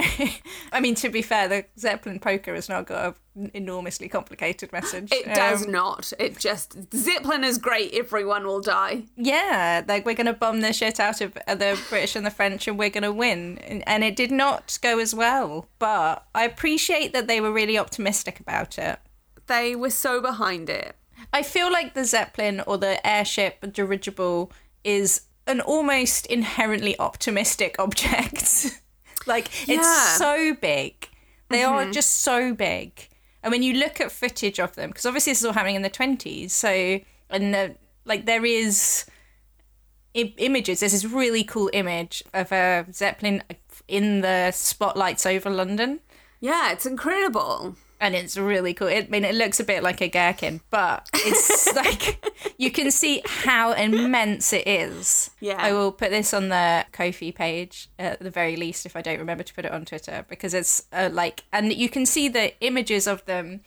I 0.72 0.78
mean, 0.80 0.94
to 0.94 1.08
be 1.08 1.22
fair, 1.22 1.48
the 1.48 1.64
Zeppelin 1.76 2.20
polka 2.20 2.54
has 2.54 2.68
not 2.68 2.86
got 2.86 3.16
an 3.34 3.50
enormously 3.52 4.08
complicated 4.08 4.72
message. 4.72 5.10
It 5.10 5.24
does 5.34 5.66
Um, 5.66 5.72
not. 5.72 6.12
It 6.20 6.38
just 6.38 6.76
Zeppelin 6.94 7.42
is 7.42 7.58
great. 7.58 7.92
Everyone 7.94 8.46
will 8.46 8.60
die. 8.60 9.06
Yeah, 9.16 9.82
like 9.88 10.06
we're 10.06 10.14
going 10.14 10.26
to 10.28 10.32
bomb 10.34 10.60
the 10.60 10.72
shit 10.72 11.00
out 11.00 11.20
of 11.20 11.36
uh, 11.48 11.56
the 11.56 11.76
British 11.88 12.14
and 12.14 12.24
the 12.24 12.30
French 12.30 12.68
and 12.68 12.78
we're 12.78 12.90
going 12.90 13.02
to 13.02 13.12
win. 13.12 13.58
And- 13.58 13.82
And 13.88 14.04
it 14.04 14.14
did 14.14 14.30
not 14.30 14.78
go 14.82 15.00
as 15.00 15.12
well. 15.16 15.68
But 15.80 16.24
I 16.32 16.44
appreciate 16.44 17.12
that 17.12 17.26
they 17.26 17.40
were 17.40 17.52
really 17.52 17.76
optimistic 17.76 18.38
about 18.38 18.78
it. 18.78 19.00
They 19.48 19.74
were 19.74 19.90
so 19.90 20.20
behind 20.20 20.70
it. 20.70 20.94
I 21.32 21.42
feel 21.42 21.70
like 21.70 21.94
the 21.94 22.04
Zeppelin 22.04 22.60
or 22.66 22.78
the 22.78 23.04
airship 23.06 23.72
dirigible 23.72 24.50
is 24.84 25.22
an 25.46 25.60
almost 25.60 26.26
inherently 26.26 26.98
optimistic 26.98 27.76
object. 27.78 28.80
like 29.26 29.48
Yeah. 29.68 29.76
it's 29.78 30.18
so 30.18 30.54
big. 30.54 31.08
They 31.48 31.62
are 31.62 31.90
just 31.92 32.22
so 32.22 32.54
big. 32.54 33.08
And 33.42 33.52
when 33.52 33.62
you 33.62 33.74
look 33.74 34.00
at 34.00 34.10
footage 34.10 34.58
of 34.58 34.74
them, 34.74 34.90
because 34.90 35.06
obviously 35.06 35.30
this 35.32 35.40
is 35.40 35.44
all 35.46 35.52
happening 35.52 35.76
in 35.76 35.82
the 35.82 35.90
20s, 35.90 36.50
so 36.50 36.98
and 37.30 37.54
uh, 37.54 37.68
like 38.04 38.26
there 38.26 38.44
is 38.44 39.04
I- 40.16 40.34
images. 40.38 40.80
There's 40.80 40.92
this 40.92 41.04
really 41.04 41.44
cool 41.44 41.70
image 41.72 42.24
of 42.34 42.50
a 42.50 42.86
Zeppelin 42.92 43.44
in 43.86 44.22
the 44.22 44.50
spotlights 44.50 45.24
over 45.26 45.48
London 45.50 46.00
Yeah, 46.40 46.72
it's 46.72 46.86
incredible. 46.86 47.76
And 48.00 48.14
it's 48.14 48.36
really 48.36 48.74
cool. 48.74 48.88
I 48.88 49.06
mean, 49.08 49.24
it 49.24 49.34
looks 49.34 49.58
a 49.58 49.64
bit 49.64 49.82
like 49.82 50.00
a 50.00 50.08
gherkin, 50.08 50.60
but 50.70 51.08
it's 51.14 51.72
like 51.74 52.22
you 52.58 52.70
can 52.70 52.90
see 52.90 53.22
how 53.24 53.72
immense 53.72 54.52
it 54.52 54.66
is. 54.66 55.30
Yeah. 55.40 55.56
I 55.58 55.72
will 55.72 55.92
put 55.92 56.10
this 56.10 56.34
on 56.34 56.50
the 56.50 56.84
Ko-fi 56.92 57.32
page 57.32 57.88
at 57.98 58.20
the 58.20 58.30
very 58.30 58.56
least 58.56 58.84
if 58.84 58.96
I 58.96 59.02
don't 59.02 59.18
remember 59.18 59.44
to 59.44 59.54
put 59.54 59.64
it 59.64 59.72
on 59.72 59.84
Twitter 59.84 60.26
because 60.28 60.52
it's 60.52 60.84
uh, 60.92 61.08
like, 61.10 61.44
and 61.52 61.72
you 61.72 61.88
can 61.88 62.04
see 62.04 62.28
the 62.28 62.52
images 62.64 63.06
of 63.06 63.24
them. 63.24 63.60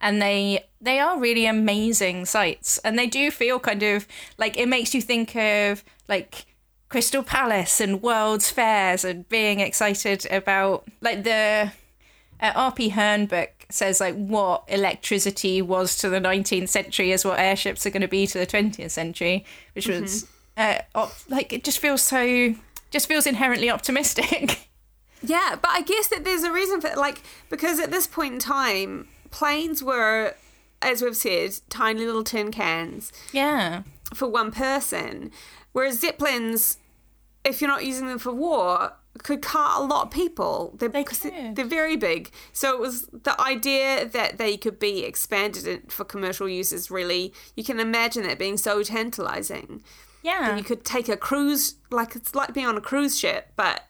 And 0.00 0.22
they 0.22 0.64
they 0.80 1.00
are 1.00 1.18
really 1.18 1.44
amazing 1.46 2.24
sights, 2.26 2.78
and 2.84 2.96
they 2.96 3.08
do 3.08 3.32
feel 3.32 3.58
kind 3.58 3.82
of 3.82 4.06
like 4.38 4.56
it 4.56 4.68
makes 4.68 4.94
you 4.94 5.02
think 5.02 5.34
of 5.34 5.82
like 6.06 6.46
Crystal 6.88 7.22
Palace 7.22 7.80
and 7.80 8.00
World's 8.00 8.50
Fairs 8.50 9.04
and 9.04 9.28
being 9.28 9.60
excited 9.60 10.26
about 10.30 10.86
like 11.00 11.24
the 11.24 11.72
uh, 12.40 12.52
R.P. 12.54 12.90
Hearn 12.90 13.26
book 13.26 13.57
says 13.70 14.00
like 14.00 14.14
what 14.14 14.64
electricity 14.68 15.60
was 15.60 15.98
to 15.98 16.08
the 16.08 16.20
19th 16.20 16.68
century 16.68 17.12
is 17.12 17.24
what 17.24 17.38
airships 17.38 17.84
are 17.84 17.90
going 17.90 18.02
to 18.02 18.08
be 18.08 18.26
to 18.26 18.38
the 18.38 18.46
20th 18.46 18.90
century, 18.90 19.44
which 19.74 19.88
was 19.88 20.26
uh, 20.56 20.78
op- 20.94 21.12
like 21.28 21.52
it 21.52 21.64
just 21.64 21.78
feels 21.78 22.02
so 22.02 22.54
just 22.90 23.06
feels 23.06 23.26
inherently 23.26 23.70
optimistic. 23.70 24.64
Yeah, 25.20 25.56
but 25.60 25.70
I 25.72 25.82
guess 25.82 26.06
that 26.08 26.24
there's 26.24 26.44
a 26.44 26.52
reason 26.52 26.80
for 26.80 26.94
like 26.94 27.22
because 27.50 27.80
at 27.80 27.90
this 27.90 28.06
point 28.06 28.34
in 28.34 28.38
time, 28.38 29.08
planes 29.30 29.82
were, 29.82 30.34
as 30.80 31.02
we've 31.02 31.16
said, 31.16 31.58
tiny 31.68 32.04
little 32.06 32.24
tin 32.24 32.52
cans 32.52 33.12
yeah. 33.32 33.82
for 34.14 34.28
one 34.28 34.52
person, 34.52 35.32
whereas 35.72 36.00
zeppelins, 36.00 36.78
if 37.44 37.60
you're 37.60 37.70
not 37.70 37.84
using 37.84 38.06
them 38.06 38.18
for 38.18 38.32
war, 38.32 38.92
could 39.22 39.42
cart 39.42 39.80
a 39.80 39.84
lot 39.84 40.06
of 40.06 40.10
people. 40.10 40.74
They're, 40.78 40.88
they- 40.88 41.04
could. 41.04 41.54
They're 41.56 41.64
very 41.64 41.96
big. 41.96 42.30
So 42.52 42.72
it 42.74 42.80
was 42.80 43.06
the 43.12 43.38
idea 43.40 44.06
that 44.08 44.38
they 44.38 44.56
could 44.56 44.78
be 44.78 45.04
expanded 45.04 45.90
for 45.92 46.04
commercial 46.04 46.48
uses. 46.48 46.90
really 46.90 47.32
you 47.56 47.64
can 47.64 47.80
imagine 47.80 48.22
that 48.24 48.38
being 48.38 48.56
so 48.56 48.82
tantalizing. 48.82 49.82
Yeah. 50.22 50.56
You 50.56 50.64
could 50.64 50.84
take 50.84 51.08
a 51.08 51.16
cruise, 51.16 51.74
like 51.90 52.16
it's 52.16 52.34
like 52.34 52.52
being 52.54 52.66
on 52.66 52.76
a 52.76 52.80
cruise 52.80 53.18
ship, 53.18 53.52
but 53.56 53.84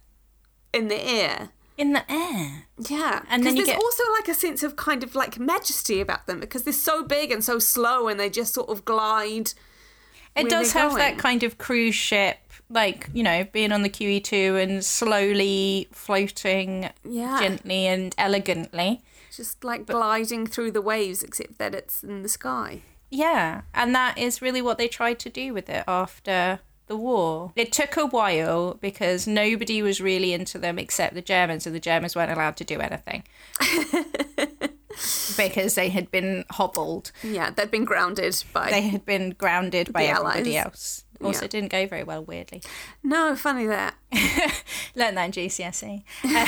in 0.72 0.89
the 0.89 1.01
air. 1.03 1.51
in 1.79 1.93
the 1.95 2.05
air. 2.12 2.64
Yeah, 2.79 3.22
And 3.31 3.45
then 3.45 3.57
you 3.57 3.64
there's 3.64 3.76
get- 3.76 3.83
also 3.83 4.03
like 4.18 4.29
a 4.29 4.35
sense 4.35 4.62
of 4.62 4.76
kind 4.76 5.03
of 5.03 5.14
like 5.14 5.39
majesty 5.39 6.01
about 6.01 6.26
them 6.26 6.39
because 6.41 6.64
they're 6.64 6.72
so 6.72 7.03
big 7.03 7.33
and 7.33 7.43
so 7.43 7.59
slow 7.59 8.09
and 8.09 8.18
they 8.20 8.29
just 8.31 8.53
sort 8.55 8.68
of 8.68 8.85
glide. 8.85 9.53
It 10.37 10.49
does 10.51 10.72
have 10.72 10.95
that 10.97 11.18
kind 11.18 11.43
of 11.43 11.59
cruise 11.59 11.95
ship, 11.97 12.39
like, 12.71 13.09
you 13.14 13.23
know, 13.23 13.45
being 13.53 13.73
on 13.73 13.83
the 13.83 13.89
QE2 13.91 14.62
and 14.62 14.85
slowly 14.85 15.89
floating 15.93 16.91
Yeah. 17.05 17.39
gently 17.41 17.87
and 17.87 18.14
elegantly. 18.19 19.03
Just 19.35 19.62
like 19.64 19.87
gliding 19.87 20.47
through 20.47 20.73
the 20.73 20.83
waves, 20.83 21.23
except 21.23 21.59
that 21.59 21.75
it's 21.75 22.03
in 22.03 22.23
the 22.23 22.29
sky. 22.29 22.83
Yeah, 23.11 23.62
and 23.73 23.95
that 23.95 24.19
is 24.19 24.43
really 24.43 24.61
what 24.61 24.77
they 24.79 24.89
tried 24.89 25.19
to 25.21 25.31
do 25.31 25.55
with 25.55 25.71
it 25.71 25.85
after 25.89 26.61
the 26.89 26.97
war. 26.97 27.53
It 27.57 27.73
took 27.73 27.97
a 27.97 28.05
while 28.07 28.75
because 28.75 29.27
nobody 29.27 29.81
was 29.81 30.01
really 30.01 30.33
into 30.33 30.59
them 30.59 30.79
except 30.79 31.14
the 31.14 31.23
Germans, 31.23 31.66
and 31.66 31.75
the 31.75 31.81
Germans 31.81 32.16
weren't 32.16 32.33
allowed 32.33 32.57
to 32.59 32.64
do 32.64 32.81
anything 32.81 33.23
because 35.37 35.75
they 35.75 35.89
had 35.91 36.11
been 36.11 36.45
hobbled. 36.51 37.12
Yeah, 37.23 37.51
they'd 37.51 37.71
been 37.71 37.85
grounded 37.85 38.43
by. 38.53 38.71
They 38.71 38.83
had 38.89 39.05
been 39.05 39.31
grounded 39.31 39.93
by 39.93 40.03
The 40.05 40.09
everybody 40.11 40.57
Allies. 40.57 40.66
else. 40.66 41.05
Also, 41.23 41.41
Yeah. 41.41 41.45
it 41.47 41.51
didn't 41.51 41.71
go 41.73 41.87
very 41.87 42.05
well, 42.05 42.25
weirdly. 42.25 42.62
No, 43.03 43.35
funny 43.37 43.66
that. 43.66 43.95
Learned 44.95 45.16
that 45.16 45.25
in 45.27 45.33
GCSE. 45.33 46.05
Uh, 46.25 46.47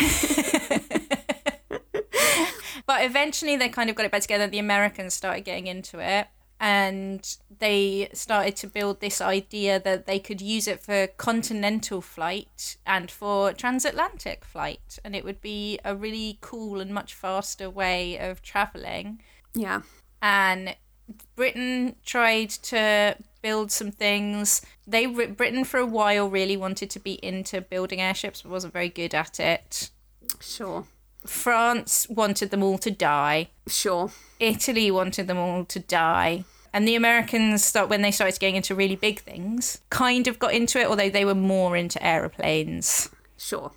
but 2.86 3.04
eventually 3.04 3.56
they 3.56 3.68
kind 3.68 3.90
of 3.90 3.96
got 3.96 4.06
it 4.06 4.12
back 4.12 4.22
together. 4.22 4.46
The 4.46 4.58
Americans 4.58 5.14
started 5.14 5.44
getting 5.44 5.66
into 5.66 5.98
it. 5.98 6.28
and 6.62 7.38
they 7.58 8.08
started 8.12 8.54
to 8.54 8.66
build 8.66 9.00
this 9.00 9.20
idea 9.22 9.80
that 9.80 10.04
they 10.06 10.18
could 10.18 10.42
use 10.42 10.68
it 10.68 10.78
for 10.78 11.06
continental 11.16 12.02
flight 12.02 12.76
and 12.86 13.10
for 13.10 13.54
transatlantic 13.54 14.44
flight 14.44 14.98
and 15.02 15.16
it 15.16 15.24
would 15.24 15.40
be 15.40 15.78
a 15.86 15.96
really 15.96 16.36
cool 16.42 16.78
and 16.80 16.92
much 16.92 17.14
faster 17.14 17.70
way 17.70 18.18
of 18.18 18.42
traveling 18.42 19.22
Yeah. 19.54 19.80
and 20.20 20.76
Britain 21.36 21.96
tried 22.04 22.50
to 22.50 23.16
build 23.42 23.72
some 23.72 23.90
things. 23.90 24.62
They 24.86 25.06
Britain 25.06 25.64
for 25.64 25.80
a 25.80 25.86
while 25.86 26.28
really 26.28 26.56
wanted 26.56 26.90
to 26.90 26.98
be 27.00 27.14
into 27.24 27.60
building 27.60 28.00
airships, 28.00 28.42
but 28.42 28.50
wasn't 28.50 28.72
very 28.72 28.88
good 28.88 29.14
at 29.14 29.40
it. 29.40 29.90
Sure. 30.40 30.86
France 31.26 32.06
wanted 32.08 32.50
them 32.50 32.62
all 32.62 32.78
to 32.78 32.90
die. 32.90 33.48
Sure. 33.66 34.10
Italy 34.38 34.90
wanted 34.90 35.26
them 35.26 35.36
all 35.36 35.64
to 35.66 35.78
die. 35.80 36.44
And 36.72 36.86
the 36.86 36.94
Americans 36.94 37.64
start 37.64 37.88
when 37.88 38.02
they 38.02 38.12
started 38.12 38.38
getting 38.38 38.56
into 38.56 38.74
really 38.74 38.96
big 38.96 39.20
things, 39.20 39.80
kind 39.90 40.28
of 40.28 40.38
got 40.38 40.54
into 40.54 40.78
it, 40.78 40.86
although 40.86 41.10
they 41.10 41.24
were 41.24 41.34
more 41.34 41.76
into 41.76 42.02
aeroplanes. 42.04 43.10
Sure. 43.36 43.72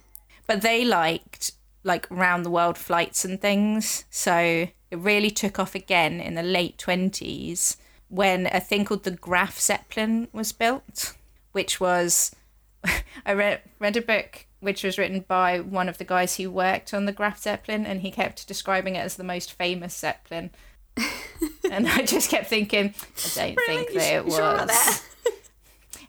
But 0.46 0.62
they 0.62 0.86
liked 0.86 1.54
like 1.84 2.08
round 2.10 2.46
the 2.46 2.50
world 2.50 2.78
flights 2.78 3.26
and 3.26 3.42
things. 3.42 4.06
So 4.10 4.68
it 4.94 4.98
really 4.98 5.32
took 5.32 5.58
off 5.58 5.74
again 5.74 6.22
in 6.22 6.36
the 6.36 6.44
late 6.44 6.78
20s 6.78 7.78
when 8.10 8.46
a 8.46 8.60
thing 8.60 8.86
called 8.86 9.04
the 9.04 9.12
Graf 9.12 9.60
Zeppelin 9.60 10.28
was 10.32 10.52
built, 10.52 11.16
which 11.52 11.80
was. 11.80 12.36
I 13.26 13.34
read, 13.34 13.62
read 13.80 13.98
a 13.98 14.02
book 14.02 14.46
which 14.60 14.84
was 14.84 15.00
written 15.00 15.26
by 15.28 15.60
one 15.60 15.90
of 15.90 15.98
the 15.98 16.04
guys 16.04 16.38
who 16.38 16.52
worked 16.52 16.94
on 16.94 17.06
the 17.06 17.12
Graf 17.12 17.40
Zeppelin, 17.42 17.88
and 17.88 18.02
he 18.02 18.12
kept 18.12 18.48
describing 18.48 18.96
it 18.96 19.00
as 19.00 19.16
the 19.16 19.24
most 19.24 19.54
famous 19.54 19.98
Zeppelin. 19.98 20.52
and 21.72 21.88
I 21.88 22.04
just 22.04 22.30
kept 22.30 22.46
thinking, 22.48 22.94
I 23.18 23.30
don't 23.36 23.58
Really? 23.58 23.84
think 23.86 23.98
that 23.98 24.14
it 24.14 24.26
you 24.26 24.32
sure 24.32 24.58
was. 24.58 24.68
that? 24.68 25.02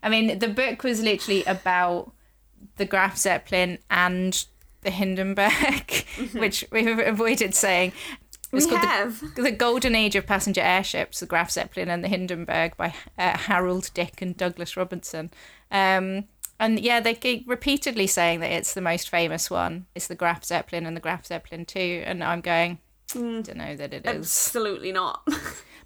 I 0.03 0.11
mean, 0.11 0.39
the 0.39 0.49
book 0.49 0.85
was 0.85 1.03
literally 1.03 1.43
about 1.45 2.13
the 2.77 2.85
Graf 2.85 3.17
Zeppelin 3.17 3.79
and 3.91 4.45
the 4.85 4.91
Hindenburg, 4.91 5.51
mm-hmm. 5.51 6.39
which 6.39 6.65
we've 6.71 6.99
avoided 6.99 7.55
saying. 7.55 7.93
It 8.55 8.57
was 8.57 8.67
Mm-hmm. 8.67 8.75
We 8.75 8.81
called 8.81 8.91
have. 8.91 9.35
the, 9.37 9.43
the 9.43 9.51
Golden 9.53 9.95
Age 9.95 10.17
of 10.17 10.27
Passenger 10.27 10.61
Airships, 10.63 11.21
the 11.21 11.27
Graf 11.27 11.51
Zeppelin 11.51 11.89
and 11.89 12.03
the 12.05 12.09
Hindenburg 12.09 12.77
by 12.77 12.95
uh, 13.19 13.37
Harold 13.37 13.91
Dick 13.95 14.21
and 14.23 14.37
Douglas 14.37 14.77
Robinson. 14.77 15.31
Um, 15.71 16.25
and 16.61 16.79
yeah, 16.79 17.01
they 17.01 17.15
keep 17.15 17.49
repeatedly 17.49 18.07
saying 18.07 18.41
that 18.41 18.51
it's 18.53 18.75
the 18.75 18.81
most 18.81 19.09
famous 19.11 19.51
one. 19.51 19.87
It's 19.95 20.07
the 20.07 20.15
Graf 20.15 20.45
Zeppelin 20.45 20.87
and 20.87 20.97
the 20.97 21.01
Graf 21.01 21.27
Zeppelin 21.27 21.65
2. 21.67 22.03
And 22.07 22.23
I'm 22.23 22.41
going, 22.41 22.79
Mm. 23.09 23.45
don't 23.45 23.59
know 23.59 23.77
that 23.77 23.93
it 23.93 24.07
is. 24.07 24.15
Absolutely 24.17 24.91
not. 24.93 25.27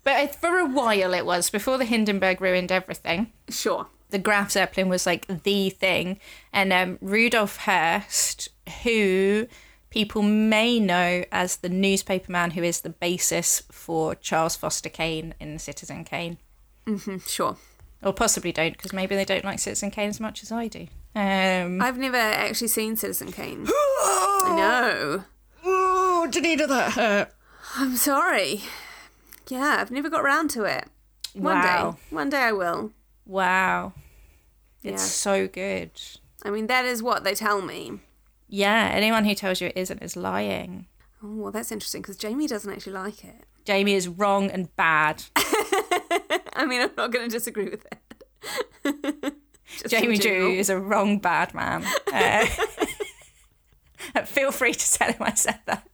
But 0.04 0.20
it, 0.22 0.34
for 0.36 0.58
a 0.58 0.64
while 0.64 1.12
it 1.12 1.26
was, 1.26 1.50
before 1.50 1.76
the 1.76 1.84
Hindenburg 1.84 2.40
ruined 2.40 2.70
everything 2.72 3.32
sure. 3.50 3.88
the 4.10 4.18
Graf 4.18 4.52
Zeppelin 4.52 4.88
was 4.88 5.04
like 5.04 5.26
the 5.26 5.68
thing. 5.70 6.20
And 6.52 6.72
um, 6.72 6.98
Rudolf 7.02 7.56
Hearst, 7.58 8.48
who 8.84 9.48
people 9.90 10.22
may 10.22 10.78
know 10.80 11.24
as 11.32 11.56
the 11.56 11.68
newspaper 11.68 12.30
man 12.30 12.52
who 12.52 12.62
is 12.62 12.80
the 12.82 12.90
basis 12.90 13.62
for 13.70 14.14
Charles 14.14 14.56
Foster 14.56 14.88
Kane 14.88 15.34
in 15.40 15.58
Citizen 15.58 16.04
Kane. 16.04 16.38
Mm, 16.86 17.26
Sure. 17.28 17.56
Or 18.02 18.12
possibly 18.12 18.52
don't, 18.52 18.72
because 18.72 18.92
maybe 18.92 19.16
they 19.16 19.24
don't 19.24 19.44
like 19.44 19.58
Citizen 19.58 19.90
Kane 19.90 20.08
as 20.08 20.20
much 20.20 20.42
as 20.44 20.52
I 20.52 20.68
do. 20.68 20.86
Um, 21.16 21.82
I've 21.82 21.98
never 21.98 22.16
actually 22.16 22.68
seen 22.68 22.94
Citizen 22.96 23.32
Kane. 23.32 23.66
I 23.68 24.54
know. 24.56 25.24
oh, 25.64 26.28
do 26.30 26.40
that 26.66 26.92
hurt? 26.92 27.32
I'm 27.76 27.96
sorry. 27.96 28.62
Yeah, 29.48 29.78
I've 29.80 29.90
never 29.90 30.08
got 30.08 30.22
round 30.22 30.50
to 30.50 30.64
it. 30.64 30.84
One 31.34 31.56
Wow. 31.56 31.90
day. 31.92 31.98
One 32.14 32.30
day 32.30 32.38
I 32.42 32.52
will. 32.52 32.92
Wow. 33.26 33.94
It's 34.84 35.02
Yeah. 35.02 35.08
so 35.08 35.48
good. 35.48 35.90
I 36.44 36.50
mean, 36.50 36.68
that 36.68 36.84
is 36.84 37.02
what 37.02 37.24
they 37.24 37.34
tell 37.34 37.60
me. 37.60 38.00
Yeah, 38.48 38.90
anyone 38.92 39.24
who 39.24 39.34
tells 39.34 39.60
you 39.60 39.68
it 39.68 39.76
isn't 39.76 40.02
is 40.02 40.16
lying. 40.16 40.86
Oh, 41.22 41.34
well, 41.34 41.52
that's 41.52 41.70
interesting 41.72 42.02
because 42.02 42.16
Jamie 42.16 42.46
doesn't 42.46 42.72
actually 42.72 42.92
like 42.92 43.24
it. 43.24 43.44
Jamie 43.64 43.94
is 43.94 44.08
wrong 44.08 44.50
and 44.50 44.74
bad. 44.76 45.24
I 45.36 46.64
mean, 46.66 46.80
I'm 46.80 46.90
not 46.96 47.12
going 47.12 47.28
to 47.28 47.30
disagree 47.30 47.68
with 47.68 47.84
that. 47.90 49.34
Jamie 49.88 50.16
Drew 50.16 50.52
is 50.52 50.70
a 50.70 50.78
wrong 50.78 51.18
bad 51.18 51.52
man. 51.52 51.84
Uh, 52.12 52.46
feel 54.24 54.50
free 54.50 54.72
to 54.72 54.92
tell 54.92 55.12
him 55.12 55.22
I 55.22 55.34
said 55.34 55.60
that. 55.66 55.86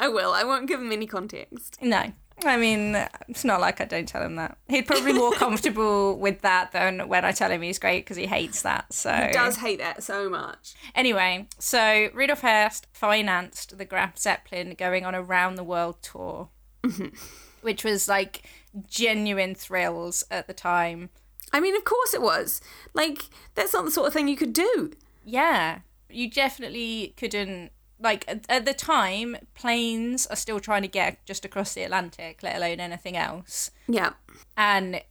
I 0.00 0.08
will. 0.08 0.32
I 0.32 0.44
won't 0.44 0.66
give 0.66 0.80
him 0.80 0.90
any 0.90 1.06
context. 1.06 1.78
No. 1.80 2.12
I 2.44 2.56
mean, 2.56 2.94
it's 3.28 3.44
not 3.44 3.60
like 3.60 3.80
I 3.80 3.84
don't 3.84 4.06
tell 4.06 4.22
him 4.22 4.36
that. 4.36 4.56
He'd 4.68 4.86
probably 4.86 5.12
be 5.12 5.18
more 5.18 5.32
comfortable 5.44 6.16
with 6.18 6.40
that 6.42 6.72
than 6.72 7.08
when 7.08 7.24
I 7.24 7.32
tell 7.32 7.50
him 7.50 7.62
he's 7.62 7.78
great 7.78 8.04
because 8.04 8.16
he 8.16 8.26
hates 8.26 8.62
that. 8.62 8.92
So 8.92 9.12
He 9.12 9.32
does 9.32 9.56
hate 9.56 9.80
that 9.80 10.02
so 10.02 10.28
much. 10.30 10.74
anyway, 10.94 11.48
so 11.58 12.08
Rudolf 12.14 12.42
Hearst 12.42 12.86
financed 12.92 13.76
the 13.76 13.84
Graf 13.84 14.18
Zeppelin 14.18 14.74
going 14.78 15.04
on 15.04 15.14
a 15.14 15.22
round 15.22 15.58
the 15.58 15.64
world 15.64 16.00
tour, 16.02 16.48
which 17.62 17.84
was 17.84 18.08
like 18.08 18.42
genuine 18.88 19.54
thrills 19.54 20.24
at 20.30 20.46
the 20.46 20.54
time. 20.54 21.10
I 21.52 21.60
mean, 21.60 21.74
of 21.76 21.84
course 21.84 22.14
it 22.14 22.22
was. 22.22 22.60
Like, 22.94 23.22
that's 23.54 23.72
not 23.72 23.84
the 23.84 23.90
sort 23.90 24.06
of 24.06 24.12
thing 24.12 24.28
you 24.28 24.36
could 24.36 24.52
do. 24.52 24.92
Yeah, 25.24 25.80
you 26.10 26.30
definitely 26.30 27.14
couldn't. 27.16 27.72
Like 28.00 28.24
at, 28.28 28.44
at 28.48 28.64
the 28.64 28.74
time, 28.74 29.36
planes 29.54 30.26
are 30.26 30.36
still 30.36 30.60
trying 30.60 30.82
to 30.82 30.88
get 30.88 31.24
just 31.26 31.44
across 31.44 31.74
the 31.74 31.82
Atlantic, 31.82 32.42
let 32.42 32.56
alone 32.56 32.80
anything 32.80 33.16
else. 33.16 33.70
Yeah. 33.86 34.12
And 34.56 35.02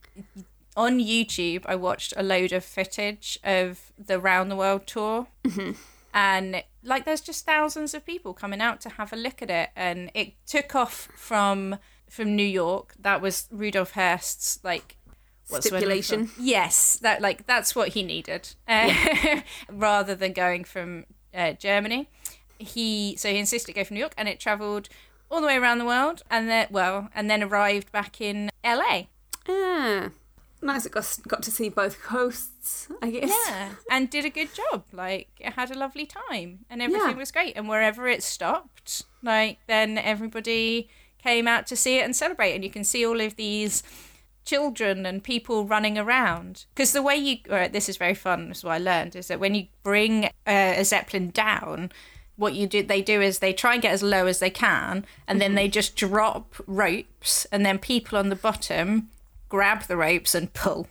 on 0.76 1.00
YouTube, 1.00 1.64
I 1.66 1.74
watched 1.74 2.14
a 2.16 2.22
load 2.22 2.52
of 2.52 2.64
footage 2.64 3.38
of 3.42 3.92
the 3.98 4.20
round 4.20 4.50
the 4.50 4.56
world 4.56 4.86
tour, 4.86 5.26
and 6.14 6.62
like 6.82 7.04
there's 7.04 7.20
just 7.20 7.44
thousands 7.44 7.94
of 7.94 8.06
people 8.06 8.32
coming 8.32 8.60
out 8.60 8.80
to 8.82 8.90
have 8.90 9.12
a 9.12 9.16
look 9.16 9.42
at 9.42 9.50
it, 9.50 9.70
and 9.74 10.10
it 10.14 10.34
took 10.46 10.74
off 10.74 11.08
from 11.16 11.78
from 12.08 12.36
New 12.36 12.46
York. 12.46 12.94
That 12.98 13.20
was 13.20 13.48
Rudolf 13.50 13.92
Hearst's 13.92 14.60
like 14.62 14.96
what's 15.48 15.68
the 15.68 15.74
word 15.74 15.82
I'm 15.82 15.88
looking 15.88 16.02
Stipulation. 16.02 16.44
Yes, 16.44 16.96
that 17.02 17.20
like 17.20 17.46
that's 17.46 17.74
what 17.74 17.88
he 17.88 18.02
needed, 18.02 18.54
uh, 18.66 18.92
rather 19.70 20.14
than 20.14 20.32
going 20.32 20.64
from 20.64 21.06
uh, 21.34 21.52
Germany. 21.52 22.08
He 22.58 23.16
so 23.16 23.28
he 23.30 23.38
insisted 23.38 23.74
go 23.74 23.84
from 23.84 23.94
New 23.94 24.00
York, 24.00 24.14
and 24.16 24.28
it 24.28 24.40
travelled 24.40 24.88
all 25.30 25.40
the 25.40 25.46
way 25.46 25.56
around 25.56 25.78
the 25.78 25.84
world, 25.84 26.22
and 26.30 26.48
then 26.48 26.66
well, 26.70 27.08
and 27.14 27.30
then 27.30 27.42
arrived 27.42 27.92
back 27.92 28.20
in 28.20 28.50
LA. 28.64 29.02
Ah. 29.48 30.10
Nice 30.60 30.86
it 30.86 30.90
got, 30.90 31.18
got 31.28 31.40
to 31.44 31.52
see 31.52 31.68
both 31.68 32.02
coasts, 32.02 32.88
I 33.00 33.10
guess. 33.10 33.30
Yeah, 33.48 33.70
and 33.92 34.10
did 34.10 34.24
a 34.24 34.30
good 34.30 34.48
job. 34.52 34.82
Like, 34.92 35.28
it 35.38 35.52
had 35.52 35.70
a 35.70 35.78
lovely 35.78 36.04
time, 36.04 36.64
and 36.68 36.82
everything 36.82 37.10
Yeah. 37.10 37.16
was 37.16 37.30
great. 37.30 37.56
And 37.56 37.68
wherever 37.68 38.08
it 38.08 38.24
stopped, 38.24 39.04
like, 39.22 39.58
then 39.68 39.96
everybody 39.98 40.88
came 41.22 41.46
out 41.46 41.68
to 41.68 41.76
see 41.76 41.98
it 41.98 42.04
and 42.04 42.16
celebrate. 42.16 42.54
And 42.54 42.64
you 42.64 42.70
can 42.70 42.82
see 42.82 43.06
all 43.06 43.20
of 43.20 43.36
these 43.36 43.84
children 44.44 45.06
and 45.06 45.22
people 45.22 45.64
running 45.64 45.96
around. 45.96 46.64
Because 46.74 46.90
the 46.92 47.02
way 47.02 47.14
you, 47.14 47.36
this 47.70 47.88
is 47.88 47.96
very 47.96 48.14
fun, 48.14 48.48
this 48.48 48.58
is 48.58 48.64
what 48.64 48.72
I 48.74 48.78
learned, 48.78 49.14
is 49.14 49.28
that 49.28 49.38
when 49.38 49.54
you 49.54 49.68
bring 49.84 50.28
a 50.44 50.82
zeppelin 50.82 51.30
down, 51.30 51.92
what 52.38 52.54
you 52.54 52.66
do, 52.66 52.82
they 52.82 53.02
do 53.02 53.20
is 53.20 53.40
they 53.40 53.52
try 53.52 53.74
and 53.74 53.82
get 53.82 53.92
as 53.92 54.02
low 54.02 54.26
as 54.26 54.38
they 54.38 54.48
can, 54.48 55.04
and 55.26 55.40
then 55.40 55.56
they 55.56 55.66
mm-hmm. 55.66 55.72
just 55.72 55.96
drop 55.96 56.54
ropes, 56.66 57.46
and 57.46 57.66
then 57.66 57.78
people 57.78 58.16
on 58.16 58.28
the 58.28 58.36
bottom 58.36 59.08
grab 59.48 59.82
the 59.82 59.96
ropes 59.96 60.34
and 60.34 60.52
pull. 60.54 60.86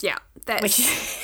Yeah. 0.00 0.18
That's 0.44 0.62
Which 0.62 1.20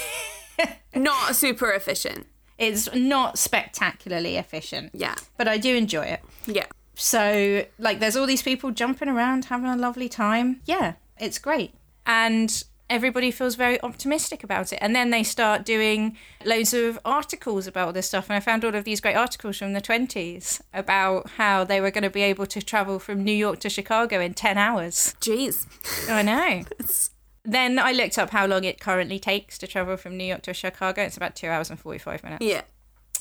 not 0.94 1.36
super 1.36 1.70
efficient. 1.70 2.26
It's 2.56 2.92
not 2.94 3.38
spectacularly 3.38 4.36
efficient, 4.36 4.92
Yeah. 4.94 5.16
but 5.36 5.46
I 5.46 5.58
do 5.58 5.76
enjoy 5.76 6.04
it. 6.04 6.20
Yeah. 6.46 6.66
So, 6.94 7.66
like, 7.78 7.98
there's 8.00 8.16
all 8.16 8.26
these 8.26 8.42
people 8.42 8.70
jumping 8.70 9.08
around, 9.08 9.46
having 9.46 9.68
a 9.68 9.76
lovely 9.76 10.08
time. 10.08 10.60
Yeah, 10.64 10.94
it's 11.18 11.38
great. 11.38 11.74
And 12.06 12.62
everybody 12.90 13.30
feels 13.30 13.54
very 13.54 13.80
optimistic 13.82 14.44
about 14.44 14.72
it. 14.72 14.78
And 14.80 14.94
then 14.94 15.10
they 15.10 15.22
start 15.22 15.64
doing 15.64 16.16
loads 16.44 16.74
of 16.74 16.98
articles 17.04 17.66
about 17.66 17.86
all 17.86 17.92
this 17.92 18.08
stuff. 18.08 18.28
And 18.28 18.36
I 18.36 18.40
found 18.40 18.64
all 18.64 18.74
of 18.74 18.84
these 18.84 19.00
great 19.00 19.16
articles 19.16 19.58
from 19.58 19.72
the 19.72 19.80
20s 19.80 20.60
about 20.72 21.30
how 21.30 21.64
they 21.64 21.80
were 21.80 21.90
going 21.90 22.02
to 22.02 22.10
be 22.10 22.22
able 22.22 22.46
to 22.46 22.62
travel 22.62 22.98
from 22.98 23.24
New 23.24 23.32
York 23.32 23.60
to 23.60 23.70
Chicago 23.70 24.20
in 24.20 24.34
10 24.34 24.58
hours. 24.58 25.14
Jeez. 25.20 25.66
I 26.10 26.22
know. 26.22 26.64
then 27.44 27.78
I 27.78 27.92
looked 27.92 28.18
up 28.18 28.30
how 28.30 28.46
long 28.46 28.64
it 28.64 28.80
currently 28.80 29.18
takes 29.18 29.58
to 29.58 29.66
travel 29.66 29.96
from 29.96 30.16
New 30.16 30.24
York 30.24 30.42
to 30.42 30.54
Chicago. 30.54 31.02
It's 31.02 31.16
about 31.16 31.36
two 31.36 31.48
hours 31.48 31.70
and 31.70 31.78
45 31.78 32.22
minutes. 32.22 32.44
Yeah. 32.44 32.62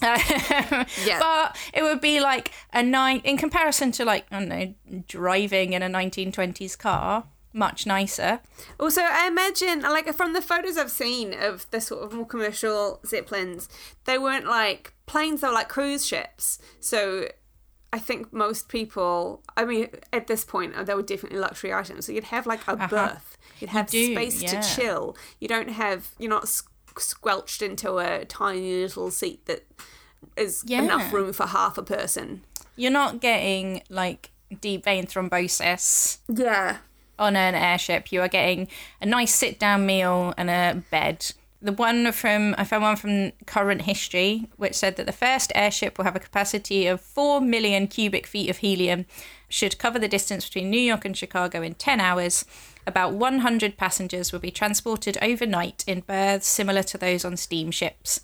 yeah. 1.06 1.20
But 1.20 1.58
it 1.74 1.82
would 1.82 2.02
be 2.02 2.20
like 2.20 2.52
a 2.74 2.84
nine 2.84 3.22
in 3.24 3.38
comparison 3.38 3.92
to 3.94 4.04
like 4.04 4.26
I 4.32 4.40
don't 4.40 4.50
know 4.50 5.02
driving 5.08 5.74
in 5.74 5.82
a 5.82 5.88
1920s 5.88 6.78
car, 6.78 7.26
much 7.54 7.86
nicer. 7.86 8.40
Also, 8.80 9.02
I 9.02 9.28
imagine, 9.28 9.82
like, 9.82 10.12
from 10.14 10.34
the 10.34 10.42
photos 10.42 10.78
I've 10.78 10.92
seen 10.92 11.34
of 11.34 11.70
the 11.72 11.80
sort 11.80 12.04
of 12.04 12.14
more 12.14 12.26
commercial 12.26 13.00
Zeppelins, 13.06 13.70
they 14.06 14.18
weren't 14.18 14.46
like 14.48 14.94
planes, 15.06 15.42
they 15.42 15.48
were 15.48 15.54
like 15.54 15.70
cruise 15.70 16.06
ships. 16.06 16.60
So 16.80 17.28
I 17.92 18.00
think 18.00 18.34
most 18.34 18.70
people, 18.70 19.44
I 19.56 19.66
mean, 19.66 19.90
at 20.12 20.28
this 20.28 20.44
point, 20.44 20.76
uh, 20.76 20.84
they 20.84 20.96
were 20.96 21.04
definitely 21.04 21.40
luxury 21.40 21.74
items. 21.74 22.08
So 22.08 22.12
you'd 22.12 22.24
have 22.26 22.48
like 22.48 22.68
a 22.68 22.76
berth, 22.88 23.38
you'd 23.60 23.70
have 23.70 23.88
do, 23.88 24.14
space 24.14 24.42
yeah. 24.42 24.60
to 24.60 24.76
chill. 24.76 25.16
You 25.40 25.48
don't 25.48 25.70
have, 25.70 26.10
you're 26.18 26.30
not 26.30 26.48
squelched 26.98 27.62
into 27.62 28.00
a 28.00 28.26
tiny 28.26 28.82
little 28.82 29.12
seat 29.12 29.46
that 29.46 29.66
is 30.36 30.64
Yeah. 30.66 30.82
enough 30.82 31.14
room 31.14 31.34
for 31.34 31.46
half 31.46 31.78
a 31.78 31.84
person. 31.84 32.44
You're 32.76 32.92
not 32.92 33.20
getting 33.20 33.84
like 33.90 34.32
deep 34.62 34.86
vein 34.86 35.06
thrombosis 35.06 36.18
Yeah. 36.28 36.78
On 37.20 37.36
an 37.36 37.56
airship. 37.56 38.12
You 38.12 38.22
are 38.22 38.28
getting 38.28 38.68
a 39.02 39.06
nice 39.06 39.34
sit 39.34 39.60
down 39.60 39.86
meal 39.86 40.34
and 40.38 40.50
a 40.50 40.84
bed. 40.90 41.32
The 41.62 41.72
one 41.72 42.12
from 42.12 42.56
I 42.58 42.66
found 42.66 42.84
one 42.84 42.96
from 42.96 43.32
Current 43.46 43.84
History, 43.84 44.50
which 44.58 44.76
said 44.76 44.98
that 44.98 45.06
the 45.06 45.14
first 45.14 45.52
airship 45.56 45.98
will 45.98 46.06
have 46.06 46.16
a 46.16 46.20
capacity 46.20 46.88
of 46.88 47.00
four 47.00 47.40
million 47.40 47.88
cubic 47.88 48.28
feet 48.28 48.50
of 48.50 48.58
helium, 48.58 49.06
should 49.48 49.78
cover 49.78 49.98
the 49.98 50.10
distance 50.10 50.46
between 50.46 50.70
New 50.70 50.80
York 50.80 51.06
and 51.06 51.16
Chicago 51.16 51.62
in 51.62 51.76
ten 51.76 52.02
hours. 52.02 52.44
About 52.86 53.14
100 53.14 53.78
passengers 53.78 54.34
will 54.34 54.42
be 54.42 54.52
transported 54.52 55.18
overnight 55.22 55.86
in 55.88 56.02
berths 56.02 56.48
similar 56.48 56.84
to 56.84 56.98
those 56.98 57.24
on 57.24 57.38
steamships. 57.38 58.20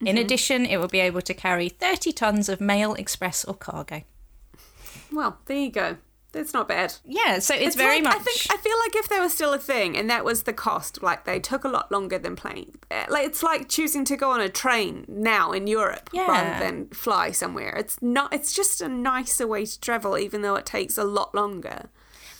In 0.00 0.06
mm-hmm. 0.06 0.18
addition, 0.18 0.66
it 0.66 0.76
will 0.76 0.88
be 0.88 1.00
able 1.00 1.22
to 1.22 1.32
carry 1.32 1.70
30 1.70 2.12
tons 2.12 2.50
of 2.50 2.60
mail, 2.60 2.92
express, 2.94 3.42
or 3.42 3.54
cargo. 3.54 4.02
Well, 5.10 5.38
there 5.46 5.56
you 5.56 5.70
go. 5.70 5.96
That's 6.32 6.54
not 6.54 6.66
bad. 6.66 6.94
Yeah, 7.04 7.38
so 7.40 7.54
it's, 7.54 7.76
very 7.76 7.96
like, 7.96 8.04
much. 8.04 8.16
I 8.16 8.18
think 8.20 8.40
I 8.50 8.56
feel 8.56 8.78
like 8.80 8.96
if 8.96 9.08
there 9.08 9.20
was 9.20 9.34
still 9.34 9.52
a 9.52 9.58
thing, 9.58 9.96
and 9.96 10.08
that 10.08 10.24
was 10.24 10.44
the 10.44 10.52
cost, 10.52 11.02
like 11.02 11.24
they 11.24 11.38
took 11.38 11.62
a 11.62 11.68
lot 11.68 11.92
longer 11.92 12.18
than 12.18 12.36
plane. 12.36 12.72
Uh, 12.90 13.04
Like 13.08 13.26
it's 13.26 13.42
like 13.42 13.68
choosing 13.68 14.04
to 14.06 14.16
go 14.16 14.30
on 14.30 14.40
a 14.40 14.48
train 14.48 15.04
now 15.08 15.52
in 15.52 15.66
Europe 15.66 16.08
Yeah. 16.12 16.26
rather 16.26 16.64
than 16.64 16.88
fly 16.88 17.32
somewhere. 17.32 17.76
It's 17.76 18.00
not. 18.00 18.32
It's 18.32 18.54
just 18.54 18.80
a 18.80 18.88
nicer 18.88 19.46
way 19.46 19.66
to 19.66 19.80
travel, 19.80 20.16
even 20.16 20.40
though 20.42 20.54
it 20.56 20.64
takes 20.66 20.96
a 20.96 21.04
lot 21.04 21.34
longer. 21.34 21.90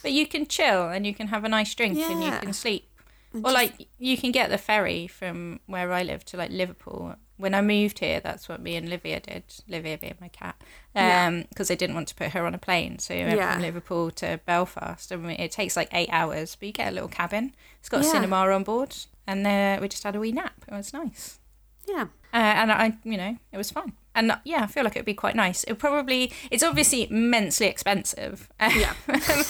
But 0.03 0.13
you 0.13 0.27
can 0.27 0.47
chill 0.47 0.89
and 0.89 1.07
you 1.07 1.15
can 1.15 1.29
have 1.29 1.45
a 1.45 1.49
nice 1.49 1.73
drink 1.75 1.97
and 1.99 2.25
you 2.25 2.31
can 2.31 2.53
sleep. 2.53 2.89
Or 3.35 3.53
like 3.53 3.89
you 3.99 4.17
can 4.17 4.31
get 4.33 4.51
the 4.51 4.59
ferry 4.59 5.07
from 5.07 5.61
where 5.67 5.93
I 5.93 6.03
live 6.03 6.25
to 6.27 6.37
like 6.37 6.51
Liverpool. 6.51 7.15
When 7.39 7.55
I 7.55 7.61
moved 7.63 7.99
here, 7.99 8.21
that's 8.21 8.49
what 8.49 8.61
me 8.61 8.77
and 8.77 8.89
Livia 8.89 9.19
did. 9.21 9.43
Livia 9.67 9.99
being 9.99 10.15
my 10.21 10.29
cat, 10.29 10.55
Yeah. 10.95 11.43
because 11.49 11.71
I 11.71 11.75
didn't 11.75 11.97
want 11.97 12.07
to 12.09 12.15
put 12.15 12.29
her 12.33 12.47
on 12.47 12.55
a 12.55 12.59
plane. 12.59 12.99
So 13.01 13.15
we 13.15 13.25
went 13.25 13.37
Yeah. 13.39 13.55
from 13.55 13.63
Liverpool 13.63 14.11
to 14.13 14.39
Belfast. 14.47 15.11
I 15.11 15.17
mean, 15.17 15.41
it 15.41 15.51
takes 15.51 15.77
like 15.77 15.89
eight 15.93 16.11
hours, 16.13 16.55
but 16.55 16.67
you 16.67 16.73
get 16.73 16.89
a 16.89 16.93
little 16.93 17.09
cabin. 17.09 17.55
It's 17.81 17.89
got 17.89 18.03
a 18.03 18.05
Yeah. 18.05 18.13
cinema 18.13 18.37
on 18.37 18.63
board, 18.65 18.95
and 19.27 19.45
uh, 19.47 19.79
we 19.81 19.89
just 19.89 20.05
had 20.05 20.15
a 20.15 20.21
wee 20.21 20.31
nap. 20.33 20.55
It 20.69 20.73
was 20.75 20.93
nice. 20.93 21.41
Yeah. 21.89 22.07
Uh, 22.33 22.37
and 22.37 22.71
I, 22.71 22.97
you 23.03 23.17
know, 23.17 23.37
it 23.51 23.57
was 23.57 23.71
fun. 23.73 23.95
And 24.15 24.31
uh, 24.31 24.37
yeah, 24.45 24.63
I 24.63 24.67
feel 24.67 24.85
like 24.85 24.95
it'd 24.95 25.07
be 25.07 25.15
quite 25.15 25.35
nice. 25.35 25.65
It 25.65 25.79
probably, 25.79 26.33
it's 26.51 26.63
obviously 26.63 27.09
immensely 27.11 27.67
expensive. 27.67 28.51
Yeah. 28.61 28.93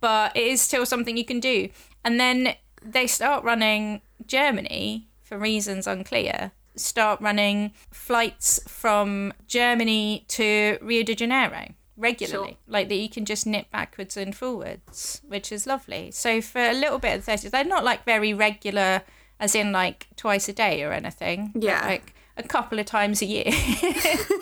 but 0.00 0.36
it 0.36 0.46
is 0.46 0.60
still 0.60 0.84
something 0.86 1.16
you 1.16 1.24
can 1.24 1.38
do. 1.40 1.68
And 2.04 2.18
then 2.18 2.54
they 2.84 3.06
start 3.06 3.44
running 3.44 4.02
Germany, 4.26 5.08
for 5.22 5.38
reasons 5.38 5.86
unclear, 5.86 6.52
start 6.76 7.20
running 7.20 7.72
flights 7.90 8.60
from 8.68 9.32
Germany 9.46 10.24
to 10.28 10.78
Rio 10.82 11.02
de 11.02 11.14
Janeiro 11.14 11.74
regularly, 11.96 12.48
Sure. 12.48 12.56
like 12.66 12.88
that 12.88 12.96
you 12.96 13.08
can 13.08 13.24
just 13.24 13.46
nip 13.46 13.70
backwards 13.70 14.16
and 14.16 14.34
forwards, 14.36 15.20
which 15.28 15.52
is 15.52 15.66
lovely. 15.66 16.10
So 16.10 16.40
for 16.40 16.60
a 16.60 16.72
little 16.74 16.98
bit 16.98 17.16
of 17.18 17.24
30, 17.24 17.48
they're 17.50 17.62
not 17.64 17.84
like 17.84 18.04
very 18.04 18.34
regular, 18.34 19.02
as 19.38 19.54
in 19.54 19.70
like 19.70 20.08
twice 20.16 20.48
a 20.48 20.52
day 20.52 20.82
or 20.82 20.92
anything. 20.92 21.52
Yeah. 21.54 21.86
like 21.86 22.12
a 22.36 22.42
couple 22.42 22.80
of 22.80 22.86
times 22.86 23.22
a 23.22 23.26
year. 23.26 23.44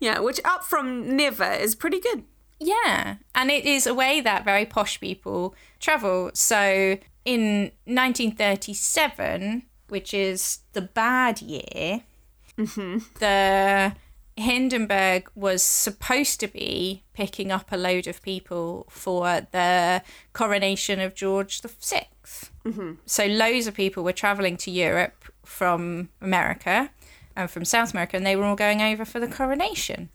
Yeah. 0.00 0.18
Which 0.20 0.40
up 0.44 0.64
from 0.64 1.16
never 1.16 1.50
is 1.52 1.74
pretty 1.74 2.00
good. 2.00 2.24
Yeah, 2.60 3.16
and 3.34 3.50
it 3.50 3.64
is 3.64 3.86
a 3.86 3.94
way 3.94 4.20
that 4.20 4.44
very 4.44 4.64
posh 4.66 5.00
people 5.00 5.54
travel. 5.80 6.30
So 6.34 6.98
in 7.24 7.72
1937, 7.84 9.62
which 9.88 10.12
is 10.14 10.60
the 10.72 10.82
bad 10.82 11.40
year, 11.40 12.02
mm-hmm. 12.58 12.98
the 13.18 13.94
Hindenburg 14.36 15.30
was 15.34 15.62
supposed 15.62 16.40
to 16.40 16.48
be 16.48 17.04
picking 17.12 17.52
up 17.52 17.70
a 17.70 17.76
load 17.76 18.06
of 18.06 18.20
people 18.22 18.86
for 18.90 19.46
the 19.52 20.02
coronation 20.32 21.00
of 21.00 21.14
George 21.14 21.60
the 21.60 21.68
6th 21.68 22.50
mm-hmm. 22.64 22.92
So 23.06 23.26
loads 23.26 23.66
of 23.66 23.74
people 23.74 24.02
were 24.02 24.12
traveling 24.12 24.56
to 24.58 24.70
Europe 24.70 25.24
from 25.44 26.08
America 26.20 26.90
and 27.36 27.50
from 27.50 27.64
South 27.64 27.92
America, 27.92 28.16
and 28.16 28.26
they 28.26 28.36
were 28.36 28.44
all 28.44 28.56
going 28.56 28.80
over 28.80 29.04
for 29.04 29.20
the 29.20 29.28
coronation. 29.28 30.08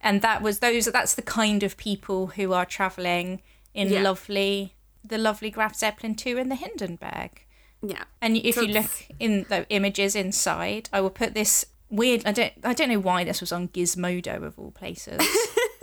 And 0.00 0.22
that 0.22 0.42
was 0.42 0.60
those. 0.60 0.84
That's 0.86 1.14
the 1.14 1.22
kind 1.22 1.62
of 1.62 1.76
people 1.76 2.28
who 2.28 2.52
are 2.52 2.66
traveling 2.66 3.42
in 3.74 3.90
Yeah. 3.90 4.02
lovely, 4.02 4.75
the 5.08 5.18
lovely 5.18 5.50
Graf 5.50 5.74
Zeppelin 5.76 6.14
two 6.14 6.38
and 6.38 6.50
the 6.50 6.56
Hindenburg. 6.56 7.46
Yeah. 7.82 8.04
And 8.20 8.36
if 8.36 8.56
So 8.56 8.62
you 8.62 8.72
look 8.72 8.90
in 9.18 9.46
the 9.48 9.66
images 9.68 10.16
inside, 10.16 10.88
I 10.92 11.00
will 11.00 11.10
put 11.10 11.34
this 11.34 11.66
weird. 11.90 12.22
I 12.26 12.32
don't. 12.32 12.52
I 12.64 12.72
don't 12.72 12.88
know 12.88 13.00
why 13.00 13.24
this 13.24 13.40
was 13.40 13.52
on 13.52 13.68
Gizmodo 13.68 14.42
of 14.42 14.58
all 14.58 14.70
places, 14.70 15.20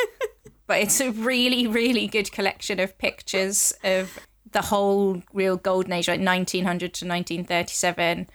but 0.67 0.79
it's 0.79 0.99
a 0.99 1.11
really, 1.11 1.67
really 1.67 2.07
good 2.07 2.31
collection 2.31 2.79
of 2.79 2.97
pictures 2.97 3.73
of 3.83 4.19
the 4.51 4.61
whole 4.61 5.21
real 5.33 5.57
golden 5.57 5.93
age, 5.93 6.07
like 6.07 6.19
1900 6.19 6.79
to 6.93 7.05
1937. 7.07 8.27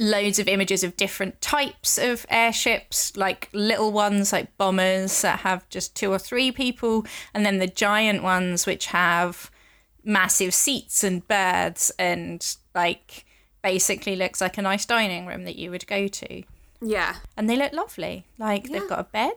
Loads 0.00 0.38
of 0.38 0.46
images 0.46 0.84
of 0.84 0.96
different 0.96 1.40
types 1.40 1.98
of 1.98 2.24
airships, 2.30 3.16
like 3.16 3.48
little 3.52 3.90
ones 3.90 4.32
like 4.32 4.56
bombers 4.56 5.22
that 5.22 5.40
have 5.40 5.68
just 5.70 5.96
two 5.96 6.12
or 6.12 6.20
three 6.20 6.52
people, 6.52 7.04
and 7.34 7.44
then 7.44 7.58
the 7.58 7.66
giant 7.66 8.22
ones 8.22 8.64
which 8.64 8.86
have 8.86 9.50
massive 10.04 10.54
seats 10.54 11.02
and 11.04 11.26
beds 11.28 11.90
and 11.98 12.56
like 12.74 13.24
basically 13.62 14.16
looks 14.16 14.40
like 14.40 14.56
a 14.58 14.62
nice 14.62 14.86
dining 14.86 15.26
room 15.26 15.44
that 15.44 15.56
you 15.56 15.70
would 15.70 15.86
go 15.86 16.06
to. 16.08 16.42
Yeah. 16.80 17.16
And 17.36 17.50
they 17.50 17.56
look 17.56 17.72
lovely. 17.72 18.24
Like 18.38 18.68
Yeah. 18.68 18.78
they've 18.80 18.88
got 18.88 19.00
a 19.00 19.04
bed, 19.04 19.34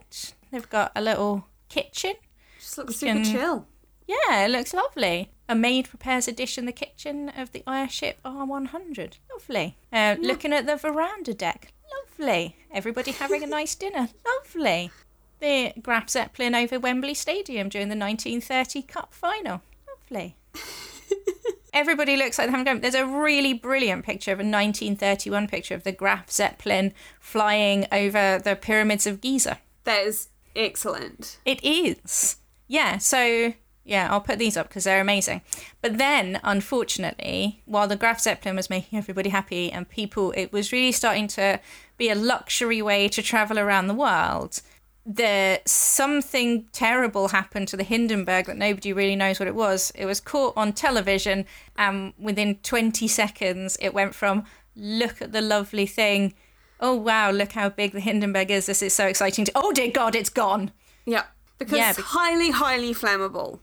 they've 0.52 0.70
got 0.70 0.92
a 0.96 1.02
little 1.02 1.48
kitchen. 1.70 2.14
Just 2.60 2.78
looks 2.78 2.96
super 2.98 3.14
can- 3.14 3.24
chill. 3.26 3.68
Yeah, 4.08 4.46
it 4.46 4.50
looks 4.52 4.74
lovely. 4.74 5.32
A 5.48 5.56
maid 5.56 5.88
prepares 5.90 6.28
a 6.28 6.32
dish 6.34 6.58
in 6.58 6.66
the 6.66 6.72
kitchen 6.74 7.30
of 7.30 7.52
the 7.54 7.64
airship 7.68 8.20
R100. 8.26 9.18
Lovely. 9.32 9.78
Uh, 9.92 10.16
Looking 10.20 10.52
at 10.54 10.66
the 10.66 10.76
veranda 10.76 11.34
deck. 11.34 11.74
Lovely. 12.20 12.56
Everybody 12.74 13.12
having 13.12 13.42
a 13.44 13.48
nice 13.58 13.74
dinner. 13.76 14.10
Lovely. 14.26 14.92
The 15.40 15.74
Graf 15.82 16.10
Zeppelin 16.10 16.56
over 16.56 16.80
Wembley 16.80 17.14
Stadium 17.14 17.70
during 17.70 17.88
the 17.90 17.96
1930 17.96 18.82
Cup 18.84 19.14
final. 19.14 19.62
Lovely. 19.88 20.36
Everybody 21.74 22.18
looks 22.18 22.38
like 22.38 22.48
they're 22.48 22.58
having 22.58 22.72
a 22.72 22.76
go. 22.76 22.82
There's 22.82 22.96
a 22.96 23.06
really 23.06 23.54
brilliant 23.54 24.06
picture 24.06 24.32
of 24.32 24.40
a 24.40 24.44
1931 24.44 25.48
picture 25.48 25.74
of 25.74 25.84
the 25.84 25.92
Graf 25.92 26.30
Zeppelin 26.30 26.94
flying 27.20 27.88
over 27.92 28.40
the 28.44 28.56
pyramids 28.56 29.08
of 29.08 29.22
Giza. 29.22 29.60
That 29.86 30.06
is 30.06 30.30
excellent. 30.56 31.40
It 31.46 31.64
is. 31.64 32.38
Yeah, 32.68 32.98
so 32.98 33.54
yeah, 33.84 34.08
I'll 34.12 34.22
put 34.22 34.38
these 34.38 34.58
up 34.58 34.68
because 34.68 34.84
they're 34.84 35.02
amazing. 35.02 35.42
But 35.82 35.98
then, 35.98 36.40
unfortunately, 36.44 37.62
while 37.66 37.88
the 37.88 37.96
Graf 37.96 38.22
Zeppelin 38.22 38.56
was 38.56 38.70
making 38.70 38.98
everybody 38.98 39.30
happy 39.30 39.72
and 39.72 39.90
people, 39.90 40.32
it 40.38 40.54
was 40.54 40.72
really 40.72 40.92
starting 40.92 41.28
to 41.30 41.60
be 41.98 42.10
a 42.10 42.16
luxury 42.16 42.82
way 42.82 43.08
to 43.10 43.22
travel 43.22 43.58
around 43.58 43.88
the 43.88 43.94
world. 43.94 44.62
The 45.06 45.62
something 45.66 46.68
terrible 46.72 47.30
happened 47.30 47.68
to 47.70 47.78
the 47.78 47.84
Hindenburg 47.84 48.46
that 48.46 48.58
nobody 48.58 48.94
really 48.94 49.16
knows 49.16 49.40
what 49.40 49.48
it 49.48 49.56
was. 49.56 49.92
It 49.96 50.06
was 50.06 50.20
caught 50.20 50.54
on 50.56 50.74
television, 50.74 51.46
and 51.76 52.14
within 52.20 52.56
20 52.64 53.08
seconds, 53.08 53.78
it 53.82 53.94
went 53.94 54.14
from 54.14 54.46
look 54.76 55.22
at 55.22 55.32
the 55.32 55.42
lovely 55.42 55.86
thing, 55.86 56.34
oh 56.80 56.96
wow, 56.96 57.32
look 57.32 57.54
how 57.54 57.70
big 57.70 57.92
the 57.92 58.00
Hindenburg 58.00 58.52
is. 58.52 58.66
This 58.66 58.82
is 58.82 58.94
so 58.94 59.08
exciting. 59.08 59.46
To, 59.46 59.52
oh 59.56 59.72
dear 59.72 59.92
God, 59.92 60.16
it's 60.16 60.30
gone. 60.30 60.72
Yeah. 61.06 61.24
Because 61.58 61.78
Yeah, 61.78 61.92
it's 61.92 62.00
highly, 62.00 62.52
highly 62.52 62.94
flammable. 62.94 63.60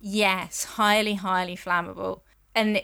Yes, 0.00 0.64
highly, 0.64 1.14
highly 1.14 1.56
flammable. 1.56 2.20
And 2.54 2.82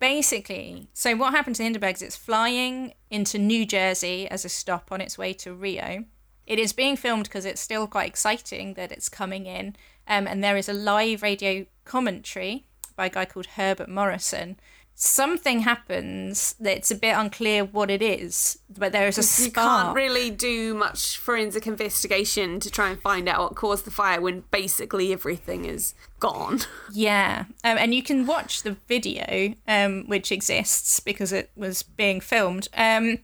basically, 0.00 0.88
so 0.92 1.14
what 1.16 1.32
happened 1.32 1.56
to 1.56 1.60
the 1.60 1.64
Hindenburg 1.64 1.96
is 1.96 2.02
it's 2.02 2.16
flying 2.16 2.94
into 3.10 3.38
New 3.38 3.66
Jersey 3.66 4.26
as 4.28 4.44
a 4.44 4.48
stop 4.48 4.90
on 4.90 5.00
its 5.00 5.18
way 5.18 5.32
to 5.34 5.54
Rio. 5.54 6.04
It 6.46 6.58
is 6.58 6.72
being 6.72 6.96
filmed 6.96 7.24
because 7.24 7.44
it's 7.44 7.60
still 7.60 7.86
quite 7.86 8.08
exciting 8.08 8.74
that 8.74 8.92
it's 8.92 9.08
coming 9.08 9.46
in. 9.46 9.76
Um, 10.06 10.26
and 10.26 10.42
there 10.42 10.56
is 10.56 10.68
a 10.68 10.72
live 10.72 11.22
radio 11.22 11.66
commentary 11.84 12.64
by 12.94 13.06
a 13.06 13.10
guy 13.10 13.24
called 13.24 13.46
Herbert 13.46 13.88
Morrison. 13.88 14.56
Something 14.98 15.60
happens 15.60 16.54
that 16.58 16.74
it's 16.78 16.90
a 16.90 16.94
bit 16.94 17.14
unclear 17.14 17.64
what 17.64 17.90
it 17.90 18.00
is, 18.00 18.58
but 18.78 18.92
there 18.92 19.06
is 19.06 19.18
a 19.18 19.44
You 19.44 19.50
can't 19.50 19.94
really 19.94 20.30
do 20.30 20.72
much 20.72 21.18
forensic 21.18 21.66
investigation 21.66 22.60
to 22.60 22.70
try 22.70 22.88
and 22.88 22.98
find 22.98 23.28
out 23.28 23.40
what 23.40 23.56
caused 23.56 23.84
the 23.84 23.90
fire 23.90 24.22
when 24.22 24.44
basically 24.50 25.12
everything 25.12 25.66
is 25.66 25.92
gone. 26.18 26.60
Yeah, 26.90 27.44
um, 27.62 27.76
and 27.76 27.94
you 27.94 28.02
can 28.02 28.24
watch 28.24 28.62
the 28.62 28.78
video, 28.88 29.54
um, 29.68 30.04
which 30.06 30.32
exists 30.32 30.98
because 31.00 31.30
it 31.30 31.50
was 31.54 31.82
being 31.82 32.22
filmed, 32.22 32.68
um, 32.74 33.18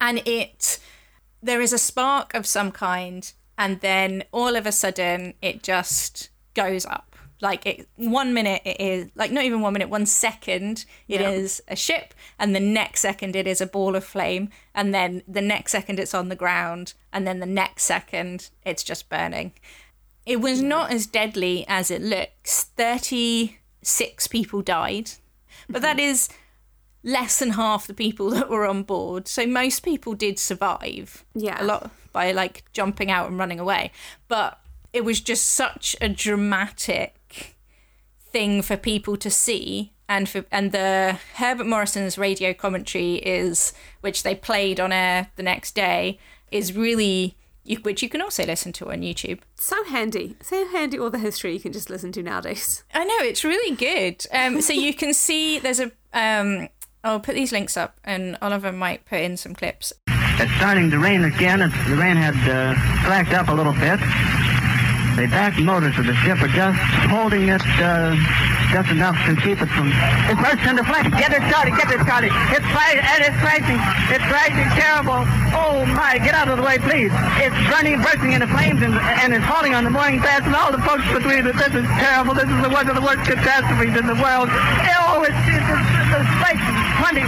and 0.00 0.22
it 0.24 0.78
there 1.46 1.60
is 1.62 1.72
a 1.72 1.78
spark 1.78 2.34
of 2.34 2.46
some 2.46 2.70
kind, 2.72 3.32
and 3.56 3.80
then 3.80 4.24
all 4.32 4.56
of 4.56 4.66
a 4.66 4.72
sudden 4.72 5.34
it 5.40 5.62
just 5.62 6.30
goes 6.54 6.84
up. 6.86 7.16
Like 7.40 7.66
it, 7.66 7.88
one 7.96 8.32
minute 8.32 8.62
it 8.64 8.80
is 8.80 9.10
like 9.14 9.30
not 9.30 9.44
even 9.44 9.60
one 9.60 9.74
minute, 9.74 9.90
one 9.90 10.06
second 10.06 10.84
it 11.06 11.20
is 11.20 11.62
Yeah. 11.66 11.72
a 11.74 11.76
ship, 11.76 12.14
and 12.38 12.54
the 12.54 12.60
next 12.60 13.00
second 13.00 13.36
it 13.36 13.46
is 13.46 13.60
a 13.60 13.66
ball 13.66 13.94
of 13.94 14.04
flame, 14.04 14.48
and 14.74 14.94
then 14.94 15.22
the 15.28 15.42
next 15.42 15.72
second 15.72 15.98
it's 15.98 16.14
on 16.14 16.28
the 16.30 16.36
ground, 16.36 16.94
and 17.12 17.26
then 17.26 17.40
the 17.40 17.46
next 17.46 17.84
second 17.84 18.50
it's 18.64 18.82
just 18.82 19.08
burning. 19.08 19.52
It 20.24 20.40
was 20.40 20.60
not 20.62 20.90
as 20.90 21.06
deadly 21.06 21.64
as 21.68 21.90
it 21.90 22.02
looks. 22.02 22.64
Thirty-six 22.76 24.26
people 24.28 24.62
died, 24.62 25.10
but 25.68 25.82
that 25.82 25.98
mhm. 25.98 26.10
is 26.10 26.28
less 27.06 27.38
than 27.38 27.52
half 27.52 27.86
the 27.86 27.94
people 27.94 28.28
that 28.36 28.50
were 28.50 28.66
on 28.66 28.82
board. 28.82 29.26
So 29.28 29.46
most 29.46 29.80
people 29.80 30.12
did 30.12 30.38
survive. 30.38 31.24
Yeah. 31.34 31.62
A 31.62 31.64
lot 31.64 31.90
by 32.12 32.32
like 32.32 32.64
jumping 32.74 33.10
out 33.10 33.28
and 33.28 33.38
running 33.38 33.60
away. 33.60 33.92
But 34.28 34.60
it 34.92 35.04
was 35.04 35.20
just 35.20 35.46
such 35.46 35.96
a 36.02 36.08
dramatic 36.10 37.56
thing 38.18 38.60
for 38.60 38.76
people 38.76 39.16
to 39.16 39.30
see 39.30 39.92
and 40.08 40.28
for 40.28 40.44
and 40.52 40.72
the 40.72 41.18
Herbert 41.34 41.66
Morrison's 41.66 42.16
radio 42.16 42.52
commentary 42.52 43.16
is 43.16 43.72
which 44.00 44.22
they 44.22 44.34
played 44.34 44.78
on 44.78 44.92
air 44.92 45.28
the 45.36 45.42
next 45.42 45.74
day 45.74 46.18
is 46.50 46.76
really 46.76 47.36
you, 47.64 47.78
which 47.78 48.02
you 48.02 48.08
can 48.08 48.22
also 48.22 48.46
listen 48.46 48.72
to 48.74 48.90
on 48.90 49.00
YouTube. 49.00 49.40
So 49.56 49.82
handy. 49.84 50.36
So 50.40 50.68
handy 50.68 50.98
all 50.98 51.10
the 51.10 51.18
history 51.18 51.54
you 51.54 51.60
can 51.60 51.72
just 51.72 51.90
listen 51.90 52.12
to 52.12 52.22
nowadays. 52.22 52.84
I 52.94 53.04
know 53.04 53.18
it's 53.20 53.44
really 53.44 53.74
good. 53.74 54.24
Um, 54.32 54.60
so 54.60 54.72
you 54.72 54.94
can 54.94 55.12
see 55.12 55.58
there's 55.58 55.80
a. 55.80 55.90
Um, 56.12 56.68
I'll 57.06 57.20
put 57.20 57.36
these 57.36 57.52
links 57.52 57.76
up, 57.76 57.94
and 58.02 58.36
Oliver 58.42 58.72
might 58.72 59.06
put 59.06 59.20
in 59.20 59.36
some 59.36 59.54
clips. 59.54 59.92
It's 60.42 60.50
starting 60.58 60.90
to 60.90 60.98
rain 60.98 61.22
again. 61.22 61.62
It's, 61.62 61.72
the 61.86 61.94
rain 61.94 62.18
had 62.18 62.34
uh, 62.50 62.74
slacked 63.06 63.30
up 63.30 63.46
a 63.46 63.54
little 63.54 63.72
bit. 63.78 64.02
The 65.14 65.30
back 65.30 65.54
motors 65.56 65.94
of 65.96 66.04
the 66.04 66.18
ship 66.26 66.42
are 66.42 66.50
just 66.50 66.76
holding 67.06 67.46
it 67.46 67.62
uh, 67.78 68.18
just 68.74 68.90
enough 68.90 69.14
to 69.30 69.38
keep 69.38 69.62
it 69.62 69.70
from. 69.70 69.94
It 70.28 70.34
bursts 70.34 70.66
into 70.66 70.82
flames. 70.82 71.14
Get 71.14 71.30
it 71.30 71.46
started. 71.46 71.78
Get 71.78 71.94
it 71.94 72.02
started. 72.02 72.34
It's 72.52 72.66
flying 72.74 72.98
and 72.98 73.20
it's 73.22 73.38
crashing. 73.38 73.78
It's 74.10 74.26
crashing 74.26 74.68
terrible. 74.74 75.22
Oh 75.54 75.86
my! 75.86 76.18
Get 76.18 76.34
out 76.34 76.50
of 76.50 76.58
the 76.58 76.66
way, 76.66 76.76
please. 76.82 77.14
It's 77.38 77.56
burning, 77.70 78.02
bursting 78.02 78.34
into 78.34 78.50
flames, 78.50 78.82
and, 78.82 78.92
and 79.22 79.30
it's 79.32 79.46
falling 79.46 79.78
on 79.78 79.86
the 79.86 79.94
mooring 79.94 80.18
mast 80.20 80.44
and 80.44 80.58
all 80.58 80.74
the 80.74 80.82
folks 80.82 81.06
between 81.14 81.46
it. 81.46 81.54
This 81.54 81.72
is 81.72 81.86
terrible. 82.02 82.34
This 82.34 82.50
is 82.50 82.60
the 82.60 82.68
one 82.68 82.90
of 82.90 82.98
the 82.98 83.00
worst 83.00 83.24
catastrophes 83.24 83.94
in 83.94 84.04
the 84.10 84.18
world. 84.20 84.50
Oh, 84.50 85.24
it's, 85.24 85.38
it's, 85.48 85.70
it's, 85.70 85.88
it's 86.12 86.34
like 86.44 86.60
20, 86.98 87.20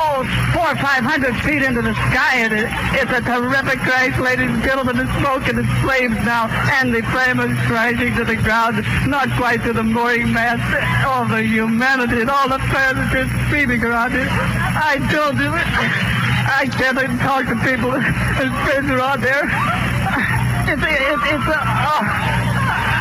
oh, 0.00 0.24
four 0.52 0.72
or 0.72 0.78
five 0.80 1.04
hundred 1.04 1.36
feet 1.44 1.62
into 1.62 1.82
the 1.82 1.94
sky. 2.10 2.44
And 2.44 2.52
it, 2.52 2.68
it's 2.96 3.12
a 3.12 3.20
terrific 3.20 3.80
crash, 3.80 4.18
ladies 4.18 4.50
and 4.50 4.62
gentlemen. 4.62 4.96
The 4.96 5.08
smoke 5.20 5.48
and 5.48 5.58
the 5.58 5.68
flames 5.82 6.16
now, 6.24 6.48
and 6.80 6.94
the 6.94 7.02
flame 7.12 7.40
is 7.40 7.56
crashing 7.66 8.14
to 8.16 8.24
the 8.24 8.36
ground, 8.36 8.84
not 9.06 9.28
quite 9.36 9.62
to 9.64 9.72
the 9.72 9.82
mooring 9.82 10.32
mast. 10.32 10.64
All 11.06 11.26
the 11.26 11.42
humanity 11.42 12.20
and 12.20 12.30
all 12.30 12.48
the 12.48 12.58
passengers 12.72 13.30
screaming 13.46 13.82
around 13.84 14.14
it. 14.14 14.28
I 14.28 14.96
told 15.12 15.36
you, 15.38 15.52
I 15.52 16.66
can't 16.66 16.98
even 16.98 17.18
talk 17.18 17.46
to 17.46 17.56
people. 17.64 17.92
There's 17.92 18.54
friends 18.64 18.90
around 18.90 19.22
there. 19.22 20.49
It's, 20.68 20.82
it's, 20.82 21.24
it's 21.32 21.46
a, 21.48 21.56
uh, 21.56 21.90
oh, 21.90 22.04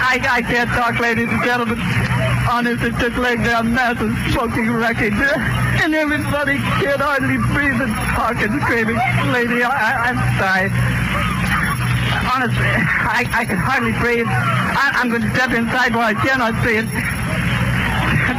I, 0.09 0.17
I 0.29 0.41
can't 0.41 0.69
talk, 0.71 0.99
ladies 0.99 1.29
and 1.29 1.43
gentlemen. 1.43 1.79
Honestly, 2.49 2.91
just 2.97 3.17
laying 3.17 3.45
a 3.45 3.63
massive 3.63 4.15
smoking 4.33 4.71
wreckage. 4.71 5.13
And 5.13 5.93
everybody 5.93 6.57
can't 6.81 7.01
hardly 7.01 7.37
breathe 7.53 7.77
and 7.81 7.93
talk 8.15 8.41
and 8.41 8.61
screaming. 8.63 8.97
Lady, 9.29 9.61
I, 9.61 10.09
I'm 10.09 10.19
sorry. 10.41 10.71
Honestly, 12.31 12.65
I, 12.65 13.27
I 13.31 13.45
can 13.45 13.57
hardly 13.57 13.93
breathe. 13.99 14.27
I, 14.27 14.91
I'm 14.95 15.09
going 15.09 15.21
to 15.21 15.31
step 15.35 15.51
inside 15.51 15.93
where 15.93 16.09
I 16.09 16.15
cannot 16.15 16.57
see 16.65 16.81
it. 16.81 16.89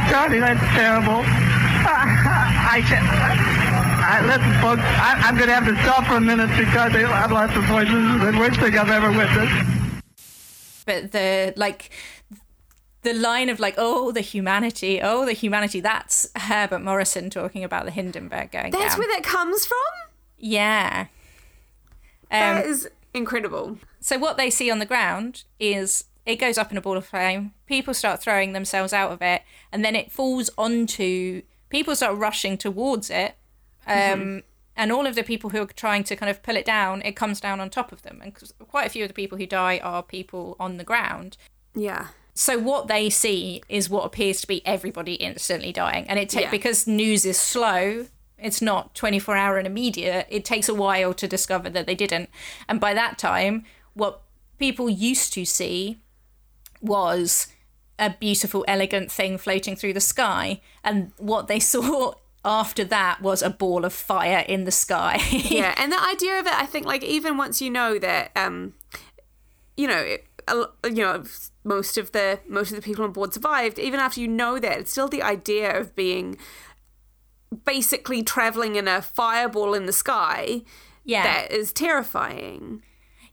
Charlie, 0.09 0.39
that's 0.39 0.59
terrible. 0.75 1.23
I 1.23 2.83
can't. 2.83 3.60
I, 4.03 4.21
listen, 4.25 4.53
folks, 4.61 4.81
I, 4.81 5.21
I'm 5.25 5.35
going 5.35 5.47
to 5.47 5.53
have 5.53 5.65
to 5.67 5.75
stop 5.83 6.05
for 6.05 6.15
a 6.15 6.21
minute 6.21 6.49
because 6.57 6.95
I've 6.95 7.31
lost 7.31 7.53
the 7.53 7.61
voice. 7.61 7.87
This 7.87 7.95
is 7.95 8.33
the 8.33 8.39
worst 8.39 8.59
thing 8.59 8.77
I've 8.77 8.89
ever 8.89 9.09
witnessed. 9.11 9.67
But 10.85 11.11
the 11.11 11.53
like, 11.55 11.91
the 13.03 13.13
line 13.13 13.49
of 13.49 13.59
like, 13.59 13.75
oh, 13.77 14.11
the 14.11 14.21
humanity, 14.21 14.99
oh, 15.01 15.25
the 15.25 15.33
humanity. 15.33 15.79
That's 15.79 16.29
Herbert 16.35 16.79
Morrison 16.81 17.29
talking 17.29 17.63
about 17.63 17.85
the 17.85 17.91
Hindenburg 17.91 18.51
going 18.51 18.71
That's 18.71 18.95
down. 18.95 18.99
where 18.99 19.07
that 19.15 19.23
comes 19.23 19.65
from? 19.65 19.77
yeah. 20.37 21.07
That 22.31 22.63
Um, 22.65 22.71
is 22.71 22.89
incredible. 23.13 23.77
So 23.99 24.17
what 24.17 24.37
they 24.37 24.49
see 24.49 24.71
on 24.71 24.79
the 24.79 24.85
ground 24.85 25.43
is 25.59 26.05
it 26.25 26.37
goes 26.37 26.57
up 26.57 26.71
in 26.71 26.77
a 26.77 26.81
ball 26.81 26.95
of 26.97 27.05
flame. 27.05 27.53
People 27.65 27.93
start 27.93 28.21
throwing 28.21 28.53
themselves 28.53 28.93
out 28.93 29.11
of 29.11 29.21
it, 29.21 29.41
and 29.71 29.83
then 29.85 29.95
it 29.95 30.11
falls 30.11 30.49
onto. 30.57 31.41
People 31.69 31.95
start 31.95 32.17
rushing 32.17 32.57
towards 32.57 33.09
it, 33.09 33.35
um, 33.87 34.43
and 34.75 34.91
all 34.91 35.05
of 35.05 35.15
the 35.15 35.23
people 35.23 35.49
who 35.49 35.61
are 35.61 35.65
trying 35.65 36.03
to 36.05 36.15
kind 36.15 36.29
of 36.29 36.41
pull 36.43 36.55
it 36.55 36.65
down, 36.65 37.01
it 37.03 37.15
comes 37.15 37.39
down 37.41 37.59
on 37.59 37.69
top 37.69 37.91
of 37.91 38.01
them. 38.03 38.19
And 38.23 38.33
'cause 38.33 38.53
quite 38.67 38.85
a 38.87 38.89
few 38.89 39.03
of 39.03 39.09
the 39.09 39.13
people 39.13 39.37
who 39.37 39.45
die 39.45 39.79
are 39.79 40.01
people 40.03 40.55
on 40.59 40.77
the 40.77 40.83
ground. 40.83 41.37
Yeah. 41.75 42.07
So 42.33 42.57
what 42.57 42.87
they 42.87 43.09
see 43.09 43.61
is 43.67 43.89
what 43.89 44.05
appears 44.05 44.39
to 44.41 44.47
be 44.47 44.65
everybody 44.65 45.15
instantly 45.15 45.73
dying, 45.73 46.05
and 46.07 46.17
it 46.17 46.29
takes 46.29 46.43
Yeah. 46.45 46.51
because 46.51 46.87
news 46.87 47.25
is 47.25 47.37
slow. 47.37 48.07
It's 48.37 48.61
not 48.61 48.95
twenty 48.95 49.19
four 49.19 49.35
hour 49.35 49.57
and 49.57 49.67
immediate. 49.67 50.25
It 50.29 50.45
takes 50.45 50.69
a 50.69 50.73
while 50.73 51.13
to 51.13 51.27
discover 51.27 51.69
that 51.69 51.85
they 51.85 51.95
didn't, 51.95 52.29
and 52.69 52.79
by 52.79 52.93
that 52.93 53.17
time, 53.19 53.65
what 53.93 54.21
people 54.57 54.89
used 54.89 55.33
to 55.33 55.43
see 55.45 55.99
was 56.81 57.47
a 57.99 58.11
beautiful, 58.19 58.63
elegant 58.67 59.11
thing 59.11 59.37
floating 59.37 59.75
through 59.75 59.93
the 59.93 59.99
sky, 60.01 60.61
and 60.83 61.11
what 61.17 61.47
they 61.47 61.59
saw 61.73 62.13
after 62.43 62.83
that 62.83 63.21
was 63.21 63.41
a 63.41 63.49
ball 63.49 63.85
of 63.85 63.93
fire 63.93 64.43
in 64.47 64.63
the 64.63 64.71
sky. 64.71 65.17
yeah 65.31 65.73
and 65.77 65.91
the 65.91 66.01
idea 66.01 66.39
of 66.39 66.47
it 66.47 66.53
i 66.53 66.65
think 66.65 66.85
like 66.85 67.03
even 67.03 67.37
once 67.37 67.61
you 67.61 67.69
know 67.69 67.99
that 67.99 68.31
um 68.35 68.73
you 69.77 69.87
know 69.87 69.97
it, 69.97 70.25
you 70.85 71.03
know 71.03 71.23
most 71.63 71.97
of 71.97 72.11
the 72.11 72.39
most 72.47 72.71
of 72.71 72.75
the 72.75 72.81
people 72.81 73.05
on 73.05 73.11
board 73.11 73.33
survived 73.33 73.77
even 73.77 73.99
after 73.99 74.19
you 74.19 74.27
know 74.27 74.59
that 74.59 74.79
it's 74.79 74.91
still 74.91 75.07
the 75.07 75.21
idea 75.21 75.79
of 75.79 75.95
being 75.95 76.37
basically 77.65 78.23
traveling 78.23 78.75
in 78.75 78.87
a 78.87 79.01
fireball 79.01 79.73
in 79.73 79.85
the 79.85 79.93
sky 79.93 80.61
yeah, 81.03 81.23
that 81.23 81.51
is 81.51 81.71
terrifying 81.73 82.83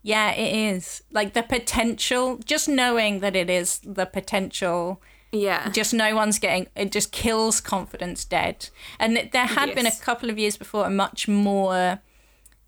Yeah, 0.02 0.32
it 0.32 0.74
is. 0.74 1.02
Like 1.12 1.34
the 1.34 1.42
potential, 1.42 2.38
just 2.38 2.68
knowing 2.68 3.20
that 3.20 3.36
it 3.36 3.50
is 3.50 3.80
the 3.80 4.06
potential, 4.06 5.02
yeah 5.33 5.68
just 5.70 5.93
no 5.93 6.14
one's 6.14 6.39
getting, 6.39 6.66
it 6.76 6.91
just 6.93 7.12
kills 7.12 7.61
confidence 7.61 8.24
dead. 8.24 8.68
And 8.99 9.29
there 9.33 9.47
had 9.47 9.74
been 9.74 9.87
a 9.87 9.91
couple 9.97 10.31
of 10.31 10.39
years 10.39 10.57
before 10.57 10.87
a 10.87 10.91
much 10.91 11.29
more, 11.29 12.01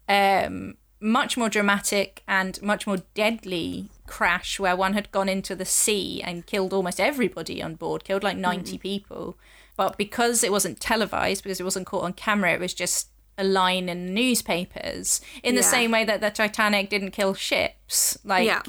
um, 0.09 0.75
much 1.01 1.37
more 1.37 1.49
dramatic 1.49 2.23
and 2.29 2.61
much 2.63 2.87
more 2.87 2.99
deadly 3.15 3.89
crash 4.07 4.61
where 4.61 4.77
one 4.77 4.93
had 4.95 5.11
gone 5.13 5.29
into 5.29 5.55
the 5.55 5.65
sea 5.65 6.21
and 6.23 6.47
killed 6.47 6.73
almost 6.73 7.01
everybody 7.01 7.63
on 7.63 7.77
board, 7.77 8.05
killed 8.05 8.23
like 8.23 8.37
90 8.37 8.77
people. 8.79 9.39
But 9.77 9.97
because 9.97 10.45
it 10.45 10.53
wasn't 10.53 10.81
televised, 10.81 11.43
because 11.43 11.61
it 11.61 11.65
wasn't 11.65 11.87
caught 11.87 12.05
on 12.05 12.13
camera, 12.13 12.53
it 12.53 12.61
was 12.61 12.75
just 12.75 13.09
a 13.39 13.45
line 13.45 13.89
in 13.89 14.13
newspapers. 14.13 15.23
In 15.43 15.55
the 15.55 15.63
Yeah. 15.63 15.67
same 15.69 15.91
way 15.93 16.05
that 16.05 16.21
the 16.21 16.31
Titanic 16.31 16.91
didn't 16.91 17.13
kill 17.13 17.33
ships, 17.33 18.19
like 18.23 18.45
Yeah. 18.47 18.63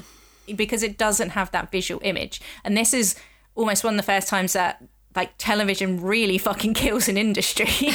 because 0.56 0.82
it 0.82 0.96
doesn't 0.96 1.30
have 1.30 1.50
that 1.50 1.70
visual 1.70 2.00
image. 2.04 2.40
And 2.64 2.74
this 2.76 2.94
is 2.94 3.14
almost 3.54 3.84
one 3.84 3.94
of 3.94 3.98
the 3.98 4.02
first 4.12 4.28
times 4.28 4.52
that 4.54 4.82
like 5.14 5.32
television 5.38 6.00
really 6.00 6.38
fucking 6.38 6.74
kills 6.82 7.08
an 7.08 7.16
industry 7.16 7.90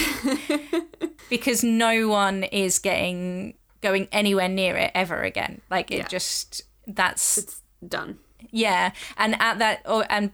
because 1.30 1.64
no 1.64 2.08
one 2.08 2.43
is 2.43 2.80
getting 2.80 3.55
going 3.82 4.08
anywhere 4.12 4.49
near 4.49 4.76
it 4.76 4.91
ever 4.95 5.22
again. 5.24 5.62
Like 5.70 5.91
it 5.91 5.97
Yeah. 5.97 6.08
just 6.08 6.62
that's 6.88 7.38
it's 7.38 7.62
done 7.88 8.20
yeah, 8.51 8.91
and 9.18 9.36
at 9.41 9.58
that, 9.60 9.82
or 9.86 10.05
and 10.10 10.32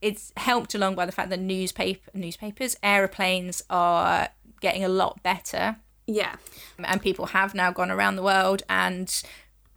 it's 0.00 0.32
helped 0.36 0.74
along 0.74 0.94
by 0.94 1.04
the 1.04 1.12
fact 1.12 1.28
that 1.30 1.40
newspaper 1.40 2.10
newspapers, 2.14 2.76
aeroplanes 2.82 3.62
are 3.68 4.28
getting 4.60 4.84
a 4.84 4.88
lot 4.88 5.22
better, 5.24 5.76
yeah 6.06 6.36
and 6.78 7.02
people 7.02 7.26
have 7.26 7.52
now 7.54 7.70
gone 7.72 7.90
around 7.90 8.16
the 8.16 8.22
world, 8.22 8.62
and 8.68 9.22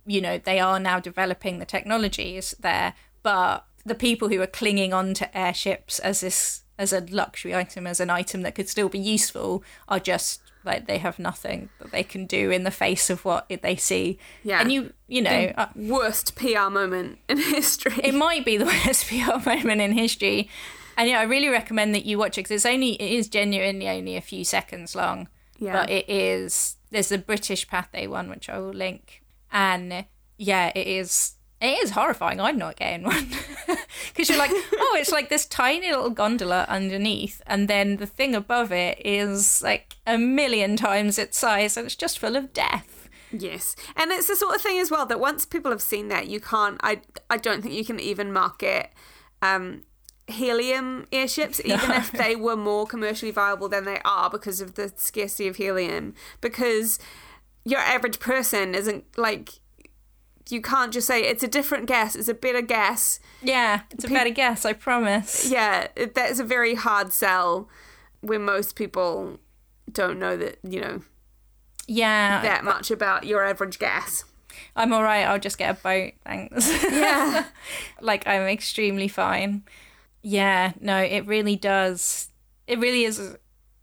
you 0.06 0.22
know 0.22 0.38
they 0.38 0.60
are 0.60 0.80
now 0.80 1.00
developing 1.00 1.58
the 1.60 1.66
technologies 1.66 2.54
there. 2.60 2.94
But 3.24 3.66
the 3.86 3.96
people 3.96 4.30
who 4.30 4.42
are 4.42 4.48
clinging 4.48 4.94
on 4.94 5.14
to 5.16 5.38
airships 5.38 6.00
as 6.00 6.22
this 6.22 6.64
as 6.78 6.92
a 6.92 7.06
luxury 7.10 7.56
item, 7.56 7.88
as 7.88 8.02
an 8.02 8.10
item 8.10 8.42
that 8.42 8.54
could 8.54 8.68
still 8.68 8.90
be 8.90 9.00
useful, 9.00 9.64
are 9.88 10.00
just 10.00 10.42
like 10.66 10.88
they 10.88 10.98
have 10.98 11.20
nothing 11.20 11.70
that 11.80 11.92
they 11.92 12.04
can 12.04 12.26
do 12.26 12.50
in 12.50 12.64
the 12.64 12.72
face 12.72 13.10
of 13.10 13.24
what 13.24 13.48
they 13.62 13.76
see. 13.76 14.18
Yeah. 14.44 14.60
and 14.62 14.72
you 14.72 14.94
you 15.08 15.22
know. 15.22 15.54
uh, 15.56 15.68
worst 15.76 16.36
pr 16.36 16.70
moment 16.70 17.20
in 17.30 17.38
history 17.56 17.94
it 18.04 18.16
might 18.16 18.44
be 18.44 18.58
the 18.58 18.66
worst 18.86 19.08
PR 19.08 19.48
moment 19.48 19.82
in 19.82 19.94
history. 19.94 20.50
And 20.98 21.10
yeah, 21.10 21.20
I 21.20 21.24
really 21.24 21.50
recommend 21.50 21.94
that 21.94 22.06
you 22.06 22.18
watch 22.18 22.38
it 22.38 22.42
because 22.42 22.52
it's 22.52 22.66
only 22.66 22.94
it 22.94 23.12
is 23.12 23.28
genuinely 23.28 23.88
only 23.88 24.16
a 24.16 24.22
few 24.22 24.44
seconds 24.44 24.96
long. 24.96 25.28
Yeah. 25.58 25.74
But 25.74 25.90
it 25.90 26.10
is 26.10 26.78
there's 26.90 27.10
the 27.10 27.18
British 27.18 27.68
Pathé 27.68 28.08
one 28.10 28.30
which 28.30 28.50
I 28.50 28.60
will 28.60 28.74
link, 28.74 29.22
and 29.52 30.06
yeah, 30.38 30.72
it 30.76 30.88
is. 30.88 31.34
It 31.66 31.84
is 31.84 31.92
horrifying. 31.92 32.40
I'm 32.40 32.60
not 32.60 32.76
getting 32.76 33.04
one 33.04 33.28
because 34.08 34.30
you're 34.30 34.38
like, 34.38 34.52
oh, 34.54 34.96
it's 35.00 35.12
like 35.12 35.30
this 35.30 35.48
tiny 35.48 35.90
little 35.90 36.12
gondola 36.12 36.68
underneath, 36.70 37.42
and 37.48 37.68
then 37.68 37.98
the 37.98 38.06
thing 38.06 38.36
above 38.36 38.72
it 38.72 39.02
is 39.04 39.64
like 39.64 39.96
a 40.06 40.18
million 40.18 40.78
times 40.78 41.18
its 41.18 41.40
size, 41.40 41.76
and 41.76 41.88
it's 41.88 41.96
just 41.96 42.20
full 42.20 42.36
of 42.36 42.54
death. 42.54 43.10
Yes, 43.32 43.76
and 43.96 44.12
it's 44.12 44.28
the 44.28 44.36
sort 44.36 44.56
of 44.56 44.62
thing 44.62 44.78
as 44.78 44.92
well 44.92 45.08
that 45.08 45.20
once 45.20 45.46
people 45.48 45.72
have 45.72 45.82
seen 45.82 46.08
that, 46.10 46.28
you 46.28 46.40
can't. 46.40 46.80
I 46.84 47.02
I 47.32 47.38
don't 47.38 47.64
think 47.64 47.74
you 47.74 47.84
can 47.84 48.00
even 48.00 48.32
market 48.32 48.92
um, 49.42 49.86
helium 50.28 51.08
airships, 51.12 51.60
even 51.66 51.90
if 51.92 52.12
they 52.12 52.36
were 52.36 52.56
more 52.56 52.86
commercially 52.86 53.32
viable 53.32 53.70
than 53.70 53.86
they 53.86 54.02
are 54.06 54.30
because 54.30 54.62
of 54.62 54.76
the 54.76 54.94
scarcity 54.98 55.48
of 55.48 55.56
helium. 55.56 56.14
Because 56.42 57.00
your 57.64 57.80
average 57.80 58.20
person 58.20 58.76
isn't 58.76 59.06
like 59.18 59.60
you 60.50 60.62
can't 60.62 60.94
just 60.94 61.08
say 61.08 61.24
it's 61.24 61.44
a 61.44 61.48
different 61.48 61.88
gas, 61.88 62.16
it's 62.16 62.28
a 62.28 62.34
better 62.34 62.62
guess. 62.62 63.20
Yeah, 63.42 63.82
it's 63.92 64.04
a 64.06 64.10
better 64.10 64.30
guess, 64.30 64.66
I 64.66 64.74
promise. 64.74 65.50
Yeah, 65.50 65.88
it- 65.96 66.16
that 66.16 66.30
is 66.32 66.40
a 66.40 66.44
very 66.44 66.76
hard 66.76 67.12
sell 67.14 67.68
when 68.22 68.44
most 68.44 68.76
people 68.76 69.40
don't 69.92 70.20
know 70.20 70.36
that 70.38 70.58
you 70.64 70.82
know 70.82 71.02
Yeah, 71.88 72.42
that 72.42 72.64
much 72.64 72.90
about 72.92 73.26
your 73.26 73.44
average 73.46 73.80
gas. 73.80 74.24
I'm 74.76 74.94
all 74.94 75.04
right. 75.04 75.24
I'll 75.26 75.40
just 75.40 75.58
get 75.58 75.70
a 75.78 75.82
boat, 75.82 76.14
thanks. 76.26 76.68
Yeah. 76.84 77.46
like 78.02 78.26
I'm 78.28 78.44
extremely 78.44 79.08
fine. 79.08 79.64
Yeah, 80.22 80.72
no, 80.80 80.98
it 80.98 81.26
really 81.28 81.56
does. 81.56 82.30
It 82.68 82.80
really 82.80 83.04
is 83.04 83.36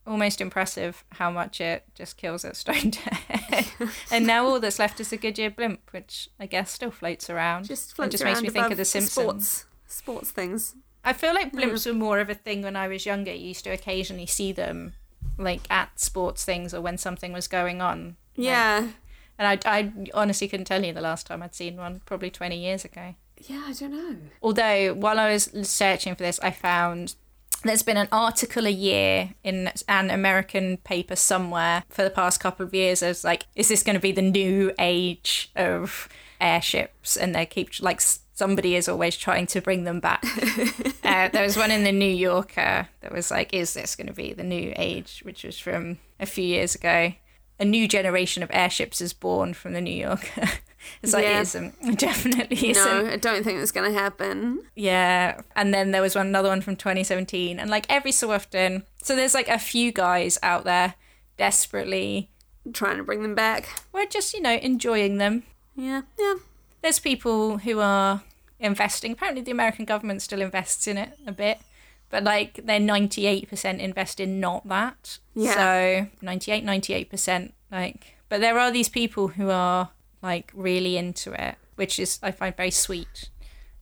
almost 0.07 0.41
impressive 0.41 1.05
how 1.13 1.31
much 1.31 1.61
it 1.61 1.85
just 1.95 2.17
kills 2.17 2.45
at 2.45 2.57
stone 2.57 2.91
dead. 3.31 3.67
and 4.11 4.27
now 4.27 4.45
all 4.47 4.61
that's 4.61 4.79
left 4.79 5.01
is 5.01 5.13
a 5.13 5.17
Goodyear 5.17 5.51
blimp, 5.51 5.81
which 5.91 6.29
I 6.41 6.47
guess 6.47 6.71
still 6.71 6.91
floats 6.91 7.31
around. 7.31 7.65
Just 7.65 7.91
and 7.91 7.97
floats 7.97 8.13
just 8.13 8.25
around 8.25 8.43
makes 8.43 8.43
me 8.43 8.49
think 8.51 8.71
of 8.71 8.79
The 8.79 8.85
Simpsons. 8.85 9.13
Sports, 9.49 9.67
sports 9.87 10.31
things. 10.31 10.75
I 11.05 11.13
feel 11.13 11.35
like 11.35 11.51
hmm. 11.51 11.59
blimps 11.59 11.87
were 11.87 11.95
more 11.95 12.21
of 12.21 12.31
a 12.31 12.35
thing 12.35 12.63
when 12.63 12.77
I 12.77 12.89
was 12.89 13.07
younger. 13.07 13.33
You 13.33 13.49
used 13.49 13.65
to 13.65 13.71
occasionally 13.71 14.27
see 14.27 14.53
them 14.53 14.95
like 15.39 15.63
at 15.71 15.99
sports 15.99 16.45
things 16.45 16.75
or 16.75 16.81
when 16.81 16.99
something 16.99 17.33
was 17.33 17.49
going 17.49 17.81
on. 17.81 18.17
Yeah. 18.35 18.89
And 19.39 19.61
I, 19.65 19.79
I 19.79 19.93
honestly 20.15 20.49
couldn't 20.49 20.67
tell 20.67 20.85
you 20.85 20.93
the 20.93 21.01
last 21.01 21.27
time 21.27 21.43
I'd 21.43 21.55
seen 21.55 21.77
one, 21.77 22.03
probably 22.05 22.31
20 22.31 22.57
years 22.57 22.85
ago. 22.85 23.15
Yeah, 23.39 23.65
I 23.67 23.73
don't 23.73 23.91
know. 23.91 24.17
Although, 24.43 24.95
while 24.95 25.19
I 25.19 25.33
was 25.33 25.51
searching 25.63 26.15
for 26.15 26.23
this, 26.23 26.39
I 26.41 26.51
found 26.51 27.17
there's 27.65 27.83
been 27.83 27.97
an 27.97 28.09
article 28.13 28.67
a 28.67 28.71
year 28.71 29.31
in 29.45 29.71
an 29.89 30.11
American 30.11 30.79
paper 30.79 31.17
somewhere 31.17 31.85
for 31.89 32.03
the 32.03 32.11
past 32.11 32.41
couple 32.41 32.67
of 32.67 32.75
years 32.75 33.03
as 33.03 33.25
like, 33.25 33.47
is 33.55 33.69
this 33.69 33.83
going 33.83 33.95
to 33.95 34.01
be 34.01 34.13
the 34.13 34.23
new 34.23 34.73
age 34.79 35.51
of 35.57 36.09
airships? 36.41 37.17
And 37.17 37.35
they 37.35 37.47
keep 37.47 37.71
like 37.81 38.01
somebody 38.35 38.75
is 38.75 38.89
always 38.89 39.17
trying 39.17 39.47
to 39.47 39.61
bring 39.61 39.85
them 39.85 40.01
back. 40.01 40.25
uh, 41.05 41.29
there 41.29 41.45
was 41.45 41.57
one 41.57 41.71
in 41.71 41.85
the 41.85 41.93
New 41.93 42.05
Yorker 42.05 42.89
that 43.01 43.13
was 43.13 43.31
like, 43.31 43.53
is 43.53 43.75
this 43.75 43.97
going 43.97 44.09
to 44.09 44.13
be 44.13 44.33
the 44.33 44.43
new 44.43 44.73
age? 44.77 45.21
Which 45.25 45.45
was 45.45 45.59
from 45.59 45.99
a 46.19 46.27
few 46.27 46.45
years 46.45 46.75
ago. 46.75 47.13
A 47.63 47.65
new 47.65 47.87
generation 47.87 48.43
of 48.43 48.51
airships 48.53 49.01
is 49.01 49.13
born 49.13 49.55
from 49.55 49.73
the 49.73 49.81
New 49.81 49.95
Yorker. 49.95 50.49
it's 51.03 51.13
like, 51.13 51.23
Yeah. 51.25 51.39
it 51.39 51.43
isn't. 51.43 51.99
Definitely 51.99 52.71
isn't. 52.71 52.85
No, 53.07 53.13
I 53.13 53.17
don't 53.17 53.45
think 53.45 53.61
it's 53.61 53.71
going 53.71 53.93
to 53.93 53.97
happen. 53.99 54.65
Yeah, 54.75 55.41
and 55.55 55.73
then 55.73 55.93
there 55.93 56.03
was 56.03 56.17
one 56.17 56.27
another 56.27 56.49
one 56.49 56.61
from 56.61 56.75
2017, 56.75 57.61
and 57.61 57.71
like 57.71 57.87
every 57.89 58.11
so 58.13 58.33
often, 58.33 58.83
so 59.03 59.15
there's 59.15 59.35
like 59.35 59.49
a 59.49 59.59
few 59.61 59.93
guys 59.93 60.39
out 60.43 60.65
there 60.65 60.95
desperately, 61.37 62.31
Trying 62.73 62.97
to 62.97 63.03
bring 63.05 63.23
them 63.23 63.35
back. 63.35 63.69
we're 63.93 64.07
just 64.07 64.33
you 64.35 64.41
know 64.41 64.55
enjoying 64.55 65.19
them. 65.19 65.43
Yeah, 65.77 66.03
yeah. 66.19 66.35
There's 66.81 66.99
people 67.01 67.59
who 67.59 67.81
are 67.81 68.23
investing. 68.61 69.13
Apparently, 69.13 69.43
the 69.43 69.51
American 69.51 69.85
government 69.85 70.23
still 70.23 70.41
invests 70.41 70.87
in 70.87 70.97
it 70.99 71.11
a 71.27 71.33
bit, 71.33 71.59
but 72.13 72.23
like 72.23 72.61
they're 72.65 72.79
98% 72.79 73.79
invest 73.79 74.21
in 74.21 74.39
not 74.39 74.69
that. 74.69 75.19
Yeah. 75.35 75.55
So 75.55 76.07
98, 76.21 76.65
98%. 76.65 77.53
Like, 77.73 78.17
but 78.29 78.41
there 78.43 78.59
are 78.59 78.71
these 78.71 78.91
people 78.91 79.29
who 79.29 79.49
are 79.49 79.89
like 80.23 80.53
really 80.55 80.99
into 80.99 81.33
it, 81.33 81.57
which 81.75 81.99
is 81.99 82.21
I 82.23 82.31
find 82.31 82.55
very 82.55 82.71
sweet. 82.71 83.31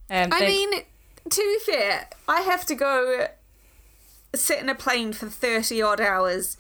Um, 0.09 0.31
I 0.33 0.41
mean, 0.47 0.71
to 1.29 1.37
be 1.67 1.73
fair, 1.73 2.09
I 2.29 2.43
have 2.43 2.65
to 2.67 2.75
go 2.77 3.27
sit 4.35 4.61
in 4.61 4.69
a 4.69 4.77
plane 4.77 5.13
for 5.13 5.29
30 5.29 5.83
odd 5.83 6.01
hours 6.01 6.57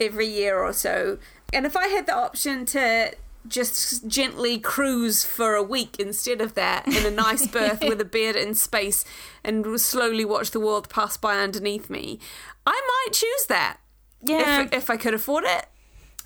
every 0.00 0.26
year 0.26 0.58
or 0.58 0.72
so. 0.72 1.18
And 1.52 1.66
if 1.66 1.76
I 1.76 1.86
had 1.86 2.06
the 2.06 2.16
option 2.16 2.66
to 2.66 3.12
just 3.48 4.06
gently 4.06 4.58
cruise 4.58 5.24
for 5.24 5.54
a 5.54 5.62
week 5.62 5.96
instead 5.98 6.40
of 6.40 6.54
that 6.54 6.86
in 6.86 7.04
a 7.06 7.10
nice 7.10 7.46
berth 7.46 7.80
with 7.80 8.00
a 8.00 8.04
bed 8.04 8.36
in 8.36 8.54
space 8.54 9.04
and 9.44 9.80
slowly 9.80 10.24
watch 10.24 10.50
the 10.52 10.60
world 10.60 10.88
pass 10.88 11.16
by 11.16 11.38
underneath 11.38 11.90
me, 11.90 12.18
I 12.66 12.80
might 13.06 13.12
choose 13.14 13.46
that. 13.48 13.78
yeah. 14.20 14.62
If, 14.62 14.72
if 14.72 14.90
I 14.90 14.96
could 14.96 15.14
afford 15.14 15.44
it. 15.44 15.66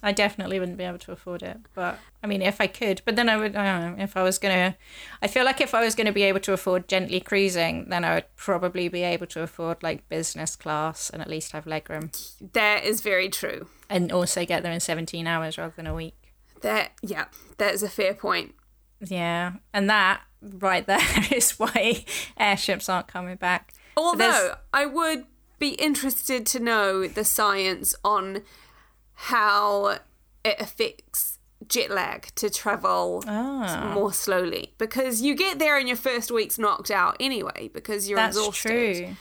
I 0.03 0.13
definitely 0.13 0.61
wouldn't 0.61 0.77
be 0.77 0.85
able 0.85 0.99
to 0.99 1.13
afford 1.13 1.43
it. 1.43 1.57
But 1.75 1.99
I 2.23 2.27
mean, 2.27 2.43
if 2.43 2.61
I 2.61 2.67
could, 2.67 3.01
but 3.07 3.17
then 3.17 3.29
I 3.31 3.37
would, 3.39 3.57
I 3.57 3.81
don't 3.81 3.97
know, 3.97 4.05
if 4.05 4.15
I 4.17 4.23
was 4.23 4.39
going 4.39 4.55
to, 4.73 4.79
I 5.23 5.27
feel 5.27 5.45
like 5.45 5.61
if 5.61 5.75
I 5.75 5.83
was 5.83 5.95
going 5.95 6.07
to 6.07 6.13
be 6.13 6.23
able 6.25 6.41
to 6.41 6.53
afford 6.53 6.87
gently 6.87 7.19
cruising, 7.19 7.89
then 7.89 8.05
I 8.05 8.15
would 8.17 8.27
probably 8.37 8.89
be 8.89 9.03
able 9.03 9.27
to 9.29 9.41
afford 9.43 9.83
like 9.83 10.07
business 10.11 10.55
class 10.55 11.09
and 11.11 11.23
at 11.23 11.29
least 11.29 11.53
have 11.53 11.65
legroom 11.65 12.13
That 12.53 12.85
is 12.85 13.01
very 13.01 13.31
true. 13.31 13.69
and 13.89 14.13
also 14.13 14.45
get 14.45 14.63
there 14.63 14.71
in 14.73 14.81
17 14.81 15.27
hours 15.27 15.57
rather 15.57 15.73
than 15.75 15.87
a 15.87 15.95
week. 15.95 16.26
That, 16.67 16.91
yeah, 17.03 17.27
that 17.59 17.75
is 17.75 17.83
a 17.85 17.89
fair 17.89 18.13
point. 18.13 18.55
Yeah. 19.01 19.53
And 19.73 19.89
that 19.89 20.21
right 20.43 20.85
there 20.87 20.99
is 21.33 21.53
why 21.59 22.05
airships 22.39 22.89
aren't 22.89 23.07
coming 23.07 23.37
back. 23.37 23.73
There's- 23.97 23.97
Although 23.97 24.55
I 24.73 24.85
would 24.87 25.27
be 25.59 25.71
interested 25.71 26.45
to 26.47 26.59
know 26.61 27.07
the 27.07 27.25
science 27.25 27.95
on 28.05 28.43
how 29.15 29.99
it 30.45 30.61
affects 30.61 31.39
jet 31.69 31.91
lag 31.91 32.29
to 32.35 32.51
travel 32.51 33.25
Ah. 33.27 33.93
more 33.95 34.13
slowly 34.13 34.75
because 34.77 35.23
you 35.23 35.35
get 35.35 35.59
there 35.59 35.79
and 35.79 35.89
your 35.89 35.97
first 35.97 36.31
week's 36.31 36.59
knocked 36.59 36.91
out 36.91 37.17
anyway 37.19 37.71
because 37.73 38.09
you're 38.09 38.17
That's 38.19 38.37
exhausted. 38.37 38.69
true. 39.07 39.17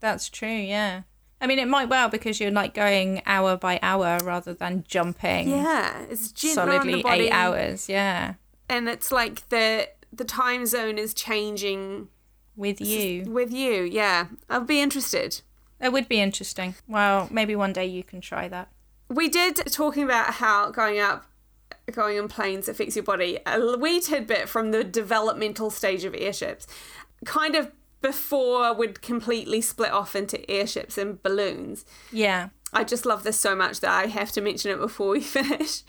That's 0.00 0.28
true, 0.30 0.48
yeah. 0.48 1.02
I 1.40 1.46
mean, 1.46 1.58
it 1.58 1.68
might 1.68 1.88
well 1.88 2.08
because 2.08 2.38
you're 2.40 2.50
like 2.50 2.74
going 2.74 3.22
hour 3.26 3.56
by 3.56 3.78
hour 3.82 4.18
rather 4.22 4.52
than 4.52 4.84
jumping 4.86 5.48
Yeah, 5.48 6.02
it's 6.10 6.32
solidly 6.52 7.02
body, 7.02 7.24
eight 7.26 7.30
hours. 7.30 7.88
Yeah. 7.88 8.34
and 8.68 8.88
it's 8.88 9.10
like 9.10 9.48
the 9.48 9.88
the 10.12 10.24
time 10.24 10.66
zone 10.66 10.98
is 10.98 11.14
changing 11.14 12.08
with 12.56 12.80
you. 12.80 13.24
with 13.30 13.52
you. 13.52 13.82
Yeah, 13.84 14.26
I'll 14.50 14.60
be 14.60 14.80
interested. 14.80 15.40
It 15.80 15.92
would 15.92 16.08
be 16.08 16.20
interesting. 16.20 16.74
Well, 16.86 17.28
maybe 17.30 17.56
one 17.56 17.72
day 17.72 17.86
you 17.86 18.02
can 18.02 18.20
try 18.20 18.48
that. 18.48 18.68
We 19.08 19.28
did 19.28 19.56
talking 19.72 20.02
about 20.04 20.34
how 20.34 20.70
going 20.70 21.00
up, 21.00 21.24
going 21.90 22.18
on 22.18 22.28
planes 22.28 22.68
affects 22.68 22.96
your 22.96 23.02
body. 23.02 23.38
A 23.46 23.76
wee 23.78 23.98
tidbit 24.00 24.48
from 24.48 24.72
the 24.72 24.84
developmental 24.84 25.70
stage 25.70 26.04
of 26.04 26.14
airships, 26.14 26.66
kind 27.24 27.54
of 27.56 27.72
before 28.02 28.72
we'd 28.74 29.02
completely 29.02 29.60
split 29.60 29.90
off 29.92 30.14
into 30.16 30.48
airships 30.50 30.96
and 30.98 31.22
balloons. 31.22 31.84
Yeah. 32.12 32.48
I 32.72 32.84
just 32.84 33.04
love 33.04 33.24
this 33.24 33.38
so 33.38 33.54
much 33.56 33.80
that 33.80 33.90
I 33.90 34.06
have 34.06 34.30
to 34.32 34.40
mention 34.40 34.70
it 34.70 34.78
before 34.78 35.10
we 35.10 35.20
finish. 35.38 35.82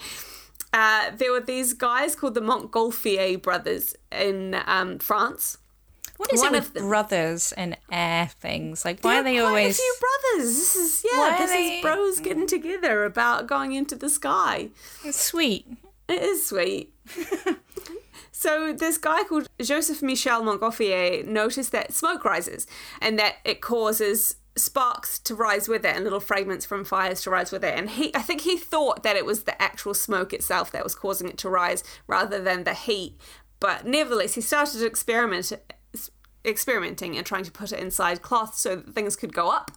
Uh, 0.74 1.12
there 1.16 1.32
were 1.32 1.42
these 1.42 1.74
guys 1.74 2.16
called 2.16 2.34
the 2.34 2.42
Montgolfier 2.42 3.42
brothers 3.42 3.96
in 4.12 4.56
um, 4.66 5.00
France. 5.00 5.58
What 6.18 6.32
is 6.34 6.42
One 6.42 6.54
it 6.54 6.58
of 6.60 6.64
with 6.66 6.74
them- 6.76 6.88
brothers 6.88 7.52
and 7.54 7.78
air 7.92 8.28
things? 8.40 8.86
Like, 8.86 9.02
why 9.02 9.18
are 9.20 9.24
they 9.24 9.34
There 9.36 9.42
quite 9.44 9.50
always? 9.50 9.78
a 9.80 9.82
few 9.82 9.96
brothers? 10.00 10.48
This 10.56 10.76
is 10.76 11.06
yeah, 11.12 11.18
Why 11.20 11.38
this 11.40 11.50
they- 11.52 11.68
is 11.78 11.82
bros 11.82 12.20
getting 12.20 12.48
together 12.48 13.04
about 13.06 13.48
going 13.48 13.74
into 13.74 13.96
the 13.96 14.10
sky. 14.10 14.70
It's 15.04 15.20
sweet. 15.20 15.68
It 16.08 16.22
is 16.22 16.46
sweet. 16.48 16.94
so 18.42 18.74
this 18.74 18.98
guy 18.98 19.24
called 19.24 19.48
Joseph 19.62 20.02
Michel 20.02 20.42
Montgolfier 20.42 21.24
noticed 21.28 21.72
that 21.74 21.94
smoke 21.94 22.26
rises 22.26 22.66
and 23.00 23.20
that 23.20 23.36
it 23.46 23.62
causes 23.62 24.38
sparks 24.56 25.20
to 25.20 25.36
rise 25.36 25.68
with 25.68 25.86
it 25.86 25.96
and 25.96 26.04
little 26.04 26.20
fragments 26.20 26.66
from 26.66 26.84
fires 26.84 27.22
to 27.22 27.30
rise 27.30 27.52
with 27.52 27.64
it. 27.64 27.78
And 27.78 27.88
he 27.92 28.10
I 28.16 28.24
think 28.24 28.42
he 28.42 28.58
thought 28.58 29.04
that 29.04 29.16
it 29.16 29.28
was 29.28 29.44
the 29.44 29.62
actual 29.62 29.94
smoke 29.94 30.34
itself 30.34 30.72
that 30.72 30.84
was 30.84 30.96
causing 30.96 31.30
it 31.30 31.38
to 31.38 31.50
rise 31.50 31.84
rather 32.08 32.42
than 32.42 32.64
the 32.64 32.74
heat. 32.74 33.22
But 33.60 33.86
nevertheless, 33.86 34.34
he 34.34 34.42
started 34.42 34.82
experiment 34.82 35.54
experimenting 36.44 37.18
and 37.18 37.28
trying 37.28 37.44
to 37.44 37.52
put 37.52 37.72
it 37.72 37.80
inside 37.80 38.24
cloth 38.24 38.56
so 38.56 38.78
that 38.78 38.96
things 38.96 39.16
could 39.16 39.34
go 39.34 39.52
up 39.52 39.70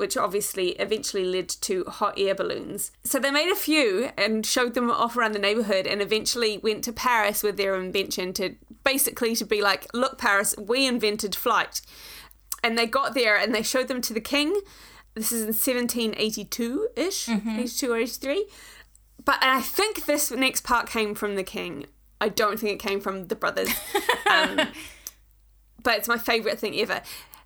which 0.00 0.16
obviously 0.16 0.70
eventually 0.80 1.24
led 1.24 1.48
to 1.48 1.84
hot 1.84 2.18
air 2.18 2.34
balloons. 2.34 2.90
So 3.04 3.18
they 3.18 3.30
made 3.30 3.52
a 3.52 3.54
few 3.54 4.10
and 4.16 4.44
showed 4.44 4.72
them 4.72 4.90
off 4.90 5.16
around 5.16 5.32
the 5.32 5.38
neighborhood 5.38 5.86
and 5.86 6.00
eventually 6.00 6.56
went 6.58 6.82
to 6.84 6.92
Paris 6.92 7.42
with 7.42 7.58
their 7.58 7.76
invention 7.78 8.32
to 8.32 8.56
basically 8.82 9.36
to 9.36 9.44
be 9.44 9.60
like, 9.60 9.86
look 9.94 10.16
Paris, 10.18 10.54
we 10.58 10.86
invented 10.86 11.36
flight. 11.36 11.82
And 12.64 12.78
they 12.78 12.86
got 12.86 13.14
there 13.14 13.36
and 13.36 13.54
they 13.54 13.62
showed 13.62 13.88
them 13.88 14.00
to 14.00 14.14
the 14.14 14.20
king. 14.20 14.58
This 15.14 15.32
is 15.32 15.42
in 15.42 15.52
1782-ish, 15.52 17.28
82 17.28 17.92
or 17.92 17.96
83. 17.98 18.46
But 19.22 19.38
I 19.42 19.60
think 19.60 20.06
this 20.06 20.30
next 20.30 20.64
part 20.64 20.88
came 20.88 21.14
from 21.14 21.36
the 21.36 21.44
king. 21.44 21.86
I 22.22 22.30
don't 22.30 22.58
think 22.58 22.72
it 22.72 22.88
came 22.88 23.00
from 23.00 23.28
the 23.28 23.36
brothers. 23.36 23.68
Um, 24.30 24.60
but 25.82 25.98
it's 25.98 26.06
my 26.06 26.18
favourite 26.18 26.60
thing 26.60 26.78
ever. 26.78 27.02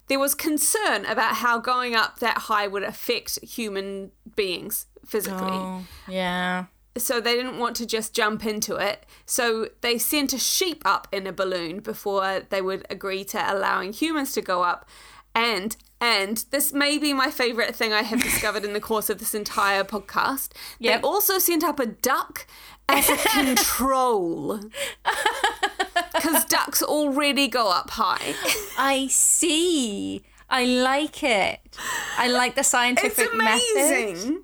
There 0.09 0.19
was 0.19 0.35
concern 0.35 1.05
about 1.07 1.37
how 1.37 1.59
going 1.59 1.95
up 1.95 2.19
that 2.19 2.39
high 2.39 2.67
would 2.67 2.83
affect 2.83 3.43
human 3.43 4.11
beings 4.37 4.87
physically. 5.07 5.53
Oh, 5.53 5.87
yeah. 6.09 6.67
So 6.97 7.21
they 7.21 7.35
didn't 7.35 7.59
want 7.59 7.75
to 7.77 7.87
just 7.87 8.15
jump 8.15 8.47
into 8.47 8.77
it. 8.77 9.05
So 9.27 9.69
they 9.81 9.99
sent 9.99 10.33
a 10.33 10.39
sheep 10.39 10.83
up 10.85 11.09
in 11.11 11.27
a 11.27 11.33
balloon 11.33 11.81
before 11.81 12.43
they 12.51 12.63
would 12.63 12.87
agree 12.89 13.25
to 13.25 13.53
allowing 13.53 13.93
humans 13.93 14.33
to 14.33 14.43
go 14.43 14.63
up. 14.63 14.89
And 15.35 15.77
and 16.01 16.45
this 16.51 16.73
may 16.73 16.99
be 16.99 17.13
my 17.15 17.31
favorite 17.31 17.75
thing 17.75 17.93
I 17.93 18.03
have 18.03 18.23
discovered 18.23 18.65
in 18.65 18.75
the 18.75 18.81
course 18.91 19.09
of 19.09 19.19
this 19.19 19.35
entire 19.35 19.83
podcast. 19.83 20.51
Yep. 20.79 21.01
They 21.01 21.07
also 21.07 21.39
sent 21.39 21.65
up 21.65 21.81
a 21.81 21.87
duck 21.87 22.47
as 22.89 23.09
a 23.09 23.17
control. 23.29 24.61
Because 26.15 26.45
ducks 26.47 26.83
already 26.83 27.49
go 27.49 27.71
up 27.71 27.91
high. 27.91 28.35
I 28.79 29.09
see. 29.09 30.23
I 30.49 30.65
like 30.65 31.23
it. 31.23 31.61
I 32.19 32.29
like 32.29 32.55
the 32.55 32.62
scientific 32.65 33.35
method. 33.35 33.61
It's 33.77 34.23
amazing. 34.25 34.43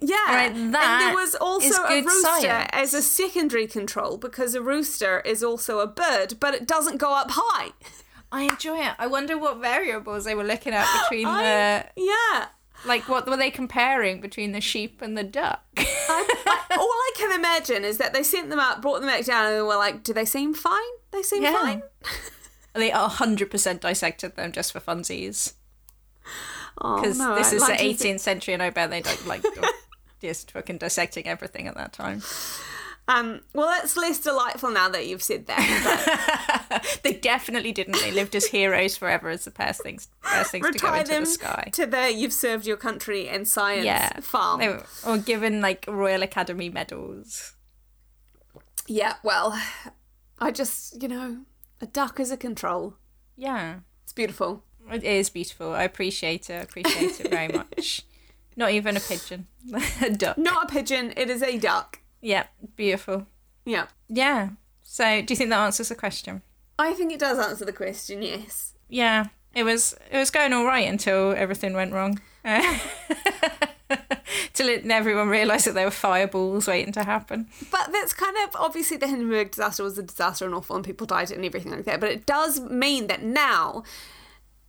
Yeah. 0.00 0.16
Right, 0.28 0.50
and 0.50 0.74
there 0.74 1.14
was 1.14 1.36
also 1.36 1.84
a 1.84 2.02
rooster 2.02 2.20
science. 2.48 2.70
as 2.72 2.92
a 2.94 3.02
secondary 3.02 3.68
control 3.68 4.16
because 4.16 4.54
a 4.56 4.62
rooster 4.62 5.20
is 5.20 5.44
also 5.44 5.78
a 5.78 5.86
bird, 5.86 6.34
but 6.40 6.54
it 6.54 6.66
doesn't 6.66 6.96
go 6.96 7.14
up 7.14 7.30
high. 7.30 7.70
I 8.32 8.42
enjoy 8.44 8.78
it. 8.78 8.94
I 8.98 9.06
wonder 9.06 9.38
what 9.38 9.58
variables 9.58 10.24
they 10.24 10.34
were 10.34 10.42
looking 10.42 10.72
at 10.72 10.86
between 11.02 11.26
I- 11.26 11.42
the 11.42 12.02
yeah. 12.02 12.46
Like 12.84 13.08
what 13.08 13.26
were 13.28 13.36
they 13.36 13.50
comparing 13.50 14.20
between 14.20 14.52
the 14.52 14.60
sheep 14.60 15.00
and 15.02 15.16
the 15.16 15.22
duck? 15.24 15.62
I, 15.76 15.84
I, 16.70 16.76
all 16.76 16.88
I 16.88 17.10
can 17.16 17.32
imagine 17.38 17.84
is 17.84 17.98
that 17.98 18.12
they 18.12 18.22
sent 18.22 18.50
them 18.50 18.58
up, 18.58 18.82
brought 18.82 19.00
them 19.00 19.08
back 19.08 19.24
down, 19.24 19.46
and 19.46 19.54
they 19.56 19.62
were 19.62 19.76
like, 19.76 20.02
"Do 20.02 20.12
they 20.12 20.24
seem 20.24 20.54
fine? 20.54 20.80
They 21.10 21.22
seem 21.22 21.42
Yeah. 21.42 21.52
fine." 21.60 21.82
they 22.74 22.90
hundred 22.90 23.50
percent 23.50 23.80
dissected 23.82 24.36
them 24.36 24.50
just 24.52 24.72
for 24.72 24.80
funsies 24.80 25.54
Oh, 26.80 27.00
because 27.00 27.18
no, 27.18 27.34
this 27.34 27.48
I'd 27.48 27.54
is 27.56 27.60
like 27.62 27.78
the 27.78 27.84
to 27.92 27.94
think- 27.94 28.16
18th 28.16 28.20
century, 28.20 28.54
and 28.54 28.62
I 28.62 28.70
bet 28.70 28.90
they 28.90 29.02
don't 29.02 29.26
like 29.26 29.42
just 30.20 30.50
fucking 30.52 30.78
dissecting 30.78 31.26
everything 31.26 31.66
at 31.68 31.74
that 31.76 31.92
time. 31.92 32.22
Um, 33.14 33.40
well, 33.54 33.66
that's 33.66 33.96
less 33.96 34.18
delightful 34.20 34.70
now 34.70 34.88
that 34.88 35.06
you've 35.06 35.22
said 35.22 35.46
that. 35.46 36.58
They 37.02 37.12
definitely 37.12 37.72
didn't. 37.72 37.98
They 38.00 38.10
lived 38.10 38.34
as 38.34 38.46
heroes 38.46 38.96
forever 38.96 39.28
as 39.28 39.44
the 39.44 39.50
best 39.50 39.82
things, 39.82 40.08
best 40.22 40.50
things 40.52 40.66
to 40.70 40.78
go 40.78 40.94
into 40.94 41.10
them 41.10 41.24
the 41.24 41.30
sky. 41.30 41.68
to 41.72 41.86
the 41.86 42.12
"You've 42.12 42.32
served 42.32 42.66
your 42.66 42.76
country 42.76 43.28
and 43.28 43.46
science" 43.46 43.84
Yeah, 43.84 44.20
farm. 44.20 44.60
Were, 44.60 44.84
or 45.06 45.18
given 45.18 45.60
like 45.60 45.84
Royal 45.86 46.22
Academy 46.22 46.70
medals. 46.70 47.54
Yeah, 48.86 49.14
well, 49.22 49.60
I 50.38 50.50
just, 50.50 51.02
you 51.02 51.08
know, 51.08 51.38
a 51.80 51.86
duck 51.86 52.18
is 52.18 52.30
a 52.30 52.36
control. 52.36 52.94
Yeah, 53.36 53.80
It's 54.04 54.12
beautiful. 54.12 54.64
it 54.90 55.04
is 55.04 55.28
beautiful. 55.30 55.72
I 55.72 55.82
appreciate 55.84 56.48
it. 56.50 56.54
I 56.54 56.62
appreciate 56.62 57.20
it 57.20 57.30
very 57.30 57.48
much. 57.60 58.02
Not 58.56 58.70
even 58.72 58.96
a 58.96 59.00
pigeon, 59.00 59.46
a 60.02 60.10
duck. 60.10 60.38
Not 60.38 60.64
a 60.70 60.72
pigeon, 60.72 61.12
it 61.16 61.28
is 61.30 61.42
a 61.42 61.58
duck. 61.58 62.00
Yeah, 62.22 62.46
beautiful. 62.76 63.26
Yeah. 63.66 63.86
Yeah. 64.08 64.50
So, 64.82 65.20
do 65.22 65.32
you 65.32 65.36
think 65.36 65.50
that 65.50 65.60
answers 65.60 65.90
the 65.90 65.94
question? 65.94 66.40
I 66.78 66.94
think 66.94 67.12
it 67.12 67.20
does 67.20 67.38
answer 67.38 67.64
the 67.64 67.72
question, 67.72 68.22
yes. 68.22 68.72
Yeah, 68.88 69.26
it 69.54 69.64
was. 69.64 69.94
It 70.10 70.16
was 70.18 70.30
going 70.30 70.52
all 70.52 70.64
right 70.64 70.88
until 70.88 71.32
everything 71.32 71.74
went 71.74 71.92
wrong. 71.92 72.20
Till 74.54 74.68
it, 74.68 74.86
everyone 74.90 75.28
realised 75.28 75.66
that 75.66 75.74
there 75.74 75.84
were 75.84 75.90
fireballs 75.90 76.66
waiting 76.66 76.92
to 76.94 77.04
happen. 77.04 77.48
But 77.70 77.90
that's 77.92 78.12
kind 78.12 78.36
of 78.44 78.54
obviously 78.56 78.96
the 78.96 79.06
Hindenburg 79.06 79.50
disaster 79.50 79.82
was 79.82 79.98
a 79.98 80.02
disaster 80.02 80.44
and 80.44 80.54
awful 80.54 80.76
and 80.76 80.84
people 80.84 81.06
died 81.06 81.30
and 81.30 81.44
everything 81.44 81.72
like 81.72 81.84
that. 81.84 82.00
But 82.00 82.10
it 82.10 82.26
does 82.26 82.60
mean 82.60 83.06
that 83.06 83.22
now 83.22 83.82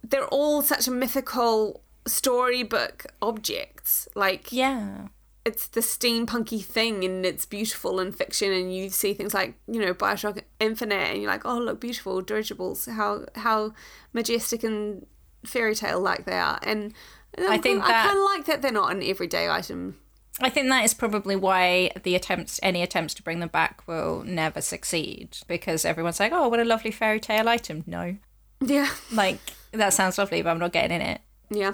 they're 0.03 0.27
all 0.27 0.61
such 0.61 0.87
a 0.87 0.91
mythical 0.91 1.81
storybook 2.05 3.05
objects. 3.21 4.07
Like 4.15 4.51
Yeah. 4.51 5.07
It's 5.45 5.67
the 5.67 5.81
steampunky 5.81 6.63
thing 6.63 7.03
and 7.03 7.25
it's 7.25 7.45
beautiful 7.45 7.99
in 7.99 8.11
fiction 8.11 8.51
and 8.53 8.73
you 8.73 8.89
see 8.89 9.13
things 9.13 9.33
like 9.33 9.55
you 9.67 9.79
know 9.79 9.93
bioshock 9.93 10.41
infinite 10.59 11.09
and 11.09 11.21
you're 11.21 11.29
like 11.29 11.45
oh 11.45 11.57
look 11.57 11.81
beautiful 11.81 12.21
dirigibles 12.21 12.85
how 12.85 13.25
how 13.35 13.73
majestic 14.13 14.63
and 14.63 15.05
fairy 15.45 15.75
tale 15.75 15.99
like 15.99 16.25
they 16.25 16.37
are. 16.39 16.59
And 16.63 16.93
I 17.37 17.57
think 17.57 17.83
i 17.83 17.87
that- 17.87 18.05
kind 18.05 18.17
of 18.17 18.23
like 18.23 18.45
that 18.45 18.61
they're 18.61 18.71
not 18.71 18.91
an 18.91 19.03
everyday 19.03 19.49
item. 19.49 19.97
I 20.41 20.49
think 20.49 20.67
that 20.69 20.83
is 20.83 20.95
probably 20.95 21.35
why 21.35 21.91
the 22.01 22.15
attempts, 22.15 22.59
any 22.63 22.81
attempts 22.81 23.13
to 23.15 23.23
bring 23.23 23.39
them 23.39 23.49
back, 23.49 23.83
will 23.87 24.23
never 24.23 24.61
succeed 24.61 25.37
because 25.47 25.85
everyone's 25.85 26.19
like, 26.19 26.31
"Oh, 26.33 26.47
what 26.47 26.59
a 26.59 26.65
lovely 26.65 26.89
fairy 26.89 27.19
tale 27.19 27.47
item." 27.47 27.83
No, 27.85 28.17
yeah. 28.59 28.89
Like 29.11 29.39
that 29.73 29.93
sounds 29.93 30.17
lovely, 30.17 30.41
but 30.41 30.49
I'm 30.49 30.57
not 30.59 30.71
getting 30.73 30.95
in 30.95 31.01
it. 31.01 31.21
yeah 31.51 31.73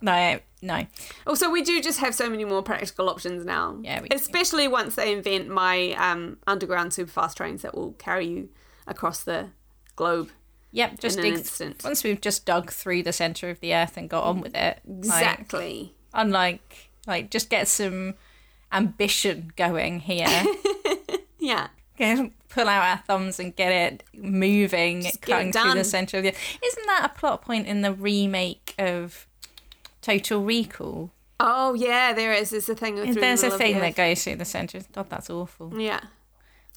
No, 0.00 0.38
no. 0.62 0.86
also 1.26 1.50
we 1.50 1.62
do 1.62 1.80
just 1.82 1.98
have 2.00 2.14
so 2.14 2.28
many 2.30 2.44
more 2.44 2.62
practical 2.62 3.08
options 3.08 3.44
now 3.44 3.78
Yeah, 3.82 4.00
we 4.00 4.08
do. 4.08 4.16
especially 4.16 4.68
once 4.68 4.94
they 4.94 5.12
invent 5.12 5.48
my 5.48 5.92
um, 5.94 6.38
underground 6.46 6.92
super 6.92 7.10
fast 7.10 7.36
trains 7.36 7.62
that 7.62 7.74
will 7.76 7.92
carry 7.92 8.26
you 8.26 8.48
across 8.86 9.22
the 9.24 9.50
globe 9.96 10.30
Yep, 10.70 11.00
just 11.00 11.18
In 11.18 11.24
an 11.24 11.30
dig- 11.30 11.38
instant. 11.40 11.82
once 11.82 12.04
we've 12.04 12.20
just 12.20 12.44
dug 12.44 12.70
through 12.70 13.02
the 13.02 13.12
center 13.12 13.48
of 13.50 13.58
the 13.60 13.74
earth 13.74 13.96
and 13.96 14.08
got 14.10 14.22
on 14.24 14.40
with 14.42 14.54
it. 14.54 14.80
like, 14.86 14.98
exactly 14.98 15.94
unlike, 16.12 16.90
like, 17.06 17.30
just 17.30 17.48
get 17.50 17.66
some 17.68 18.14
ambition 18.72 19.52
going 19.56 20.00
here. 20.00 20.26
yeah 21.38 21.68
Get- 21.96 22.32
Pull 22.50 22.66
out 22.68 22.82
our 22.82 23.02
thumbs 23.06 23.38
and 23.38 23.54
get 23.54 23.70
it 23.72 24.02
moving, 24.14 25.00
get 25.00 25.20
cutting 25.20 25.48
it 25.50 25.54
through 25.54 25.74
the 25.74 25.84
center 25.84 26.16
of 26.16 26.22
the. 26.22 26.30
Isn't 26.64 26.86
that 26.86 27.10
a 27.14 27.18
plot 27.18 27.42
point 27.42 27.66
in 27.66 27.82
the 27.82 27.92
remake 27.92 28.74
of 28.78 29.27
Total 30.08 30.42
Recall? 30.42 31.10
Oh 31.40 31.74
yeah, 31.74 32.12
there 32.14 32.32
is. 32.32 32.50
There's 32.50 32.68
a 32.68 32.74
thing. 32.74 32.96
There's 32.96 33.16
a 33.16 33.20
middle 33.20 33.32
of 33.44 33.52
the 33.52 33.58
thing 33.58 33.78
that 33.80 33.94
goes 33.94 34.24
through 34.24 34.36
the 34.36 34.44
center. 34.44 34.80
God, 34.92 35.10
that's 35.10 35.28
awful. 35.30 35.78
Yeah, 35.78 36.00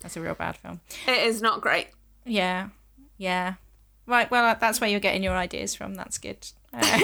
That's 0.01 0.17
a 0.17 0.21
real 0.21 0.36
bad 0.36 0.57
film. 0.57 0.82
it 1.07 1.23
is 1.25 1.41
not 1.41 1.61
great. 1.61 1.88
Yeah, 2.25 2.69
yeah. 3.17 3.53
Right. 4.05 4.29
Well, 4.29 4.55
that's 4.59 4.82
where 4.82 4.89
you're 4.89 4.99
getting 4.99 5.23
your 5.23 5.36
ideas 5.36 5.73
from. 5.75 5.95
That's 5.95 6.17
good. 6.17 6.45
Uh, 6.73 6.79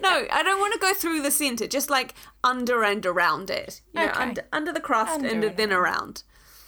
No, 0.00 0.26
I 0.30 0.42
don't 0.44 0.60
want 0.60 0.72
to 0.74 0.78
go 0.78 0.94
through 0.94 1.22
the 1.22 1.30
center. 1.30 1.66
Just 1.66 1.90
like 1.90 2.14
under 2.44 2.84
and 2.84 3.04
around 3.04 3.50
it. 3.50 3.80
You 3.92 4.00
know, 4.00 4.06
Okay. 4.10 4.20
under, 4.22 4.42
under 4.52 4.72
the 4.72 4.80
crust 4.80 5.14
Under 5.14 5.28
and 5.28 5.42
and 5.44 5.56
then 5.56 5.72
around. 5.72 6.22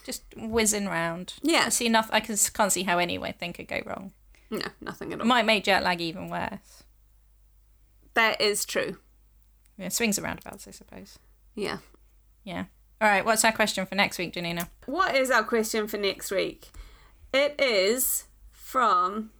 just 0.04 0.22
whizzing 0.36 0.86
round. 0.88 1.34
Yeah. 1.42 1.64
I 1.66 1.68
see 1.68 1.86
enough. 1.86 2.08
I 2.12 2.20
can, 2.20 2.36
can't 2.52 2.72
see 2.72 2.82
how 2.82 2.98
anything 2.98 3.52
could 3.52 3.68
go 3.68 3.80
wrong. 3.86 4.12
No, 4.50 4.62
nothing 4.80 5.12
at 5.12 5.20
all. 5.20 5.26
Might 5.26 5.44
make 5.46 5.64
jet 5.64 5.82
lag 5.84 6.00
even 6.00 6.28
worse. 6.28 6.82
That 8.16 8.40
is 8.40 8.64
true. 8.64 8.98
Yeah, 9.78 9.88
swings 9.88 10.18
and 10.18 10.24
roundabouts, 10.24 10.66
I 10.66 10.72
suppose. 10.72 11.18
Yeah. 11.54 11.78
Yeah. 12.44 12.64
All 13.00 13.08
right. 13.08 13.24
What's 13.24 13.44
our 13.44 13.52
question 13.52 13.84
for 13.86 13.94
next 13.94 14.18
week, 14.18 14.32
Janina? 14.32 14.68
What 14.86 15.14
is 15.14 15.30
our 15.30 15.44
question 15.44 15.86
for 15.86 15.98
next 15.98 16.30
week? 16.30 16.70
It 17.32 17.60
is 17.60 18.24
from 18.50 19.30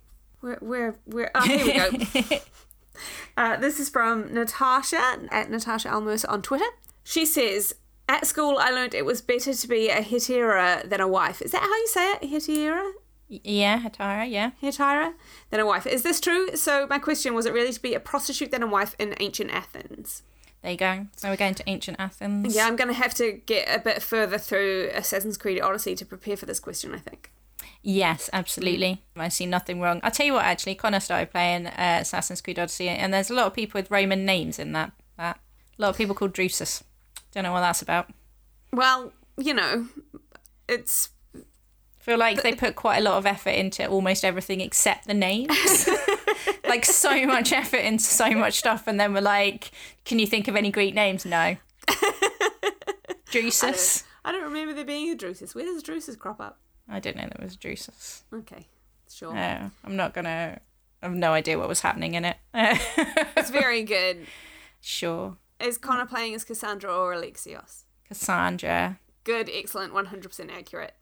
where 0.40 0.58
where 0.60 0.96
where 1.06 1.30
oh 1.34 1.42
here 1.42 1.64
we 1.64 2.22
go. 2.22 2.36
uh, 3.36 3.56
this 3.56 3.80
is 3.80 3.88
from 3.88 4.32
Natasha 4.32 5.00
at 5.30 5.50
Natasha 5.50 5.88
Almos 5.88 6.24
on 6.28 6.42
Twitter. 6.42 6.66
She 7.02 7.24
says, 7.24 7.74
"At 8.08 8.26
school, 8.26 8.58
I 8.58 8.70
learned 8.70 8.94
it 8.94 9.06
was 9.06 9.22
better 9.22 9.54
to 9.54 9.68
be 9.68 9.88
a 9.88 10.02
hetera 10.02 10.86
than 10.88 11.00
a 11.00 11.08
wife. 11.08 11.40
Is 11.40 11.52
that 11.52 11.62
how 11.62 11.68
you 11.68 11.88
say 11.88 12.12
it? 12.12 12.22
Hetera, 12.22 12.92
yeah, 13.28 13.80
Hatara. 13.80 14.30
Yeah. 14.30 14.52
hetera 14.62 15.14
than 15.50 15.60
a 15.60 15.66
wife. 15.66 15.86
Is 15.86 16.02
this 16.02 16.20
true? 16.20 16.56
So 16.56 16.86
my 16.88 16.98
question 16.98 17.34
was: 17.34 17.46
It 17.46 17.52
really 17.52 17.72
to 17.72 17.82
be 17.82 17.94
a 17.94 18.00
prostitute 18.00 18.50
then 18.50 18.62
a 18.62 18.66
wife 18.66 18.94
in 18.98 19.14
ancient 19.20 19.50
Athens? 19.50 20.22
There 20.62 20.72
you 20.72 20.78
go. 20.78 21.06
So 21.16 21.28
we're 21.28 21.36
going 21.36 21.54
to 21.54 21.68
ancient 21.68 21.98
Athens. 22.00 22.54
Yeah, 22.54 22.66
I'm 22.66 22.76
going 22.76 22.88
to 22.88 22.94
have 22.94 23.14
to 23.14 23.32
get 23.46 23.68
a 23.68 23.80
bit 23.80 24.02
further 24.02 24.38
through 24.38 24.90
Assassin's 24.94 25.36
Creed 25.36 25.60
Odyssey 25.60 25.94
to 25.94 26.04
prepare 26.04 26.36
for 26.36 26.46
this 26.46 26.60
question. 26.60 26.94
I 26.94 26.98
think. 26.98 27.30
Yes, 27.82 28.28
absolutely. 28.32 29.02
I 29.16 29.28
see 29.28 29.46
nothing 29.46 29.80
wrong. 29.80 30.00
I'll 30.02 30.10
tell 30.10 30.26
you 30.26 30.32
what, 30.32 30.44
actually, 30.44 30.74
Connor 30.74 30.98
started 30.98 31.30
playing 31.30 31.68
uh, 31.68 31.98
Assassin's 32.00 32.40
Creed 32.40 32.58
Odyssey, 32.58 32.88
and 32.88 33.14
there's 33.14 33.30
a 33.30 33.34
lot 33.34 33.46
of 33.46 33.54
people 33.54 33.78
with 33.78 33.90
Roman 33.92 34.24
names 34.24 34.58
in 34.58 34.72
that. 34.72 34.90
that. 35.18 35.38
A 35.78 35.82
lot 35.82 35.90
of 35.90 35.96
people 35.96 36.14
called 36.14 36.32
Drusus. 36.32 36.82
Don't 37.32 37.44
know 37.44 37.52
what 37.52 37.60
that's 37.60 37.82
about. 37.82 38.10
Well, 38.72 39.12
you 39.36 39.54
know, 39.54 39.86
it's 40.68 41.10
feel 42.06 42.18
like 42.18 42.42
they 42.44 42.54
put 42.54 42.76
quite 42.76 42.98
a 42.98 43.02
lot 43.02 43.18
of 43.18 43.26
effort 43.26 43.50
into 43.50 43.84
almost 43.84 44.24
everything 44.24 44.60
except 44.60 45.08
the 45.08 45.14
names. 45.14 45.88
like 46.68 46.84
so 46.84 47.26
much 47.26 47.52
effort 47.52 47.78
into 47.78 48.04
so 48.04 48.30
much 48.30 48.54
stuff, 48.54 48.86
and 48.86 48.98
then 49.00 49.12
we're 49.12 49.20
like, 49.20 49.72
"Can 50.04 50.20
you 50.20 50.26
think 50.26 50.46
of 50.46 50.54
any 50.54 50.70
Greek 50.70 50.94
names?" 50.94 51.26
No. 51.26 51.56
Drusus. 53.32 54.04
I 54.24 54.30
don't 54.32 54.44
remember 54.44 54.72
there 54.72 54.84
being 54.84 55.12
a 55.12 55.16
Drusus. 55.16 55.54
Where 55.54 55.64
does 55.64 55.82
Drusus 55.82 56.16
crop 56.16 56.40
up? 56.40 56.60
I 56.88 57.00
didn't 57.00 57.22
know 57.22 57.28
there 57.36 57.44
was 57.44 57.56
Drusus. 57.56 58.22
Okay, 58.32 58.68
sure. 59.12 59.36
Uh, 59.36 59.68
I'm 59.84 59.96
not 59.96 60.14
gonna. 60.14 60.60
I 61.02 61.06
have 61.06 61.14
no 61.16 61.32
idea 61.32 61.58
what 61.58 61.68
was 61.68 61.80
happening 61.80 62.14
in 62.14 62.24
it. 62.24 62.36
It's 63.36 63.50
very 63.50 63.82
good. 63.82 64.26
sure, 64.80 65.36
Is 65.60 65.76
Connor 65.76 66.06
playing 66.06 66.34
as 66.34 66.42
Cassandra 66.44 66.92
or 66.96 67.12
Alexios? 67.14 67.84
Cassandra. 68.08 68.98
Good, 69.24 69.50
excellent, 69.52 69.92
100% 69.92 70.50
accurate. 70.50 70.94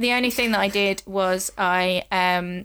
The 0.00 0.12
only 0.12 0.30
thing 0.30 0.50
that 0.52 0.60
I 0.60 0.68
did 0.68 1.02
was 1.06 1.52
I 1.58 2.04
um, 2.10 2.64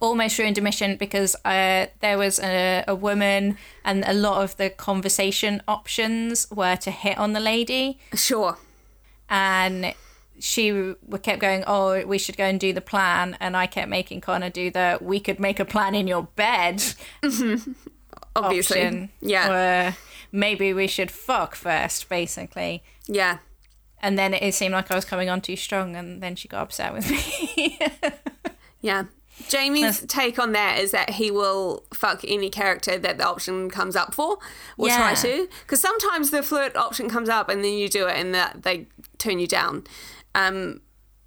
almost 0.00 0.38
ruined 0.38 0.58
a 0.58 0.60
mission 0.60 0.96
because 0.96 1.36
uh, 1.44 1.86
there 2.00 2.18
was 2.18 2.38
a, 2.40 2.84
a 2.88 2.94
woman 2.94 3.56
and 3.84 4.04
a 4.06 4.12
lot 4.12 4.42
of 4.44 4.56
the 4.56 4.68
conversation 4.70 5.62
options 5.68 6.46
were 6.50 6.76
to 6.76 6.90
hit 6.90 7.16
on 7.16 7.32
the 7.32 7.40
lady 7.40 7.98
Sure. 8.14 8.58
and 9.30 9.94
she 10.40 10.94
kept 11.22 11.40
going 11.40 11.62
oh 11.68 12.04
we 12.06 12.18
should 12.18 12.36
go 12.36 12.44
and 12.44 12.58
do 12.58 12.72
the 12.72 12.80
plan 12.80 13.36
and 13.40 13.56
i 13.56 13.66
kept 13.68 13.88
making 13.88 14.20
connor 14.20 14.50
do 14.50 14.68
the 14.68 14.98
we 15.00 15.20
could 15.20 15.38
make 15.38 15.60
a 15.60 15.64
plan 15.64 15.94
in 15.94 16.08
your 16.08 16.24
bed 16.34 16.82
Obviously. 18.36 18.80
option 18.82 19.10
Yeah. 19.20 19.88
or 19.90 19.96
maybe 20.32 20.72
we 20.74 20.88
should 20.88 21.10
fuck 21.12 21.54
first 21.54 22.08
basically 22.08 22.82
Yeah. 23.06 23.38
And 24.04 24.16
then 24.18 24.34
it 24.34 24.54
seemed 24.54 24.72
like 24.72 24.90
i 24.90 24.94
was 24.94 25.04
coming 25.04 25.28
on 25.28 25.40
too 25.40 25.56
strong 25.56 25.96
and 25.96 26.22
then 26.22 26.36
she 26.36 26.46
got 26.48 26.62
upset 26.62 26.92
with 26.92 27.10
me 27.10 27.78
Yeah. 28.80 29.04
Jamie's 29.48 30.00
take 30.06 30.38
on 30.38 30.52
that 30.52 30.78
is 30.78 30.90
that 30.92 31.10
he 31.10 31.30
will 31.30 31.84
fuck 31.92 32.20
any 32.28 32.50
character 32.50 32.98
that 32.98 33.18
the 33.18 33.26
option 33.26 33.68
comes 33.70 33.96
up 33.96 34.14
for, 34.14 34.38
or 34.78 34.88
try 34.88 35.14
to. 35.14 35.48
Because 35.62 35.80
sometimes 35.80 36.30
the 36.30 36.42
flirt 36.42 36.76
option 36.76 37.08
comes 37.10 37.28
up 37.28 37.48
and 37.48 37.64
then 37.64 37.72
you 37.72 37.88
do 37.88 38.06
it 38.06 38.16
and 38.16 38.32
that 38.34 38.62
they 38.62 38.86
turn 39.18 39.38
you 39.40 39.46
down. 39.48 39.84
Um, 40.36 40.82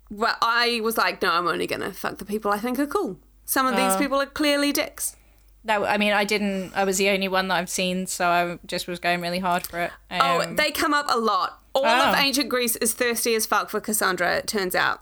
but 0.09 0.37
I 0.41 0.79
was 0.83 0.97
like, 0.97 1.21
no, 1.21 1.31
I'm 1.31 1.47
only 1.47 1.67
gonna 1.67 1.91
fuck 1.91 2.17
the 2.19 2.25
people 2.25 2.49
I 2.51 2.59
think 2.59 2.79
are 2.79 2.87
cool. 2.87 3.17
Some 3.43 3.65
of 3.65 3.75
these 3.75 3.93
Oh. 3.95 3.99
people 3.99 4.21
are 4.21 4.25
clearly 4.27 4.71
dicks. 4.71 5.15
no 5.65 5.83
i 5.83 5.97
mean 5.97 6.13
i 6.13 6.23
didn't 6.23 6.71
i 6.75 6.83
was 6.85 6.97
the 6.97 7.09
only 7.09 7.27
one 7.27 7.47
that 7.49 7.55
i've 7.55 7.69
seen 7.69 8.05
so 8.07 8.23
i 8.27 8.57
just 8.65 8.87
was 8.87 8.99
going 8.99 9.19
really 9.19 9.39
hard 9.39 9.65
for 9.67 9.79
it 9.79 9.91
Oh, 10.11 10.41
Um, 10.41 10.55
they 10.55 10.71
come 10.71 10.93
up 10.93 11.07
a 11.09 11.17
lot. 11.17 11.59
All 11.85 12.09
of 12.09 12.15
ah. 12.15 12.21
ancient 12.21 12.49
Greece 12.49 12.75
is 12.77 12.93
thirsty 12.93 13.35
as 13.35 13.45
fuck 13.45 13.69
for 13.69 13.79
Cassandra. 13.79 14.37
It 14.37 14.47
turns 14.47 14.75
out. 14.75 15.01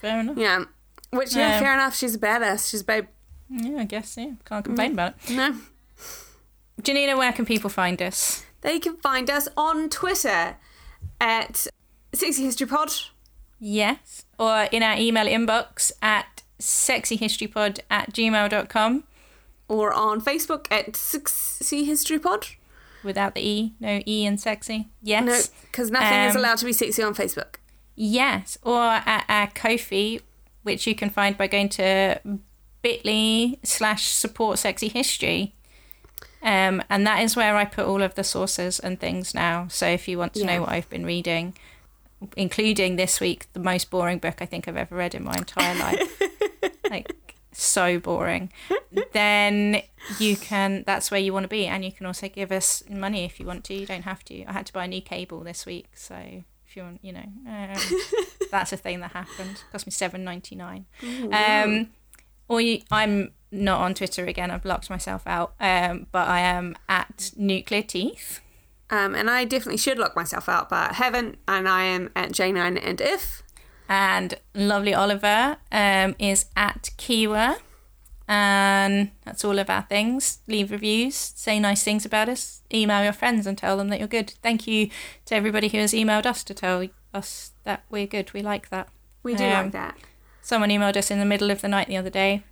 fair 0.00 0.20
enough 0.20 0.36
Yeah. 0.38 0.64
Which 1.10 1.34
yeah, 1.34 1.48
Yeah. 1.48 1.60
fair 1.60 1.74
enough. 1.74 1.96
She's 1.96 2.14
a 2.14 2.18
badass. 2.18 2.70
She's 2.70 2.80
a 2.82 2.84
babe. 2.84 3.06
yeah 3.48 3.78
i 3.80 3.84
guess 3.84 4.16
yeah 4.16 4.32
can't 4.44 4.64
complain 4.64 4.90
mm. 4.90 4.94
about 4.94 5.14
it 5.24 5.36
No. 5.36 5.54
janina 6.82 7.16
where 7.16 7.32
can 7.32 7.46
people 7.46 7.70
find 7.70 8.02
us 8.02 8.44
They 8.62 8.80
can 8.80 8.96
find 8.96 9.30
us 9.30 9.46
on 9.56 9.88
Twitter 9.88 10.56
at 11.20 11.68
Sexy 12.12 12.42
History 12.42 12.66
Pod. 12.66 12.90
Yes. 13.60 14.24
Or 14.40 14.62
in 14.72 14.82
our 14.82 14.96
email 14.98 15.26
inbox 15.26 15.92
at 16.02 16.42
sexyhistorypod 16.60 17.80
at 17.90 18.12
gmail.com 18.12 19.04
or 19.68 19.92
on 19.92 20.20
Facebook 20.20 20.66
at 20.70 20.96
Sexy 20.96 21.84
History 21.84 22.18
Pod. 22.18 22.46
Without 23.06 23.34
the 23.34 23.40
E. 23.48 23.72
No 23.80 24.00
E 24.06 24.26
in 24.26 24.36
sexy. 24.36 24.88
Yes. 25.02 25.24
No, 25.24 25.40
because 25.70 25.90
nothing 25.90 26.20
is 26.28 26.34
Um, 26.36 26.40
allowed 26.42 26.58
to 26.58 26.64
be 26.66 26.72
sexy 26.74 27.02
on 27.02 27.14
Facebook. 27.14 27.56
Yes. 27.94 28.58
Or 28.62 28.80
at 28.82 29.24
our 29.28 29.46
Ko-fi, 29.46 30.20
which 30.62 30.86
you 30.86 30.94
can 30.94 31.08
find 31.08 31.38
by 31.38 31.46
going 31.46 31.70
to 31.70 32.20
bit.ly 32.82 33.58
slash 33.62 34.04
support 34.08 34.58
sexy 34.58 34.88
history. 34.88 35.54
Um, 36.42 36.82
and 36.90 37.06
that 37.06 37.22
is 37.22 37.34
where 37.34 37.56
I 37.56 37.64
put 37.64 37.86
all 37.86 38.02
of 38.02 38.14
the 38.14 38.22
sources 38.22 38.78
and 38.78 39.00
things 39.00 39.34
now. 39.34 39.66
So 39.68 39.86
if 39.86 40.06
you 40.06 40.18
want 40.18 40.34
to 40.34 40.40
Yeah. 40.40 40.46
know 40.46 40.60
what 40.62 40.70
I've 40.70 40.88
been 40.90 41.06
reading, 41.06 41.56
including 42.36 42.96
this 42.96 43.18
week, 43.20 43.46
the 43.52 43.60
most 43.60 43.90
boring 43.90 44.18
book 44.18 44.36
I 44.40 44.46
think 44.46 44.68
I've 44.68 44.76
ever 44.76 44.94
read 44.94 45.14
in 45.14 45.24
my 45.24 45.34
entire 45.34 45.74
life. 45.74 46.22
like 46.90 47.25
so 47.56 47.98
boring. 47.98 48.52
Then 49.12 49.82
you 50.18 50.36
can 50.36 50.84
that's 50.86 51.10
where 51.10 51.20
you 51.20 51.32
want 51.32 51.44
to 51.44 51.48
be 51.48 51.66
and 51.66 51.84
you 51.84 51.92
can 51.92 52.06
also 52.06 52.28
give 52.28 52.50
us 52.50 52.82
money 52.88 53.24
if 53.24 53.38
you 53.38 53.46
want 53.46 53.64
to. 53.64 53.74
You 53.74 53.86
don't 53.86 54.02
have 54.02 54.24
to. 54.26 54.44
I 54.44 54.52
had 54.52 54.66
to 54.66 54.72
buy 54.72 54.84
a 54.84 54.88
new 54.88 55.02
cable 55.02 55.40
this 55.40 55.66
week, 55.66 55.88
so 55.94 56.14
if 56.66 56.76
you 56.76 56.82
want, 56.82 57.00
you 57.02 57.12
know, 57.12 57.26
um, 57.46 57.76
that's 58.50 58.72
a 58.72 58.76
thing 58.76 59.00
that 59.00 59.12
happened. 59.12 59.50
It 59.50 59.64
cost 59.72 59.86
me 59.86 59.90
seven 59.90 60.24
ninety 60.24 60.54
nine. 60.54 60.86
Um, 61.30 61.90
or 62.48 62.60
you, 62.60 62.82
I'm 62.90 63.32
not 63.50 63.80
on 63.80 63.94
Twitter 63.94 64.24
again. 64.26 64.50
I've 64.50 64.62
blocked 64.62 64.90
myself 64.90 65.22
out. 65.26 65.54
Um, 65.60 66.06
but 66.12 66.28
I 66.28 66.40
am 66.40 66.76
at 66.88 67.32
Nuclear 67.36 67.82
Teeth. 67.82 68.40
Um, 68.88 69.14
and 69.14 69.28
I 69.28 69.44
definitely 69.44 69.78
should 69.78 69.98
lock 69.98 70.14
myself 70.14 70.48
out, 70.48 70.68
but 70.68 70.92
I 70.92 70.94
haven't. 70.94 71.38
And 71.48 71.68
I 71.68 71.84
am 71.84 72.10
at 72.14 72.30
J9 72.30 72.80
and 72.82 73.00
If. 73.00 73.42
And 73.88 74.34
lovely 74.54 74.92
Oliver 74.94 75.58
um, 75.70 76.14
is 76.18 76.46
at 76.56 76.90
Kiwa. 76.98 77.56
And 78.28 79.12
that's 79.24 79.44
all 79.44 79.58
of 79.58 79.70
our 79.70 79.82
things. 79.82 80.38
Leave 80.48 80.72
reviews, 80.72 81.14
say 81.14 81.60
nice 81.60 81.84
things 81.84 82.04
about 82.04 82.28
us, 82.28 82.62
email 82.74 83.04
your 83.04 83.12
friends 83.12 83.46
and 83.46 83.56
tell 83.56 83.76
them 83.76 83.88
that 83.90 84.00
you're 84.00 84.08
good. 84.08 84.30
Thank 84.42 84.66
you 84.66 84.90
to 85.26 85.36
everybody 85.36 85.68
who 85.68 85.78
has 85.78 85.92
emailed 85.92 86.26
us 86.26 86.42
to 86.44 86.54
tell 86.54 86.86
us 87.14 87.52
that 87.62 87.84
we're 87.88 88.08
good. 88.08 88.32
We 88.32 88.42
like 88.42 88.68
that. 88.70 88.88
We 89.22 89.36
do 89.36 89.44
Um, 89.44 89.50
like 89.66 89.72
that. 89.72 89.96
Someone 90.42 90.70
emailed 90.70 90.96
us 90.96 91.10
in 91.10 91.20
the 91.20 91.24
middle 91.24 91.50
of 91.52 91.60
the 91.60 91.68
night 91.68 91.86
the 91.86 91.96
other 91.96 92.10
day. 92.10 92.42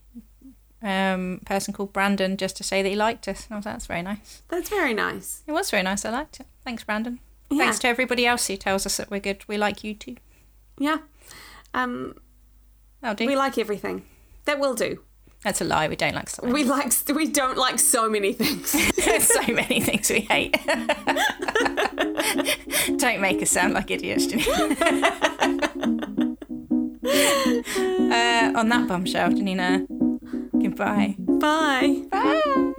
Um, 0.80 1.38
a 1.42 1.44
person 1.44 1.72
called 1.74 1.92
Brandon 1.92 2.36
just 2.36 2.56
to 2.58 2.62
say 2.64 2.82
that 2.82 2.88
he 2.88 2.94
liked 2.94 3.26
us. 3.26 3.48
I 3.50 3.56
was 3.56 3.64
like, 3.64 3.74
that's 3.74 3.86
very 3.86 4.02
nice. 4.02 4.42
That's 4.48 4.68
very 4.68 4.94
nice. 4.94 5.42
It 5.46 5.52
was 5.52 5.70
very 5.70 5.82
nice. 5.82 6.04
I 6.04 6.10
liked 6.10 6.38
it. 6.40 6.46
Thanks, 6.62 6.84
Brandon. 6.84 7.18
Yeah. 7.50 7.58
Thanks 7.64 7.78
to 7.80 7.88
everybody 7.88 8.26
else 8.26 8.46
who 8.46 8.56
tells 8.56 8.84
us 8.86 8.96
that 8.98 9.10
we're 9.10 9.20
good. 9.20 9.44
We 9.48 9.56
like 9.56 9.82
you 9.82 9.94
too. 9.94 10.16
Yeah. 10.78 10.98
Um, 11.72 12.16
we 13.02 13.36
like 13.36 13.58
everything. 13.58 14.04
That 14.44 14.58
will 14.58 14.74
do. 14.74 14.98
That's 15.42 15.60
a 15.60 15.64
lie. 15.64 15.88
We 15.88 15.96
don't 15.96 16.14
like 16.14 16.30
something. 16.30 16.54
We 16.54 16.64
like. 16.64 16.92
We 17.14 17.28
don't 17.28 17.58
like 17.58 17.78
so 17.78 18.08
many 18.08 18.32
things. 18.32 18.74
So 19.24 19.52
many 19.52 19.80
things 19.80 20.10
we 20.10 20.20
hate. 20.20 20.52
don't 22.98 23.20
make 23.20 23.42
us 23.42 23.50
sound 23.50 23.74
like 23.74 23.90
idiots, 23.90 24.26
Janina. 24.26 24.50
uh, 28.14 28.52
on 28.58 28.68
that 28.70 28.86
bombshell, 28.88 29.30
Janina. 29.30 29.86
Goodbye. 30.52 31.14
Bye. 31.18 32.04
Bye. 32.10 32.72